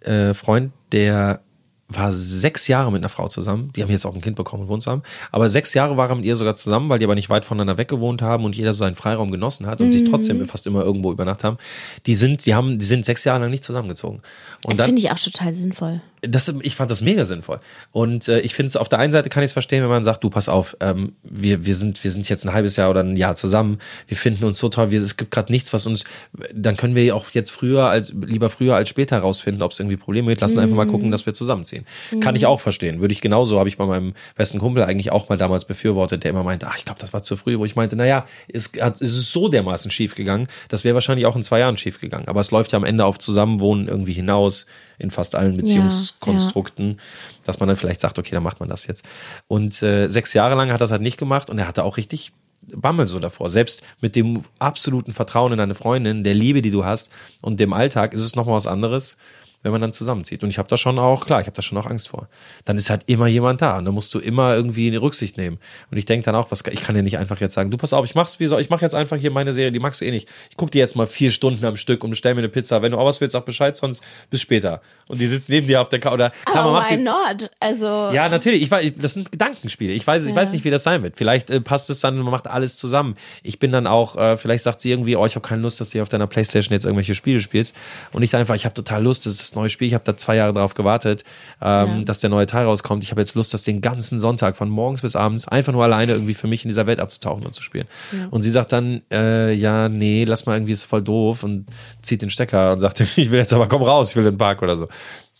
äh, 0.00 0.34
Freund, 0.34 0.72
der 0.92 1.40
war 1.88 2.12
sechs 2.12 2.66
Jahre 2.66 2.90
mit 2.90 3.00
einer 3.00 3.08
Frau 3.08 3.28
zusammen. 3.28 3.70
Die 3.76 3.82
haben 3.82 3.90
jetzt 3.90 4.06
auch 4.06 4.14
ein 4.14 4.20
Kind 4.20 4.36
bekommen 4.36 4.62
und 4.64 4.68
wohnt 4.68 4.82
zusammen. 4.82 5.02
Aber 5.30 5.48
sechs 5.48 5.74
Jahre 5.74 5.96
waren 5.96 6.16
mit 6.16 6.26
ihr 6.26 6.36
sogar 6.36 6.54
zusammen, 6.54 6.88
weil 6.88 6.98
die 6.98 7.04
aber 7.04 7.14
nicht 7.14 7.30
weit 7.30 7.44
voneinander 7.44 7.78
weggewohnt 7.78 8.22
haben 8.22 8.44
und 8.44 8.56
jeder 8.56 8.72
so 8.72 8.84
seinen 8.84 8.96
Freiraum 8.96 9.30
genossen 9.30 9.66
hat 9.66 9.80
und 9.80 9.90
sich 9.90 10.04
trotzdem 10.04 10.46
fast 10.48 10.66
immer 10.66 10.82
irgendwo 10.82 11.12
übernachtet 11.12 11.44
haben. 11.44 11.58
Die 12.06 12.14
sind, 12.14 12.46
die 12.46 12.54
haben, 12.54 12.78
die 12.78 12.86
sind 12.86 13.04
sechs 13.04 13.24
Jahre 13.24 13.40
lang 13.40 13.50
nicht 13.50 13.64
zusammengezogen. 13.64 14.20
Und 14.64 14.78
Das 14.78 14.86
finde 14.86 15.02
ich 15.02 15.10
auch 15.10 15.18
total 15.18 15.52
sinnvoll. 15.52 16.00
Das, 16.28 16.54
ich 16.62 16.76
fand 16.76 16.90
das 16.90 17.00
mega 17.00 17.24
sinnvoll. 17.24 17.60
Und 17.92 18.28
äh, 18.28 18.40
ich 18.40 18.54
finde 18.54 18.68
es 18.68 18.76
auf 18.76 18.88
der 18.88 18.98
einen 18.98 19.12
Seite 19.12 19.28
kann 19.28 19.42
ich 19.42 19.48
es 19.48 19.52
verstehen, 19.52 19.82
wenn 19.82 19.90
man 19.90 20.04
sagt, 20.04 20.24
du 20.24 20.30
pass 20.30 20.48
auf, 20.48 20.76
ähm, 20.80 21.14
wir, 21.22 21.64
wir, 21.64 21.74
sind, 21.74 22.02
wir 22.02 22.10
sind 22.10 22.28
jetzt 22.28 22.44
ein 22.44 22.52
halbes 22.52 22.76
Jahr 22.76 22.90
oder 22.90 23.02
ein 23.02 23.16
Jahr 23.16 23.36
zusammen, 23.36 23.78
wir 24.08 24.16
finden 24.16 24.44
uns 24.44 24.58
so 24.58 24.68
toll, 24.68 24.90
wir, 24.90 25.00
es 25.00 25.16
gibt 25.16 25.30
gerade 25.30 25.52
nichts, 25.52 25.72
was 25.72 25.86
uns, 25.86 26.04
dann 26.52 26.76
können 26.76 26.94
wir 26.94 27.14
auch 27.14 27.30
jetzt 27.30 27.50
früher 27.50 27.86
als 27.86 28.12
lieber 28.14 28.50
früher 28.50 28.76
als 28.76 28.88
später 28.88 29.18
rausfinden, 29.18 29.62
ob 29.62 29.72
es 29.72 29.80
irgendwie 29.80 29.96
Probleme 29.96 30.28
gibt. 30.28 30.40
Lassen 30.40 30.58
einfach 30.58 30.76
mal 30.76 30.86
gucken, 30.86 31.10
dass 31.10 31.26
wir 31.26 31.34
zusammenziehen. 31.34 31.86
Kann 32.20 32.36
ich 32.36 32.46
auch 32.46 32.60
verstehen. 32.60 33.00
Würde 33.00 33.12
ich 33.12 33.20
genauso, 33.20 33.58
habe 33.58 33.68
ich 33.68 33.76
bei 33.76 33.86
meinem 33.86 34.14
besten 34.36 34.58
Kumpel 34.58 34.84
eigentlich 34.84 35.12
auch 35.12 35.28
mal 35.28 35.36
damals 35.36 35.64
befürwortet, 35.64 36.24
der 36.24 36.30
immer 36.30 36.44
meinte, 36.44 36.66
ach, 36.68 36.78
ich 36.78 36.84
glaube, 36.84 37.00
das 37.00 37.12
war 37.12 37.22
zu 37.22 37.36
früh, 37.36 37.58
wo 37.58 37.64
ich 37.64 37.76
meinte, 37.76 37.96
naja, 37.96 38.26
es, 38.48 38.72
hat, 38.80 39.00
es 39.00 39.10
ist 39.10 39.32
so 39.32 39.48
dermaßen 39.48 39.90
schief 39.90 40.14
gegangen, 40.14 40.48
das 40.68 40.84
wäre 40.84 40.94
wahrscheinlich 40.94 41.26
auch 41.26 41.36
in 41.36 41.44
zwei 41.44 41.60
Jahren 41.60 41.78
schief 41.78 42.00
gegangen. 42.00 42.28
Aber 42.28 42.40
es 42.40 42.50
läuft 42.50 42.72
ja 42.72 42.78
am 42.78 42.84
Ende 42.84 43.04
auf 43.04 43.18
Zusammenwohnen 43.18 43.88
irgendwie 43.88 44.12
hinaus 44.12 44.66
in 44.98 45.10
fast 45.10 45.34
allen 45.34 45.56
Beziehungskonstrukten, 45.56 47.00
dass 47.44 47.60
man 47.60 47.68
dann 47.68 47.76
vielleicht 47.76 48.00
sagt, 48.00 48.18
okay, 48.18 48.32
dann 48.32 48.42
macht 48.42 48.60
man 48.60 48.68
das 48.68 48.86
jetzt. 48.86 49.04
Und 49.48 49.82
äh, 49.82 50.08
sechs 50.08 50.32
Jahre 50.32 50.54
lang 50.54 50.68
hat 50.68 50.76
er 50.76 50.78
das 50.78 50.90
halt 50.90 51.02
nicht 51.02 51.18
gemacht 51.18 51.50
und 51.50 51.58
er 51.58 51.68
hatte 51.68 51.84
auch 51.84 51.96
richtig 51.96 52.32
Bammel 52.62 53.08
so 53.08 53.18
davor. 53.18 53.50
Selbst 53.50 53.82
mit 54.00 54.16
dem 54.16 54.42
absoluten 54.58 55.12
Vertrauen 55.12 55.52
in 55.52 55.58
deine 55.58 55.74
Freundin, 55.74 56.24
der 56.24 56.34
Liebe, 56.34 56.62
die 56.62 56.70
du 56.70 56.84
hast 56.84 57.10
und 57.42 57.60
dem 57.60 57.72
Alltag 57.72 58.14
ist 58.14 58.22
es 58.22 58.36
nochmal 58.36 58.56
was 58.56 58.66
anderes, 58.66 59.18
wenn 59.64 59.72
man 59.72 59.80
dann 59.80 59.92
zusammenzieht. 59.92 60.44
Und 60.44 60.50
ich 60.50 60.58
habe 60.58 60.68
da 60.68 60.76
schon 60.76 60.98
auch, 61.00 61.26
klar, 61.26 61.40
ich 61.40 61.46
habe 61.46 61.56
da 61.56 61.62
schon 61.62 61.76
auch 61.78 61.86
Angst 61.86 62.08
vor. 62.10 62.28
Dann 62.64 62.76
ist 62.76 62.90
halt 62.90 63.02
immer 63.06 63.26
jemand 63.26 63.60
da 63.62 63.78
und 63.78 63.86
da 63.86 63.90
musst 63.90 64.14
du 64.14 64.20
immer 64.20 64.54
irgendwie 64.54 64.86
eine 64.86 65.02
Rücksicht 65.02 65.36
nehmen. 65.36 65.58
Und 65.90 65.96
ich 65.98 66.04
denke 66.04 66.24
dann 66.26 66.36
auch, 66.36 66.52
was 66.52 66.62
ich 66.70 66.80
kann 66.82 66.94
ja 66.94 67.02
nicht 67.02 67.18
einfach 67.18 67.40
jetzt 67.40 67.54
sagen, 67.54 67.72
du 67.72 67.76
pass 67.76 67.92
auf, 67.92 68.04
ich 68.04 68.14
mach's 68.14 68.38
wie 68.38 68.46
so, 68.46 68.58
ich 68.58 68.70
mache 68.70 68.82
jetzt 68.82 68.94
einfach 68.94 69.16
hier 69.16 69.32
meine 69.32 69.52
Serie, 69.52 69.72
die 69.72 69.80
magst 69.80 70.00
du 70.00 70.04
eh 70.04 70.12
nicht. 70.12 70.28
Ich 70.50 70.56
guck 70.56 70.70
dir 70.70 70.78
jetzt 70.78 70.94
mal 70.94 71.06
vier 71.06 71.30
Stunden 71.32 71.64
am 71.64 71.76
Stück 71.76 72.04
und 72.04 72.10
bestell 72.10 72.34
mir 72.34 72.40
eine 72.40 72.48
Pizza. 72.48 72.82
Wenn 72.82 72.92
du 72.92 72.98
auch 72.98 73.06
was 73.06 73.20
willst, 73.20 73.32
sag 73.32 73.44
Bescheid, 73.46 73.74
sonst 73.74 74.04
bis 74.30 74.40
später. 74.42 74.80
Und 75.08 75.20
die 75.20 75.26
sitzt 75.26 75.48
neben 75.48 75.66
dir 75.66 75.80
auf 75.80 75.88
der 75.88 75.98
Couch 75.98 76.12
oder 76.12 76.30
klar, 76.44 76.70
macht 76.70 76.90
why 76.90 76.98
not? 76.98 77.50
Also, 77.58 78.10
ja, 78.12 78.28
natürlich. 78.28 78.62
Ich 78.62 78.70
weiß, 78.70 78.92
das 78.98 79.14
sind 79.14 79.32
Gedankenspiele. 79.32 79.92
Ich 79.94 80.06
weiß, 80.06 80.24
ich 80.24 80.30
Ja. 80.30 80.36
weiß 80.36 80.52
nicht, 80.52 80.64
wie 80.64 80.70
das 80.70 80.82
sein 80.82 81.02
wird. 81.02 81.16
Vielleicht 81.16 81.48
äh, 81.50 81.60
passt 81.60 81.88
es 81.88 82.00
dann, 82.00 82.18
man 82.18 82.30
macht 82.30 82.46
alles 82.46 82.76
zusammen. 82.76 83.16
Ich 83.42 83.58
bin 83.58 83.72
dann 83.72 83.86
auch, 83.86 84.16
äh, 84.16 84.36
vielleicht 84.36 84.62
sagt 84.62 84.82
sie 84.82 84.90
irgendwie, 84.90 85.16
oh, 85.16 85.24
ich 85.24 85.36
habe 85.36 85.46
keine 85.46 85.62
Lust, 85.62 85.80
dass 85.80 85.88
du 85.88 85.92
hier 85.94 86.02
auf 86.02 86.08
deiner 86.10 86.26
Playstation 86.26 86.72
jetzt 86.74 86.84
irgendwelche 86.84 87.14
Spiele 87.14 87.40
spielst. 87.40 87.74
Und 88.12 88.22
ich 88.22 88.30
dann 88.30 88.40
einfach, 88.40 88.54
ich 88.54 88.64
habe 88.66 88.74
total 88.74 89.02
Lust, 89.02 89.24
das 89.26 89.40
ist 89.40 89.53
das 89.54 89.60
neue 89.60 89.70
Spiel. 89.70 89.88
Ich 89.88 89.94
habe 89.94 90.04
da 90.04 90.16
zwei 90.16 90.36
Jahre 90.36 90.52
drauf 90.52 90.74
gewartet, 90.74 91.24
ähm, 91.62 91.98
Ja. 91.98 92.02
dass 92.04 92.18
der 92.20 92.30
neue 92.30 92.46
Teil 92.46 92.64
rauskommt. 92.64 93.02
Ich 93.04 93.10
habe 93.10 93.20
jetzt 93.20 93.34
Lust, 93.34 93.54
das 93.54 93.62
den 93.62 93.80
ganzen 93.80 94.18
Sonntag 94.20 94.56
von 94.56 94.68
morgens 94.68 95.02
bis 95.02 95.16
abends 95.16 95.46
einfach 95.48 95.72
nur 95.72 95.84
alleine 95.84 96.12
irgendwie 96.12 96.34
für 96.34 96.46
mich 96.46 96.64
in 96.64 96.68
dieser 96.68 96.86
Welt 96.86 97.00
abzutauchen 97.00 97.44
und 97.46 97.54
zu 97.54 97.62
spielen. 97.62 97.86
Und 98.30 98.42
sie 98.42 98.50
sagt 98.50 98.72
dann, 98.72 99.02
äh, 99.10 99.52
ja, 99.52 99.88
nee, 99.88 100.24
lass 100.24 100.46
mal 100.46 100.54
irgendwie, 100.56 100.72
ist 100.72 100.84
voll 100.84 101.02
doof 101.02 101.42
und 101.42 101.66
zieht 102.02 102.22
den 102.22 102.30
Stecker 102.30 102.72
und 102.72 102.80
sagt, 102.80 103.00
ich 103.16 103.30
will 103.30 103.38
jetzt 103.38 103.52
aber 103.52 103.68
komm 103.68 103.82
raus, 103.82 104.10
ich 104.10 104.16
will 104.16 104.24
in 104.26 104.32
den 104.32 104.38
Park 104.38 104.62
oder 104.62 104.76
so. 104.76 104.86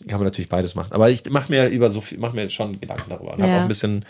Kann 0.08 0.18
man 0.18 0.24
natürlich 0.24 0.48
beides 0.48 0.74
machen. 0.74 0.92
Aber 0.92 1.08
ich 1.08 1.28
mache 1.30 1.50
mir 1.52 1.68
über 1.68 1.88
so 1.88 2.00
viel, 2.00 2.18
mache 2.18 2.34
mir 2.34 2.50
schon 2.50 2.80
Gedanken 2.80 3.08
darüber 3.10 3.32
und 3.34 3.40
habe 3.42 3.50
Ja. 3.52 3.58
auch 3.58 3.62
ein 3.62 3.68
bisschen 3.68 4.04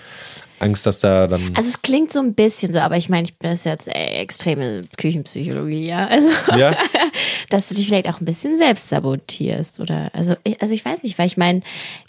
Angst, 0.65 0.87
dass 0.87 1.01
da 1.01 1.27
dann. 1.27 1.55
also 1.57 1.69
es 1.69 1.81
klingt 1.83 2.13
so 2.13 2.21
ein 2.21 2.35
bisschen 2.35 2.73
so, 2.73 2.79
aber 2.81 2.97
ich 2.97 3.09
meine, 3.09 3.25
ich 3.29 3.37
bin 3.39 3.51
das 3.51 3.65
jetzt 3.65 3.87
äh, 3.89 3.93
extreme 3.93 4.83
Küchenpsychologie, 4.97 5.87
ja. 5.87 6.07
Also, 6.09 6.29
Ja? 6.57 6.77
dass 7.51 7.69
du 7.69 7.75
dich 7.75 7.87
vielleicht 7.87 8.09
auch 8.09 8.21
ein 8.21 8.25
bisschen 8.25 8.59
selbst 8.59 8.89
sabotierst 8.89 9.81
oder, 9.81 10.11
also, 10.15 10.35
ich- 10.45 10.61
also 10.63 10.75
ich 10.75 10.85
weiß 10.85 11.03
nicht, 11.03 11.19
weil 11.19 11.27
ich 11.27 11.37
meine, 11.37 11.61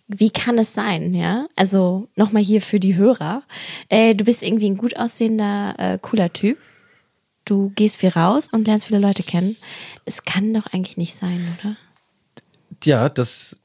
wie 0.07 0.29
kann 0.29 0.57
es 0.57 0.73
sein, 0.73 1.13
ja? 1.13 1.47
Also 1.55 2.07
nochmal 2.15 2.43
hier 2.43 2.61
für 2.61 2.79
die 2.79 2.95
Hörer. 2.95 3.43
Äh, 3.89 4.15
du 4.15 4.23
bist 4.23 4.43
irgendwie 4.43 4.69
ein 4.69 4.77
gut 4.77 4.95
aussehender, 4.97 5.75
äh, 5.77 5.97
cooler 6.01 6.31
Typ. 6.31 6.57
Du 7.43 7.71
gehst 7.75 7.97
viel 7.97 8.09
raus 8.09 8.47
und 8.51 8.65
lernst 8.67 8.87
viele 8.87 8.99
Leute 8.99 9.21
kennen. 9.23 9.55
Es 10.05 10.23
kann 10.23 10.53
doch 10.53 10.67
eigentlich 10.73 10.97
nicht 10.97 11.15
sein, 11.15 11.45
oder? 11.59 11.75
Ja, 12.83 13.09
das. 13.09 13.61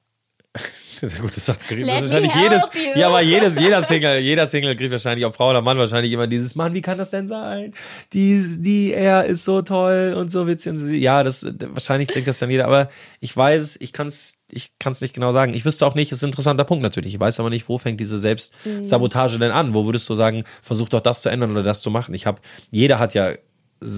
Ja, 1.01 1.09
gut, 1.21 1.37
das 1.37 1.47
sagt 1.47 1.71
wahrscheinlich 1.71 2.35
jedes. 2.35 2.71
you. 2.75 2.99
Ja, 2.99 3.09
aber 3.09 3.23
jedes, 3.23 3.59
jeder 3.59 3.83
Single, 3.83 4.19
jeder 4.19 4.47
Single 4.47 4.77
kriegt 4.77 4.91
wahrscheinlich, 4.91 5.25
ob 5.25 5.35
Frau 5.35 5.51
oder 5.51 5.63
Mann, 5.63 5.79
wahrscheinlich 5.79 6.13
immer 6.13 6.27
dieses, 6.27 6.55
Mann, 6.55 6.75
wie 6.75 6.83
kann 6.83 6.99
das 6.99 7.11
denn 7.11 7.29
sein? 7.29 7.73
Die, 8.13 8.45
die, 8.59 8.93
er 8.93 9.25
ist 9.25 9.45
so 9.45 9.63
toll 9.63 10.15
und 10.17 10.31
so 10.31 10.47
witzig 10.47 10.73
und. 10.73 10.95
Ja, 10.95 11.23
das, 11.23 11.47
wahrscheinlich 11.69 12.09
denkt 12.09 12.29
das 12.29 12.39
dann 12.39 12.51
jeder, 12.51 12.67
aber 12.67 12.91
ich 13.21 13.35
weiß, 13.35 13.63
es, 13.63 13.81
ich 13.81 13.93
kann's, 13.93 14.43
ich 14.51 14.73
kann's 14.79 15.01
nicht 15.01 15.15
genau 15.15 15.33
sagen. 15.33 15.55
Ich 15.55 15.65
wüsste 15.65 15.87
auch 15.87 15.95
nicht, 15.95 16.13
ist 16.13 16.23
ein 16.23 16.31
interessanter 16.31 16.65
Punkt 16.65 16.83
natürlich. 16.83 17.15
Ich 17.15 17.21
weiß 17.21 17.41
aber 17.41 17.51
nicht, 17.51 17.69
wo 17.69 17.79
fängt 17.79 18.01
diese 18.01 18.19
Selbstsabotage 18.19 19.39
denn 19.39 19.53
an? 19.53 19.75
Wo 19.75 19.87
würdest 19.87 20.09
du 20.09 20.15
sagen, 20.15 20.45
versuch 20.63 20.89
doch 20.89 21.01
das 21.01 21.23
zu 21.23 21.29
ändern 21.29 21.53
oder 21.53 21.63
das 21.63 21.81
zu 21.81 21.91
machen? 21.91 22.15
Ich 22.15 22.27
habe, 22.27 22.41
jeder 22.71 22.99
hat 22.99 23.15
ja 23.15 23.33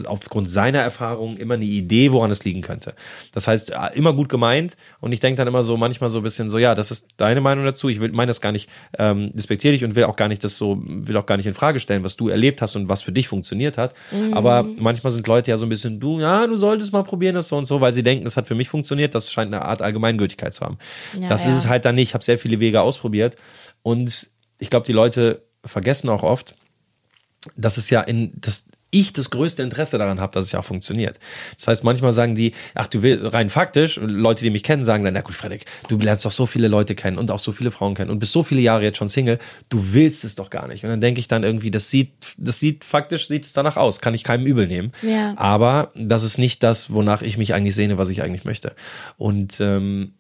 aufgrund 0.06 0.50
seiner 0.50 0.78
Erfahrungen 0.78 1.36
immer 1.36 1.54
eine 1.54 1.64
Idee, 1.64 2.12
woran 2.12 2.30
es 2.30 2.44
liegen 2.44 2.60
könnte. 2.60 2.94
Das 3.32 3.48
heißt, 3.48 3.70
äh, 3.70 3.74
immer 3.94 4.12
gut 4.12 4.28
gemeint 4.28 4.76
und 5.00 5.12
ich 5.12 5.20
denke 5.20 5.38
dann 5.38 5.48
immer 5.48 5.62
so 5.62 5.76
manchmal 5.76 6.08
so 6.08 6.18
ein 6.18 6.22
bisschen 6.22 6.50
so, 6.50 6.58
ja, 6.58 6.74
das 6.74 6.90
ist 6.90 7.08
deine 7.16 7.40
Meinung 7.40 7.64
dazu. 7.64 7.88
Ich 7.88 8.00
will 8.00 8.12
meine 8.12 8.30
das 8.30 8.40
gar 8.40 8.52
nicht 8.52 8.68
ähm, 8.98 9.32
respektiere 9.34 9.72
dich 9.72 9.84
und 9.84 9.94
will 9.96 10.04
auch 10.04 10.16
gar 10.16 10.28
nicht 10.28 10.44
das 10.44 10.56
so, 10.56 10.80
will 10.84 11.16
auch 11.16 11.26
gar 11.26 11.36
nicht 11.36 11.46
in 11.46 11.54
Frage 11.54 11.80
stellen, 11.80 12.04
was 12.04 12.16
du 12.16 12.28
erlebt 12.28 12.62
hast 12.62 12.76
und 12.76 12.88
was 12.88 13.02
für 13.02 13.12
dich 13.12 13.26
funktioniert 13.28 13.76
hat. 13.76 13.94
Aber 14.32 14.64
manchmal 14.78 15.10
sind 15.10 15.26
Leute 15.26 15.50
ja 15.50 15.58
so 15.58 15.66
ein 15.66 15.68
bisschen, 15.68 15.98
du, 15.98 16.20
ja, 16.20 16.46
du 16.46 16.56
solltest 16.56 16.92
mal 16.92 17.02
probieren 17.02 17.34
das 17.34 17.48
so 17.48 17.56
und 17.56 17.64
so, 17.64 17.80
weil 17.80 17.92
sie 17.92 18.02
denken, 18.02 18.26
es 18.26 18.36
hat 18.36 18.46
für 18.46 18.54
mich 18.54 18.68
funktioniert. 18.68 19.14
Das 19.14 19.32
scheint 19.32 19.52
eine 19.52 19.64
Art 19.64 19.82
Allgemeingültigkeit 19.82 20.54
zu 20.54 20.64
haben. 20.64 20.78
Ja, 21.20 21.28
das 21.28 21.44
ja. 21.44 21.50
ist 21.50 21.56
es 21.56 21.68
halt 21.68 21.84
dann 21.84 21.96
nicht. 21.96 22.10
Ich 22.10 22.14
habe 22.14 22.24
sehr 22.24 22.38
viele 22.38 22.60
Wege 22.60 22.80
ausprobiert 22.80 23.36
und 23.82 24.28
ich 24.58 24.70
glaube, 24.70 24.86
die 24.86 24.92
Leute 24.92 25.42
vergessen 25.64 26.08
auch 26.08 26.22
oft, 26.22 26.54
dass 27.56 27.76
es 27.76 27.90
ja 27.90 28.00
in 28.00 28.32
das 28.36 28.68
ich 28.92 29.12
das 29.12 29.30
größte 29.30 29.62
Interesse 29.62 29.98
daran 29.98 30.20
habe, 30.20 30.32
dass 30.34 30.46
es 30.46 30.52
ja 30.52 30.60
auch 30.60 30.64
funktioniert. 30.64 31.18
Das 31.56 31.66
heißt, 31.66 31.82
manchmal 31.82 32.12
sagen 32.12 32.36
die, 32.36 32.52
ach 32.74 32.86
du 32.86 33.02
willst, 33.02 33.32
rein 33.32 33.50
faktisch, 33.50 33.98
Leute, 34.00 34.44
die 34.44 34.50
mich 34.50 34.62
kennen, 34.62 34.84
sagen 34.84 35.02
dann, 35.02 35.14
na 35.14 35.22
gut, 35.22 35.34
Frederik, 35.34 35.64
du 35.88 35.96
lernst 35.96 36.24
doch 36.24 36.32
so 36.32 36.46
viele 36.46 36.68
Leute 36.68 36.94
kennen 36.94 37.18
und 37.18 37.30
auch 37.30 37.38
so 37.38 37.52
viele 37.52 37.70
Frauen 37.70 37.94
kennen 37.94 38.10
und 38.10 38.18
bist 38.18 38.32
so 38.32 38.42
viele 38.42 38.60
Jahre 38.60 38.84
jetzt 38.84 38.98
schon 38.98 39.08
Single, 39.08 39.38
du 39.70 39.92
willst 39.92 40.24
es 40.24 40.34
doch 40.34 40.50
gar 40.50 40.68
nicht. 40.68 40.84
Und 40.84 40.90
dann 40.90 41.00
denke 41.00 41.20
ich 41.20 41.26
dann 41.26 41.42
irgendwie, 41.42 41.70
das 41.70 41.90
sieht, 41.90 42.12
das 42.36 42.60
sieht 42.60 42.84
faktisch, 42.84 43.28
sieht 43.28 43.46
es 43.46 43.54
danach 43.54 43.76
aus, 43.76 44.00
kann 44.00 44.14
ich 44.14 44.24
keinem 44.24 44.46
übel 44.46 44.66
nehmen. 44.66 44.92
Ja. 45.02 45.34
Aber 45.36 45.90
das 45.94 46.22
ist 46.22 46.38
nicht 46.38 46.62
das, 46.62 46.92
wonach 46.92 47.22
ich 47.22 47.38
mich 47.38 47.54
eigentlich 47.54 47.74
sehne, 47.74 47.96
was 47.98 48.10
ich 48.10 48.22
eigentlich 48.22 48.44
möchte. 48.44 48.74
Und 49.16 49.58
ähm, 49.60 50.12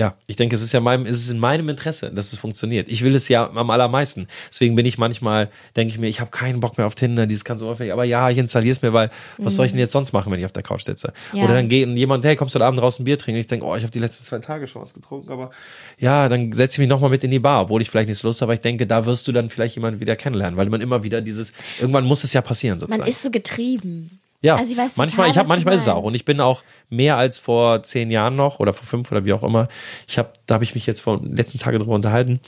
ja, 0.00 0.14
ich 0.26 0.36
denke, 0.36 0.56
es 0.56 0.62
ist 0.62 0.72
ja 0.72 0.80
meinem, 0.80 1.04
es 1.04 1.16
ist 1.16 1.30
in 1.30 1.38
meinem 1.38 1.68
Interesse, 1.68 2.10
dass 2.10 2.32
es 2.32 2.38
funktioniert. 2.38 2.88
Ich 2.88 3.04
will 3.04 3.14
es 3.14 3.28
ja 3.28 3.50
am 3.50 3.68
allermeisten. 3.68 4.28
Deswegen 4.48 4.74
bin 4.74 4.86
ich 4.86 4.96
manchmal, 4.96 5.50
denke 5.76 5.92
ich 5.92 6.00
mir, 6.00 6.06
ich 6.08 6.20
habe 6.20 6.30
keinen 6.30 6.60
Bock 6.60 6.78
mehr 6.78 6.86
auf 6.86 6.94
Tinder, 6.94 7.26
dieses 7.26 7.44
ganze 7.44 7.66
Oberfläche. 7.66 7.92
Aber 7.92 8.04
ja, 8.04 8.30
ich 8.30 8.38
installiere 8.38 8.74
es 8.74 8.80
mir, 8.80 8.94
weil 8.94 9.10
was 9.36 9.56
soll 9.56 9.66
ich 9.66 9.72
denn 9.72 9.78
jetzt 9.78 9.92
sonst 9.92 10.14
machen, 10.14 10.32
wenn 10.32 10.38
ich 10.38 10.46
auf 10.46 10.52
der 10.52 10.62
Couch 10.62 10.84
sitze? 10.84 11.12
Ja. 11.34 11.44
Oder 11.44 11.52
dann 11.52 11.68
geht 11.68 11.86
jemand, 11.86 12.24
hey, 12.24 12.34
kommst 12.34 12.54
du 12.54 12.56
heute 12.56 12.64
Abend 12.64 12.80
raus 12.80 12.98
ein 12.98 13.04
Bier 13.04 13.18
trinken? 13.18 13.40
Ich 13.40 13.46
denke, 13.46 13.66
oh, 13.66 13.76
ich 13.76 13.82
habe 13.82 13.92
die 13.92 13.98
letzten 13.98 14.24
zwei 14.24 14.38
Tage 14.38 14.66
schon 14.66 14.80
was 14.80 14.94
getrunken, 14.94 15.30
aber 15.30 15.50
ja, 15.98 16.30
dann 16.30 16.50
setze 16.52 16.76
ich 16.76 16.78
mich 16.78 16.88
nochmal 16.88 17.10
mit 17.10 17.22
in 17.22 17.30
die 17.30 17.38
Bar, 17.38 17.64
obwohl 17.64 17.82
ich 17.82 17.90
vielleicht 17.90 18.08
nicht 18.08 18.20
so 18.20 18.26
Lust 18.26 18.40
habe, 18.40 18.52
aber 18.52 18.54
ich 18.54 18.62
denke, 18.62 18.86
da 18.86 19.04
wirst 19.04 19.28
du 19.28 19.32
dann 19.32 19.50
vielleicht 19.50 19.74
jemanden 19.74 20.00
wieder 20.00 20.16
kennenlernen, 20.16 20.56
weil 20.56 20.70
man 20.70 20.80
immer 20.80 21.02
wieder 21.02 21.20
dieses, 21.20 21.52
irgendwann 21.78 22.06
muss 22.06 22.24
es 22.24 22.32
ja 22.32 22.40
passieren 22.40 22.80
sozusagen. 22.80 23.02
Man 23.02 23.08
ist 23.10 23.22
so 23.22 23.30
getrieben. 23.30 24.18
Ja, 24.42 24.56
Also 24.56 24.72
ich 24.72 24.78
weiß 24.78 24.96
manchmal, 24.96 25.26
total, 25.26 25.30
ich 25.30 25.38
habe 25.38 25.48
was 25.48 25.56
manchmal 25.56 25.74
ist 25.74 25.82
es 25.82 25.88
auch 25.88 26.02
und 26.02 26.14
ich 26.14 26.24
bin 26.24 26.40
auch 26.40 26.62
mehr 26.88 27.16
als 27.16 27.38
vor 27.38 27.82
zehn 27.82 28.10
Jahren 28.10 28.36
noch 28.36 28.58
oder 28.58 28.72
vor 28.72 28.86
fünf 28.86 29.12
oder 29.12 29.24
wie 29.24 29.32
auch 29.34 29.42
immer. 29.42 29.68
Ich 30.08 30.18
habe, 30.18 30.30
da 30.46 30.54
habe 30.54 30.64
ich 30.64 30.74
mich 30.74 30.86
jetzt 30.86 31.00
vor 31.00 31.20
den 31.20 31.36
letzten 31.36 31.58
Tage 31.58 31.78
drüber 31.78 31.94
unterhalten. 31.94 32.40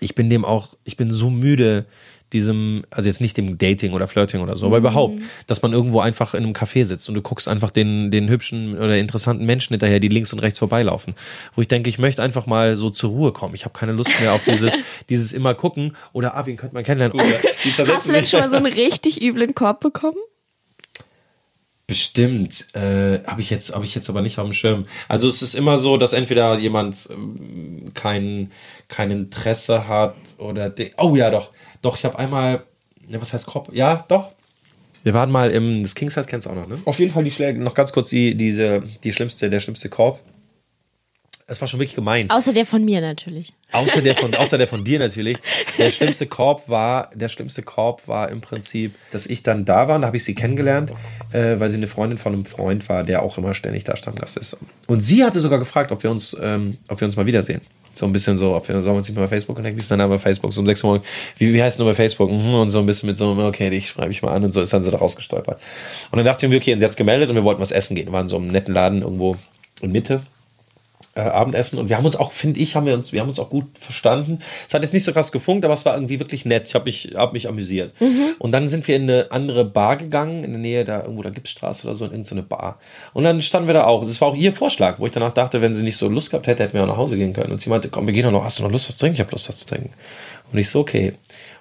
Ich 0.00 0.14
bin 0.14 0.28
dem 0.28 0.44
auch, 0.44 0.74
ich 0.84 0.96
bin 0.98 1.10
so 1.10 1.30
müde 1.30 1.86
diesem, 2.32 2.84
also 2.90 3.08
jetzt 3.08 3.20
nicht 3.20 3.36
dem 3.36 3.56
Dating 3.56 3.92
oder 3.92 4.08
Flirting 4.08 4.40
oder 4.40 4.56
so, 4.56 4.66
aber 4.66 4.76
Mhm. 4.78 4.82
überhaupt, 4.84 5.20
dass 5.46 5.62
man 5.62 5.72
irgendwo 5.72 6.00
einfach 6.00 6.34
in 6.34 6.42
einem 6.42 6.52
Café 6.52 6.84
sitzt 6.84 7.08
und 7.08 7.14
du 7.14 7.22
guckst 7.22 7.48
einfach 7.48 7.70
den, 7.70 8.10
den 8.10 8.28
hübschen 8.28 8.76
oder 8.76 8.98
interessanten 8.98 9.46
Menschen 9.46 9.74
hinterher, 9.74 10.00
die 10.00 10.08
links 10.08 10.32
und 10.32 10.40
rechts 10.40 10.58
vorbeilaufen. 10.58 11.14
Wo 11.54 11.62
ich 11.62 11.68
denke, 11.68 11.88
ich 11.88 11.98
möchte 11.98 12.22
einfach 12.22 12.46
mal 12.46 12.76
so 12.76 12.90
zur 12.90 13.10
Ruhe 13.10 13.32
kommen. 13.32 13.54
Ich 13.54 13.64
habe 13.64 13.78
keine 13.78 13.92
Lust 13.92 14.12
mehr 14.20 14.34
auf 14.34 14.42
dieses, 14.44 14.74
dieses 15.08 15.32
immer 15.32 15.54
gucken 15.54 15.96
oder, 16.12 16.36
ah, 16.36 16.44
wen 16.44 16.56
könnte 16.56 16.74
man 16.74 16.84
kennenlernen? 16.84 17.18
Oder, 17.18 17.38
Hast 17.94 18.08
du 18.08 18.12
denn 18.12 18.26
schon 18.26 18.40
mal 18.40 18.50
so 18.50 18.56
einen 18.56 18.66
richtig 18.66 19.22
üblen 19.22 19.54
Korb 19.54 19.80
bekommen? 19.80 20.18
Bestimmt. 21.86 22.74
Äh, 22.74 23.22
habe 23.24 23.40
ich 23.40 23.50
jetzt, 23.50 23.72
habe 23.74 23.84
ich 23.84 23.94
jetzt 23.94 24.10
aber 24.10 24.20
nicht 24.20 24.38
auf 24.38 24.44
dem 24.44 24.54
Schirm. 24.54 24.86
Also 25.08 25.28
es 25.28 25.40
ist 25.42 25.54
immer 25.54 25.78
so, 25.78 25.96
dass 25.96 26.12
entweder 26.12 26.58
jemand 26.58 27.08
ähm, 27.10 27.92
kein, 27.94 28.50
kein 28.88 29.12
Interesse 29.12 29.86
hat 29.86 30.16
oder 30.38 30.68
de 30.68 30.92
oh 30.98 31.14
ja 31.14 31.30
doch, 31.30 31.52
doch 31.82 31.96
ich 31.96 32.04
habe 32.04 32.18
einmal, 32.18 32.64
ja, 33.08 33.20
was 33.22 33.32
heißt 33.32 33.46
Kopf? 33.46 33.68
Ja, 33.72 34.04
doch. 34.08 34.32
Wir 35.04 35.14
waren 35.14 35.30
mal 35.30 35.52
im, 35.52 35.82
das 35.82 35.94
Kings 35.94 36.14
Size 36.14 36.26
kennst 36.26 36.46
du 36.46 36.50
auch 36.50 36.56
noch, 36.56 36.66
ne? 36.66 36.80
Auf 36.84 36.98
jeden 36.98 37.12
Fall 37.12 37.22
die 37.22 37.30
Schläge, 37.30 37.62
noch 37.62 37.74
ganz 37.74 37.92
kurz 37.92 38.08
die, 38.08 38.34
diese, 38.34 38.82
die 39.04 39.12
schlimmste, 39.12 39.48
der 39.48 39.60
schlimmste 39.60 39.88
Korb. 39.88 40.18
Es 41.48 41.60
war 41.60 41.68
schon 41.68 41.78
wirklich 41.78 41.94
gemein. 41.94 42.28
Außer 42.28 42.52
der 42.52 42.66
von 42.66 42.84
mir 42.84 43.00
natürlich. 43.00 43.52
Außer 43.70 44.02
der 44.02 44.16
von, 44.16 44.34
außer 44.34 44.58
der 44.58 44.66
von 44.66 44.82
dir 44.82 44.98
natürlich. 45.06 45.38
Der 45.78 45.92
schlimmste 45.92 46.26
Korb 46.26 46.68
war, 46.68 47.10
der 47.14 47.28
schlimmste 47.28 47.62
Korb 47.62 48.08
war 48.08 48.30
im 48.30 48.40
Prinzip, 48.40 48.96
dass 49.12 49.26
ich 49.26 49.44
dann 49.44 49.64
da 49.64 49.86
war, 49.86 49.96
da 50.00 50.08
habe 50.08 50.16
ich 50.16 50.24
sie 50.24 50.34
kennengelernt, 50.34 50.92
äh, 51.32 51.60
weil 51.60 51.70
sie 51.70 51.76
eine 51.76 51.86
Freundin 51.86 52.18
von 52.18 52.32
einem 52.32 52.46
Freund 52.46 52.88
war, 52.88 53.04
der 53.04 53.22
auch 53.22 53.38
immer 53.38 53.54
ständig 53.54 53.84
da 53.84 53.94
Stammgast 53.96 54.36
ist. 54.38 54.58
Und 54.88 55.02
sie 55.02 55.22
hatte 55.22 55.38
sogar 55.38 55.60
gefragt, 55.60 55.92
ob 55.92 56.02
wir 56.02 56.10
uns, 56.10 56.36
ähm, 56.40 56.78
ob 56.88 57.00
wir 57.00 57.06
uns 57.06 57.14
mal 57.14 57.26
wiedersehen. 57.26 57.60
So 57.92 58.06
ein 58.06 58.12
bisschen 58.12 58.36
so, 58.36 58.56
ob 58.56 58.66
wir, 58.66 58.74
sollen 58.74 58.84
wir 58.84 58.98
uns 58.98 59.08
nicht 59.08 59.16
mal 59.16 59.22
bei 59.22 59.28
Facebook 59.28 59.54
connecten? 59.54 59.78
Wie 59.78 59.82
ist 59.82 59.90
dein 59.90 59.98
Name 59.98 60.16
bei 60.16 60.20
Facebook? 60.20 60.52
So 60.52 60.60
um 60.60 60.66
sechs 60.66 60.82
Uhr, 60.82 61.00
wie, 61.38 61.54
wie 61.54 61.62
heißt 61.62 61.78
du 61.78 61.84
bei 61.84 61.94
Facebook? 61.94 62.30
Mhm, 62.30 62.54
Und 62.54 62.70
so 62.70 62.80
ein 62.80 62.86
bisschen 62.86 63.06
mit 63.06 63.16
so, 63.16 63.30
okay, 63.38 63.70
dich 63.70 63.86
schreibe 63.86 64.10
ich 64.10 64.20
mal 64.20 64.32
an 64.34 64.42
und 64.44 64.52
so 64.52 64.60
ist 64.60 64.72
dann 64.72 64.82
so 64.82 64.90
da 64.90 64.98
rausgestolpert. 64.98 65.60
Und 66.10 66.16
dann 66.16 66.26
dachte 66.26 66.44
ich 66.44 66.50
mir, 66.50 66.56
okay, 66.56 66.72
und 66.72 66.80
sie 66.80 66.84
hat's 66.84 66.96
gemeldet 66.96 67.30
und 67.30 67.36
wir 67.36 67.44
wollten 67.44 67.60
was 67.62 67.70
essen 67.70 67.94
gehen. 67.94 68.06
Wir 68.06 68.12
waren 68.12 68.28
so 68.28 68.36
einem 68.36 68.48
netten 68.48 68.74
Laden 68.74 69.02
irgendwo 69.02 69.36
in 69.80 69.92
Mitte 69.92 70.22
äh, 71.16 71.20
Abendessen 71.20 71.78
und 71.78 71.88
wir 71.88 71.96
haben 71.96 72.04
uns 72.04 72.16
auch, 72.16 72.32
finde 72.32 72.60
ich, 72.60 72.76
haben 72.76 72.86
wir 72.86 72.94
uns, 72.94 73.12
wir 73.12 73.20
haben 73.20 73.28
uns 73.28 73.38
auch 73.38 73.50
gut 73.50 73.66
verstanden. 73.80 74.40
Es 74.68 74.74
hat 74.74 74.82
jetzt 74.82 74.92
nicht 74.92 75.04
so 75.04 75.12
krass 75.12 75.32
gefunkt, 75.32 75.64
aber 75.64 75.74
es 75.74 75.84
war 75.84 75.94
irgendwie 75.94 76.20
wirklich 76.20 76.44
nett. 76.44 76.68
Ich 76.68 76.74
habe 76.74 76.84
mich, 76.84 77.12
hab 77.14 77.32
mich 77.32 77.48
amüsiert. 77.48 77.92
Und 78.38 78.52
dann 78.52 78.68
sind 78.68 78.86
wir 78.86 78.96
in 78.96 79.02
eine 79.04 79.26
andere 79.30 79.64
Bar 79.64 79.96
gegangen, 79.96 80.44
in 80.44 80.52
der 80.52 80.60
Nähe 80.60 80.84
da 80.84 81.00
irgendwo 81.00 81.22
der 81.22 81.32
Gipsstraße 81.32 81.86
oder 81.86 81.94
so, 81.94 82.04
in 82.04 82.12
irgendeine 82.12 82.42
Bar. 82.42 82.78
Und 83.14 83.24
dann 83.24 83.40
standen 83.42 83.66
wir 83.66 83.74
da 83.74 83.84
auch. 83.84 84.02
Es 84.02 84.20
war 84.20 84.28
auch 84.28 84.36
ihr 84.36 84.52
Vorschlag, 84.52 84.98
wo 84.98 85.06
ich 85.06 85.12
danach 85.12 85.32
dachte, 85.32 85.62
wenn 85.62 85.74
sie 85.74 85.82
nicht 85.82 85.96
so 85.96 86.08
Lust 86.08 86.30
gehabt 86.30 86.46
hätte, 86.46 86.62
hätten 86.62 86.74
wir 86.74 86.82
auch 86.82 86.88
nach 86.88 86.96
Hause 86.96 87.16
gehen 87.16 87.32
können. 87.32 87.52
Und 87.52 87.60
sie 87.60 87.70
meinte, 87.70 87.88
komm, 87.88 88.06
wir 88.06 88.12
gehen 88.12 88.24
doch 88.24 88.32
noch, 88.32 88.44
hast 88.44 88.58
du 88.58 88.62
noch 88.62 88.70
Lust 88.70 88.88
was 88.88 88.96
zu 88.96 89.00
trinken? 89.00 89.14
Ich 89.14 89.20
habe 89.20 89.32
Lust 89.32 89.48
was 89.48 89.56
zu 89.56 89.66
trinken. 89.66 89.90
Und 90.52 90.58
ich 90.58 90.68
so, 90.68 90.80
okay. 90.80 91.14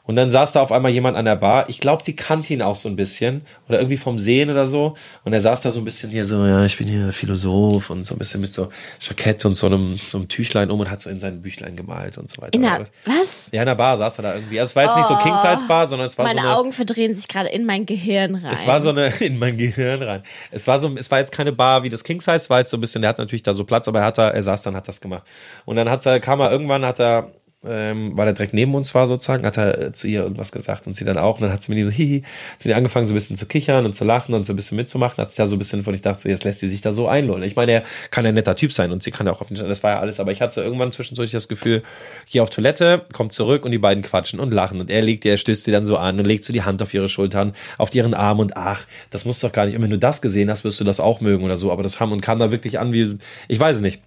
Und 0.07 0.15
dann 0.15 0.29
saß 0.29 0.51
da 0.51 0.61
auf 0.61 0.71
einmal 0.71 0.91
jemand 0.91 1.17
an 1.17 1.25
der 1.25 1.35
Bar. 1.35 1.67
Ich 1.69 1.79
glaube, 1.79 2.03
die 2.03 2.15
kannte 2.15 2.53
ihn 2.53 2.61
auch 2.61 2.75
so 2.75 2.87
ein 2.89 2.95
bisschen. 2.95 3.41
Oder 3.67 3.79
irgendwie 3.79 3.97
vom 3.97 4.19
Sehen 4.19 4.51
oder 4.51 4.67
so. 4.67 4.95
Und 5.23 5.33
er 5.33 5.41
saß 5.41 5.61
da 5.61 5.71
so 5.71 5.79
ein 5.79 5.85
bisschen 5.85 6.11
hier 6.11 6.25
so, 6.25 6.45
ja, 6.45 6.63
ich 6.63 6.77
bin 6.77 6.87
hier 6.87 7.11
Philosoph 7.11 7.89
und 7.89 8.05
so 8.05 8.13
ein 8.13 8.19
bisschen 8.19 8.41
mit 8.41 8.53
so 8.53 8.69
Jackett 8.99 9.43
und 9.45 9.55
so 9.55 9.65
einem, 9.65 9.95
so 9.95 10.19
einem 10.19 10.27
Tüchlein 10.27 10.69
um 10.69 10.79
und 10.79 10.91
hat 10.91 11.01
so 11.01 11.09
in 11.09 11.17
sein 11.17 11.41
Büchlein 11.41 11.75
gemalt 11.75 12.17
und 12.19 12.29
so 12.29 12.41
weiter. 12.41 12.53
In 12.53 12.61
der, 12.61 12.85
was? 13.05 13.49
ja, 13.51 13.61
in 13.61 13.65
der 13.65 13.75
Bar 13.75 13.97
saß 13.97 14.19
er 14.19 14.23
da 14.23 14.35
irgendwie. 14.35 14.59
Also 14.59 14.71
es 14.71 14.75
war 14.75 14.83
jetzt 14.83 14.97
nicht 14.97 15.07
so 15.07 15.15
King-Size-Bar, 15.17 15.87
sondern 15.87 16.05
es 16.05 16.17
war 16.17 16.25
Meine 16.25 16.41
so 16.41 16.47
eine... 16.47 16.55
Augen 16.55 16.71
verdrehen 16.71 17.15
sich 17.15 17.27
gerade 17.27 17.49
in 17.49 17.65
mein 17.65 17.87
Gehirn 17.87 18.35
rein. 18.35 18.51
Es 18.51 18.67
war 18.67 18.79
so 18.79 18.89
eine, 18.89 19.07
in 19.19 19.39
mein 19.39 19.57
Gehirn 19.57 20.03
rein. 20.03 20.23
Es 20.51 20.67
war 20.67 20.77
so, 20.77 20.95
es 20.95 21.09
war 21.09 21.19
jetzt 21.19 21.31
keine 21.31 21.51
Bar 21.51 21.83
wie 21.83 21.89
das 21.89 22.03
King 22.03 22.21
Size, 22.21 22.35
es 22.35 22.49
war 22.51 22.59
jetzt 22.59 22.69
so 22.69 22.77
ein 22.77 22.81
bisschen, 22.81 23.01
der 23.01 23.09
hat 23.09 23.17
natürlich 23.17 23.43
da 23.43 23.53
so 23.53 23.63
Platz, 23.63 23.87
aber 23.87 24.01
er 24.01 24.05
hat 24.05 24.17
da, 24.19 24.29
er 24.29 24.43
saß 24.43 24.61
dann, 24.61 24.75
hat 24.75 24.87
das 24.87 25.01
gemacht. 25.01 25.23
Und 25.65 25.77
dann 25.77 25.89
hat 25.89 26.05
er, 26.05 26.19
kam 26.19 26.39
er 26.41 26.51
irgendwann, 26.51 26.85
hat 26.85 26.99
er, 26.99 27.31
ähm, 27.67 28.15
weil 28.15 28.27
er 28.27 28.33
direkt 28.33 28.53
neben 28.53 28.75
uns 28.75 28.93
war 28.95 29.07
sozusagen, 29.07 29.45
hat 29.45 29.57
er 29.57 29.93
zu 29.93 30.07
ihr 30.07 30.23
irgendwas 30.23 30.51
gesagt 30.51 30.87
und 30.87 30.93
sie 30.93 31.05
dann 31.05 31.17
auch. 31.17 31.35
Und 31.35 31.43
dann 31.43 31.51
hat 31.51 31.61
sie 31.61 31.73
ihm 31.73 31.89
so, 31.89 31.95
hihi, 31.95 32.23
hat 32.53 32.59
sie 32.59 32.73
angefangen 32.73 33.05
so 33.05 33.13
ein 33.13 33.15
bisschen 33.15 33.37
zu 33.37 33.45
kichern 33.45 33.85
und 33.85 33.95
zu 33.95 34.05
lachen 34.05 34.33
und 34.35 34.45
so 34.45 34.53
ein 34.53 34.55
bisschen 34.55 34.77
mitzumachen. 34.77 35.21
Hat 35.21 35.31
sich 35.31 35.37
da 35.37 35.47
so 35.47 35.55
ein 35.55 35.59
bisschen 35.59 35.83
von, 35.83 35.93
ich 35.93 36.01
dachte 36.01 36.21
so, 36.21 36.29
jetzt 36.29 36.43
lässt 36.43 36.59
sie 36.59 36.67
sich 36.67 36.81
da 36.81 36.91
so 36.91 37.07
einlullen. 37.07 37.43
Ich 37.43 37.55
meine, 37.55 37.71
er 37.71 37.83
kann 38.11 38.25
ein 38.25 38.35
netter 38.35 38.55
Typ 38.55 38.71
sein 38.71 38.91
und 38.91 39.03
sie 39.03 39.11
kann 39.11 39.27
auch 39.27 39.41
auf 39.41 39.47
den, 39.47 39.57
das 39.57 39.83
war 39.83 39.91
ja 39.91 39.99
alles, 39.99 40.19
aber 40.19 40.31
ich 40.31 40.41
hatte 40.41 40.61
irgendwann 40.61 40.91
zwischendurch 40.91 41.31
das 41.31 41.47
Gefühl, 41.47 41.83
hier 42.25 42.43
auf 42.43 42.49
Toilette, 42.49 43.05
kommt 43.13 43.33
zurück 43.33 43.65
und 43.65 43.71
die 43.71 43.77
beiden 43.77 44.03
quatschen 44.03 44.39
und 44.39 44.53
lachen 44.53 44.79
und 44.79 44.89
er 44.89 45.01
legt 45.01 45.25
ihr, 45.25 45.31
er 45.31 45.37
stößt 45.37 45.63
sie 45.63 45.71
dann 45.71 45.85
so 45.85 45.97
an 45.97 46.19
und 46.19 46.25
legt 46.25 46.43
so 46.43 46.53
die 46.53 46.63
Hand 46.63 46.81
auf 46.81 46.93
ihre 46.93 47.09
Schultern, 47.09 47.53
auf 47.77 47.93
ihren 47.93 48.13
Arm 48.13 48.39
und 48.39 48.57
ach, 48.57 48.85
das 49.09 49.25
muss 49.25 49.39
doch 49.39 49.51
gar 49.51 49.65
nicht, 49.65 49.75
und 49.75 49.83
wenn 49.83 49.89
du 49.89 49.97
das 49.97 50.21
gesehen 50.21 50.49
hast, 50.49 50.63
wirst 50.63 50.79
du 50.79 50.83
das 50.83 50.99
auch 50.99 51.21
mögen 51.21 51.43
oder 51.43 51.57
so, 51.57 51.71
aber 51.71 51.83
das 51.83 51.99
haben 51.99 52.11
und 52.11 52.21
kam 52.21 52.39
da 52.39 52.51
wirklich 52.51 52.79
an 52.79 52.93
wie, 52.93 53.17
ich 53.47 53.59
weiß 53.59 53.77
es 53.77 53.81
nicht 53.81 54.01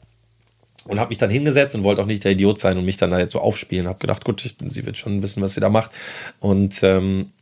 und 0.84 0.98
habe 0.98 1.10
mich 1.10 1.18
dann 1.18 1.30
hingesetzt 1.30 1.74
und 1.74 1.82
wollte 1.82 2.02
auch 2.02 2.06
nicht 2.06 2.24
der 2.24 2.32
Idiot 2.32 2.58
sein 2.58 2.78
und 2.78 2.84
mich 2.84 2.96
dann 2.96 3.10
da 3.10 3.18
jetzt 3.18 3.32
so 3.32 3.40
aufspielen. 3.40 3.88
Habe 3.88 3.98
gedacht, 3.98 4.24
gut, 4.24 4.44
ich, 4.44 4.56
sie 4.68 4.86
wird 4.86 4.96
schon 4.96 5.22
wissen, 5.22 5.42
was 5.42 5.54
sie 5.54 5.60
da 5.60 5.68
macht. 5.68 5.90
Und 6.40 6.82
ähm, 6.82 7.32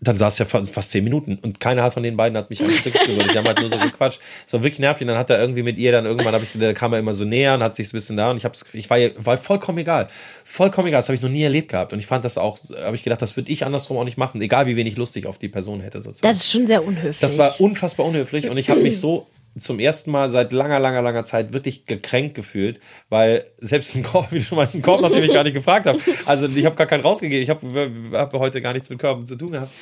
dann 0.00 0.18
saß 0.18 0.38
ja 0.38 0.44
fast, 0.44 0.90
zehn 0.90 1.04
Minuten 1.04 1.38
und 1.40 1.58
keiner 1.58 1.90
von 1.90 2.02
den 2.02 2.18
beiden 2.18 2.36
hat 2.36 2.50
mich 2.50 2.60
wirklich 2.60 2.92
gewürdigt. 2.92 3.32
Die 3.32 3.38
haben 3.38 3.46
halt 3.46 3.60
nur 3.60 3.70
so 3.70 3.78
gequatscht. 3.78 4.20
Es 4.46 4.52
war 4.52 4.62
wirklich 4.62 4.78
nervig. 4.78 5.02
Und 5.02 5.08
dann 5.08 5.16
hat 5.16 5.30
er 5.30 5.40
irgendwie 5.40 5.62
mit 5.62 5.78
ihr 5.78 5.90
dann 5.90 6.04
irgendwann, 6.04 6.34
hab 6.34 6.42
ich, 6.42 6.50
da 6.52 6.74
kam 6.74 6.92
er 6.92 6.98
immer 6.98 7.14
so 7.14 7.24
näher 7.24 7.54
und 7.54 7.62
hat 7.62 7.74
sich 7.74 7.88
ein 7.88 7.92
bisschen 7.92 8.18
da 8.18 8.30
und 8.30 8.36
ich 8.36 8.44
hab's, 8.44 8.66
ich 8.74 8.90
war, 8.90 8.98
war 9.16 9.38
vollkommen 9.38 9.78
egal. 9.78 10.08
Vollkommen 10.44 10.88
egal. 10.88 10.98
Das 10.98 11.08
habe 11.08 11.16
ich 11.16 11.22
noch 11.22 11.30
nie 11.30 11.42
erlebt 11.42 11.70
gehabt. 11.70 11.94
Und 11.94 11.98
ich 11.98 12.06
fand 12.06 12.26
das 12.26 12.36
auch, 12.36 12.58
habe 12.84 12.94
ich 12.94 13.04
gedacht, 13.04 13.22
das 13.22 13.36
würde 13.38 13.50
ich 13.50 13.64
andersrum 13.64 13.96
auch 13.96 14.04
nicht 14.04 14.18
machen. 14.18 14.40
Egal 14.42 14.66
wie 14.66 14.76
wenig 14.76 14.96
lustig 14.96 15.24
auf 15.26 15.38
die 15.38 15.48
Person 15.48 15.80
hätte 15.80 16.02
sozusagen. 16.02 16.30
das 16.30 16.44
ist 16.44 16.52
schon 16.52 16.66
sehr 16.66 16.84
unhöflich. 16.84 17.20
Das 17.20 17.38
war 17.38 17.58
unfassbar 17.58 18.04
unhöflich 18.04 18.50
und 18.50 18.58
ich 18.58 18.68
habe 18.68 18.80
mich 18.80 19.00
so 19.00 19.26
zum 19.58 19.78
ersten 19.78 20.10
Mal 20.10 20.28
seit 20.28 20.52
langer, 20.52 20.78
langer, 20.80 21.02
langer 21.02 21.24
Zeit 21.24 21.52
wirklich 21.52 21.86
gekränkt 21.86 22.34
gefühlt, 22.34 22.80
weil 23.08 23.44
selbst 23.58 23.94
ein 23.96 24.02
Korb, 24.02 24.30
wie 24.32 24.38
du 24.38 24.44
schon 24.44 24.56
meinst, 24.56 24.74
ein 24.74 24.82
Korb, 24.82 25.00
nachdem 25.00 25.22
ich 25.24 25.32
gar 25.32 25.44
nicht 25.44 25.54
gefragt 25.54 25.86
habe. 25.86 25.98
Also 26.24 26.48
ich 26.48 26.64
habe 26.64 26.76
gar 26.76 26.86
keinen 26.86 27.02
rausgegeben. 27.02 27.42
Ich 27.42 27.50
habe 27.50 28.10
hab 28.12 28.32
heute 28.34 28.60
gar 28.60 28.72
nichts 28.72 28.90
mit 28.90 28.98
Körben 28.98 29.26
zu 29.26 29.36
tun 29.36 29.52
gehabt. 29.52 29.72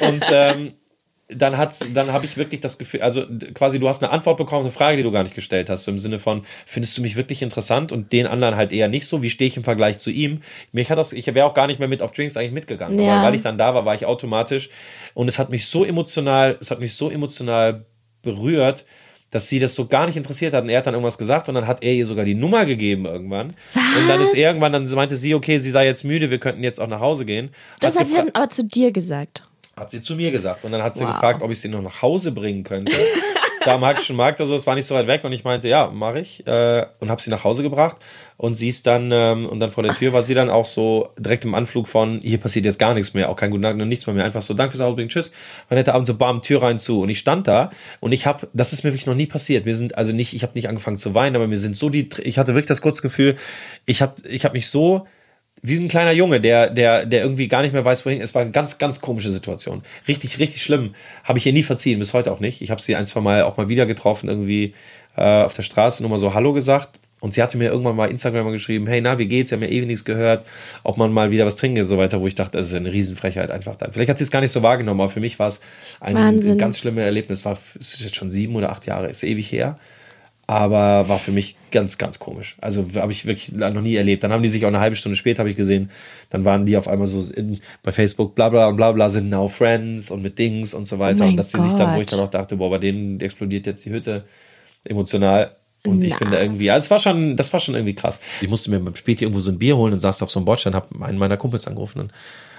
Und 0.00 0.24
ähm, 0.32 0.72
dann 1.32 1.56
hat's, 1.56 1.84
dann 1.94 2.12
habe 2.12 2.24
ich 2.24 2.36
wirklich 2.36 2.60
das 2.60 2.76
Gefühl, 2.76 3.02
also 3.02 3.24
quasi 3.54 3.78
du 3.78 3.88
hast 3.88 4.02
eine 4.02 4.10
Antwort 4.12 4.36
bekommen, 4.36 4.62
eine 4.64 4.72
Frage, 4.72 4.96
die 4.96 5.02
du 5.04 5.12
gar 5.12 5.22
nicht 5.22 5.34
gestellt 5.34 5.70
hast, 5.70 5.84
so 5.84 5.90
im 5.92 5.98
Sinne 5.98 6.18
von, 6.18 6.44
findest 6.66 6.98
du 6.98 7.02
mich 7.02 7.14
wirklich 7.14 7.42
interessant 7.42 7.92
und 7.92 8.12
den 8.12 8.26
anderen 8.26 8.56
halt 8.56 8.72
eher 8.72 8.88
nicht 8.88 9.06
so, 9.06 9.22
wie 9.22 9.30
stehe 9.30 9.48
ich 9.48 9.56
im 9.56 9.62
Vergleich 9.62 9.98
zu 9.98 10.10
ihm? 10.10 10.42
Mich 10.72 10.90
hat 10.90 10.98
das, 10.98 11.12
ich 11.12 11.32
wäre 11.32 11.46
auch 11.46 11.54
gar 11.54 11.68
nicht 11.68 11.78
mehr 11.78 11.86
mit 11.86 12.02
auf 12.02 12.10
Drinks 12.12 12.36
eigentlich 12.36 12.52
mitgegangen, 12.52 12.98
Ja. 12.98 13.18
aber 13.18 13.28
weil 13.28 13.34
ich 13.36 13.42
dann 13.42 13.58
da 13.58 13.74
war, 13.74 13.84
war 13.84 13.94
ich 13.94 14.06
automatisch 14.06 14.70
und 15.14 15.28
es 15.28 15.38
hat 15.38 15.50
mich 15.50 15.66
so 15.66 15.84
emotional, 15.84 16.56
es 16.60 16.72
hat 16.72 16.80
mich 16.80 16.94
so 16.94 17.10
emotional 17.10 17.86
berührt, 18.22 18.84
dass 19.30 19.48
sie 19.48 19.58
das 19.60 19.74
so 19.74 19.86
gar 19.86 20.06
nicht 20.06 20.16
interessiert 20.16 20.52
hat 20.54 20.64
und 20.64 20.70
er 20.70 20.78
hat 20.78 20.86
dann 20.86 20.94
irgendwas 20.94 21.18
gesagt 21.18 21.48
und 21.48 21.54
dann 21.54 21.66
hat 21.66 21.84
er 21.84 21.92
ihr 21.92 22.06
sogar 22.06 22.24
die 22.24 22.34
Nummer 22.34 22.64
gegeben 22.66 23.04
irgendwann. 23.06 23.48
Und 23.74 24.08
dann 24.08 24.20
ist 24.20 24.34
irgendwann, 24.34 24.72
dann 24.72 24.88
meinte 24.90 25.16
sie, 25.16 25.34
okay, 25.34 25.58
sie 25.58 25.70
sei 25.70 25.86
jetzt 25.86 26.04
müde, 26.04 26.30
wir 26.30 26.38
könnten 26.38 26.64
jetzt 26.64 26.80
auch 26.80 26.88
nach 26.88 27.00
Hause 27.00 27.24
gehen. 27.24 27.50
das 27.80 27.96
hat 27.98 28.08
sie 28.08 28.14
gefra- 28.14 28.24
dann 28.24 28.30
aber 28.34 28.48
zu 28.50 28.64
dir 28.64 28.90
gesagt. 28.92 29.44
hat 29.76 29.90
sie 29.92 30.00
zu 30.00 30.14
mir 30.16 30.30
gesagt. 30.32 30.64
Und 30.64 30.72
dann 30.72 30.82
hat 30.82 30.96
sie 30.96 31.04
Wow. 31.04 31.12
gefragt, 31.12 31.42
ob 31.42 31.50
ich 31.50 31.60
sie 31.60 31.68
noch 31.68 31.80
nach 31.82 32.02
Hause 32.02 32.32
bringen 32.32 32.64
könnte. 32.64 32.92
da 33.64 33.74
am 33.74 33.84
Hackischen 33.84 34.16
Markt 34.16 34.38
so, 34.38 34.54
es 34.54 34.66
war 34.66 34.74
nicht 34.74 34.86
so 34.86 34.94
weit 34.94 35.06
weg. 35.06 35.24
Und 35.24 35.32
ich 35.32 35.44
meinte, 35.44 35.68
ja, 35.68 35.90
mache 35.90 36.20
ich. 36.20 36.46
Äh, 36.46 36.86
und 37.00 37.10
habe 37.10 37.20
sie 37.20 37.30
nach 37.30 37.44
Hause 37.44 37.62
gebracht. 37.62 37.96
Und 38.36 38.54
sie 38.54 38.68
ist 38.68 38.86
dann, 38.86 39.10
ähm, 39.12 39.46
und 39.46 39.60
dann 39.60 39.70
vor 39.70 39.82
der 39.82 39.94
Tür 39.94 40.12
war 40.12 40.22
sie 40.22 40.34
dann 40.34 40.48
auch 40.48 40.64
so 40.64 41.10
direkt 41.18 41.44
im 41.44 41.54
Anflug 41.54 41.88
von, 41.88 42.20
hier 42.22 42.38
passiert 42.38 42.64
jetzt 42.64 42.78
gar 42.78 42.94
nichts 42.94 43.12
mehr, 43.12 43.28
auch 43.28 43.36
kein 43.36 43.50
Guten 43.50 43.62
Tag 43.62 43.74
und 43.74 43.88
nichts 43.88 44.06
mehr, 44.06 44.14
mehr. 44.14 44.24
Einfach 44.24 44.42
so, 44.42 44.54
danke 44.54 44.76
fürs 44.76 44.88
Ausbringen, 44.88 45.10
tschüss. 45.10 45.32
Man 45.68 45.76
hätte 45.76 45.94
abends 45.94 46.08
so, 46.08 46.14
bam, 46.14 46.42
Tür 46.42 46.62
rein 46.62 46.78
zu. 46.78 47.02
Und 47.02 47.10
ich 47.10 47.18
stand 47.18 47.46
da 47.46 47.70
und 48.00 48.12
ich 48.12 48.26
habe, 48.26 48.48
das 48.54 48.72
ist 48.72 48.82
mir 48.82 48.90
wirklich 48.90 49.06
noch 49.06 49.14
nie 49.14 49.26
passiert. 49.26 49.66
Wir 49.66 49.76
sind, 49.76 49.98
also 49.98 50.12
nicht, 50.12 50.32
ich 50.32 50.42
habe 50.42 50.54
nicht 50.54 50.68
angefangen 50.68 50.96
zu 50.96 51.14
weinen, 51.14 51.36
aber 51.36 51.48
mir 51.48 51.58
sind 51.58 51.76
so 51.76 51.90
die, 51.90 52.08
ich 52.22 52.38
hatte 52.38 52.54
wirklich 52.54 52.68
das 52.68 52.80
kurze 52.80 53.02
Gefühl, 53.02 53.36
ich 53.84 54.00
habe 54.00 54.14
ich 54.26 54.44
hab 54.44 54.54
mich 54.54 54.70
so, 54.70 55.06
wie 55.62 55.76
ein 55.76 55.88
kleiner 55.88 56.12
Junge, 56.12 56.40
der, 56.40 56.70
der, 56.70 57.04
der 57.04 57.22
irgendwie 57.22 57.48
gar 57.48 57.62
nicht 57.62 57.72
mehr 57.72 57.84
weiß, 57.84 58.06
wohin. 58.06 58.20
Es 58.20 58.34
war 58.34 58.42
eine 58.42 58.50
ganz, 58.50 58.78
ganz 58.78 59.00
komische 59.00 59.30
Situation. 59.30 59.82
Richtig, 60.08 60.38
richtig 60.38 60.62
schlimm. 60.62 60.94
Habe 61.24 61.38
ich 61.38 61.46
ihr 61.46 61.52
nie 61.52 61.62
verziehen, 61.62 61.98
bis 61.98 62.14
heute 62.14 62.32
auch 62.32 62.40
nicht. 62.40 62.62
Ich 62.62 62.70
habe 62.70 62.80
sie 62.80 62.96
ein, 62.96 63.06
zwei 63.06 63.20
Mal 63.20 63.42
auch 63.42 63.56
mal 63.56 63.68
wieder 63.68 63.86
getroffen, 63.86 64.28
irgendwie 64.28 64.74
äh, 65.16 65.42
auf 65.42 65.54
der 65.54 65.62
Straße, 65.62 66.02
nur 66.02 66.10
mal 66.10 66.18
so 66.18 66.32
Hallo 66.32 66.52
gesagt. 66.52 66.98
Und 67.20 67.34
sie 67.34 67.42
hatte 67.42 67.58
mir 67.58 67.68
irgendwann 67.68 67.96
mal 67.96 68.10
Instagram 68.10 68.46
mal 68.46 68.52
geschrieben, 68.52 68.86
hey, 68.86 69.02
na, 69.02 69.18
wie 69.18 69.26
geht's? 69.26 69.50
Wir 69.50 69.56
haben 69.56 69.62
ja 69.62 69.68
ewig 69.68 69.86
nichts 69.86 70.06
gehört, 70.06 70.46
ob 70.84 70.96
man 70.96 71.12
mal 71.12 71.30
wieder 71.30 71.44
was 71.44 71.56
trinken 71.56 71.80
und 71.80 71.84
so 71.84 71.98
weiter, 71.98 72.18
wo 72.22 72.26
ich 72.26 72.34
dachte, 72.34 72.56
das 72.56 72.68
ist 72.68 72.74
eine 72.74 72.90
Riesenfrechheit 72.90 73.50
einfach 73.50 73.76
dann. 73.76 73.92
Vielleicht 73.92 74.08
hat 74.08 74.16
sie 74.16 74.24
es 74.24 74.30
gar 74.30 74.40
nicht 74.40 74.52
so 74.52 74.62
wahrgenommen, 74.62 75.02
aber 75.02 75.10
für 75.10 75.20
mich 75.20 75.38
war 75.38 75.48
es 75.48 75.60
ein, 76.00 76.16
ein 76.16 76.56
ganz 76.56 76.78
schlimmes 76.78 77.04
Erlebnis. 77.04 77.44
War, 77.44 77.58
es 77.78 77.92
ist 77.92 78.00
jetzt 78.00 78.16
schon 78.16 78.30
sieben 78.30 78.56
oder 78.56 78.72
acht 78.72 78.86
Jahre, 78.86 79.10
ist 79.10 79.22
ewig 79.22 79.52
her 79.52 79.78
aber 80.50 81.08
war 81.08 81.20
für 81.20 81.30
mich 81.30 81.54
ganz, 81.70 81.96
ganz 81.96 82.18
komisch. 82.18 82.56
Also 82.60 82.84
habe 82.96 83.12
ich 83.12 83.24
wirklich 83.24 83.52
noch 83.52 83.82
nie 83.82 83.94
erlebt. 83.94 84.24
Dann 84.24 84.32
haben 84.32 84.42
die 84.42 84.48
sich 84.48 84.64
auch 84.64 84.68
eine 84.70 84.80
halbe 84.80 84.96
Stunde 84.96 85.14
später, 85.14 85.38
habe 85.38 85.50
ich 85.50 85.56
gesehen, 85.56 85.92
dann 86.28 86.44
waren 86.44 86.66
die 86.66 86.76
auf 86.76 86.88
einmal 86.88 87.06
so 87.06 87.22
in, 87.32 87.60
bei 87.84 87.92
Facebook, 87.92 88.34
bla 88.34 88.48
bla 88.48 88.66
und 88.66 88.74
bla 88.74 88.90
bla, 88.90 89.08
sind 89.10 89.30
now 89.30 89.46
friends 89.46 90.10
und 90.10 90.22
mit 90.22 90.40
Dings 90.40 90.74
und 90.74 90.88
so 90.88 90.98
weiter. 90.98 91.24
Oh 91.24 91.28
und 91.28 91.36
dass 91.36 91.50
die 91.50 91.60
sich 91.60 91.74
dann, 91.74 91.94
wo 91.96 92.00
ich 92.00 92.08
dann 92.08 92.18
auch 92.18 92.30
dachte, 92.30 92.56
boah, 92.56 92.68
bei 92.68 92.78
denen 92.78 93.20
explodiert 93.20 93.64
jetzt 93.66 93.84
die 93.84 93.90
Hütte 93.90 94.24
emotional. 94.82 95.54
Und 95.86 96.02
ich 96.02 96.14
Na. 96.14 96.18
bin 96.18 96.30
da 96.32 96.40
irgendwie, 96.40 96.64
ja, 96.64 96.76
es 96.76 96.90
war 96.90 96.98
schon, 96.98 97.36
das 97.36 97.52
war 97.52 97.60
schon 97.60 97.76
irgendwie 97.76 97.94
krass. 97.94 98.20
Ich 98.40 98.48
musste 98.48 98.72
mir 98.72 98.80
beim 98.80 98.96
Späti 98.96 99.22
irgendwo 99.22 99.38
so 99.38 99.52
ein 99.52 99.58
Bier 99.60 99.76
holen 99.76 99.92
und 99.92 100.00
saß 100.00 100.20
auf 100.24 100.32
so 100.32 100.40
einem 100.40 100.46
Bordstein, 100.46 100.74
habe 100.74 100.88
einen 101.04 101.18
meiner 101.18 101.36
Kumpels 101.36 101.68
angerufen 101.68 102.00
und 102.00 102.12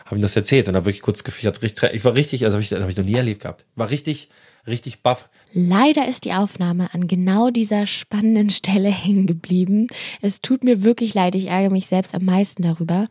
habe 0.06 0.16
ihm 0.16 0.22
das 0.22 0.38
erzählt 0.38 0.70
und 0.70 0.78
habe 0.78 0.86
wirklich 0.86 1.02
kurz 1.02 1.26
gefühlt, 1.26 1.60
ich 1.62 2.06
war 2.06 2.16
richtig, 2.16 2.46
also 2.46 2.56
hab 2.56 2.64
ich, 2.64 2.72
hab 2.72 2.90
ich 2.90 2.96
noch 2.96 3.04
nie 3.04 3.16
erlebt 3.16 3.42
gehabt. 3.42 3.66
War 3.76 3.90
richtig, 3.90 4.30
richtig 4.66 5.04
baff. 5.04 5.28
Leider 5.54 6.08
ist 6.08 6.24
die 6.24 6.32
Aufnahme 6.34 6.94
an 6.94 7.08
genau 7.08 7.50
dieser 7.50 7.86
spannenden 7.86 8.50
Stelle 8.62 8.90
hängen 8.90 9.28
geblieben. 9.28 9.88
Es 10.22 10.42
tut 10.42 10.64
mir 10.64 10.84
wirklich 10.84 11.14
leid, 11.14 11.36
ich 11.36 11.48
ärgere 11.48 11.72
mich 11.72 11.88
selbst 11.88 12.16
am 12.16 12.24
meisten 12.24 12.64
darüber. 12.64 13.08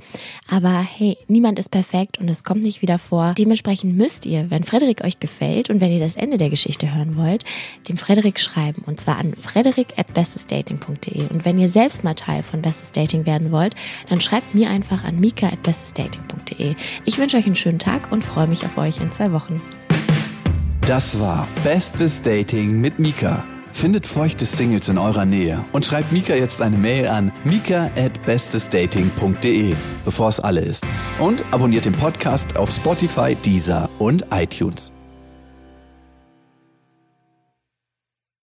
Aber 0.49 0.81
hey, 0.81 1.19
niemand 1.29 1.59
ist 1.59 1.71
perfekt 1.71 2.19
und 2.19 2.29
es 2.29 2.43
kommt 2.43 2.63
nicht 2.63 2.81
wieder 2.81 2.99
vor. 2.99 3.35
Dementsprechend 3.37 3.97
müsst 3.97 4.25
ihr, 4.25 4.51
wenn 4.51 4.65
Frederik 4.65 5.05
euch 5.05 5.21
gefällt 5.21 5.69
und 5.69 5.81
wenn 5.81 5.93
ihr 5.93 6.01
das 6.01 6.17
Ende 6.17 6.39
der 6.39 6.49
Geschichte 6.49 6.95
hören 6.95 7.17
wollt, 7.17 7.45
dem 7.89 7.99
Frederik 7.99 8.41
schreiben. 8.41 8.83
Und 8.87 9.01
zwar 9.01 9.19
an 9.19 9.35
frederik.bestesdating.de. 9.35 11.29
Und 11.29 11.45
wenn 11.45 11.59
ihr 11.59 11.69
selbst 11.69 12.05
mal 12.05 12.15
Teil 12.15 12.43
von 12.43 12.63
Bestes 12.63 12.93
Dating 12.93 13.27
werden 13.27 13.53
wollt, 13.53 13.75
dann 14.09 14.21
schreibt 14.21 14.55
mir 14.55 14.71
einfach 14.71 15.05
an 15.05 15.21
mika.bestesdating.de. 15.21 16.75
Ich 17.05 17.19
wünsche 17.19 17.37
euch 17.37 17.47
einen 17.47 17.57
schönen 17.57 17.79
Tag 17.79 18.11
und 18.11 18.25
freue 18.25 18.47
mich 18.47 18.65
auf 18.65 18.79
euch 18.79 18.99
in 19.01 19.13
zwei 19.13 19.33
Wochen. 19.33 19.61
Das 20.91 21.21
war 21.21 21.47
Bestes 21.63 22.21
Dating 22.21 22.81
mit 22.81 22.99
Mika. 22.99 23.45
Findet 23.71 24.05
feuchte 24.05 24.45
Singles 24.45 24.89
in 24.89 24.99
eurer 24.99 25.25
Nähe 25.25 25.65
und 25.71 25.85
schreibt 25.85 26.11
Mika 26.11 26.35
jetzt 26.35 26.61
eine 26.61 26.77
Mail 26.77 27.07
an 27.07 27.31
mika 27.45 27.89
at 27.97 28.21
bestesdating.de, 28.27 29.77
bevor 30.05 30.29
es 30.29 30.41
alle 30.41 30.63
ist. 30.63 30.85
Und 31.21 31.45
abonniert 31.53 31.85
den 31.85 31.93
Podcast 31.93 32.57
auf 32.57 32.73
Spotify, 32.73 33.37
Deezer 33.37 33.89
und 34.01 34.27
iTunes. 34.33 34.91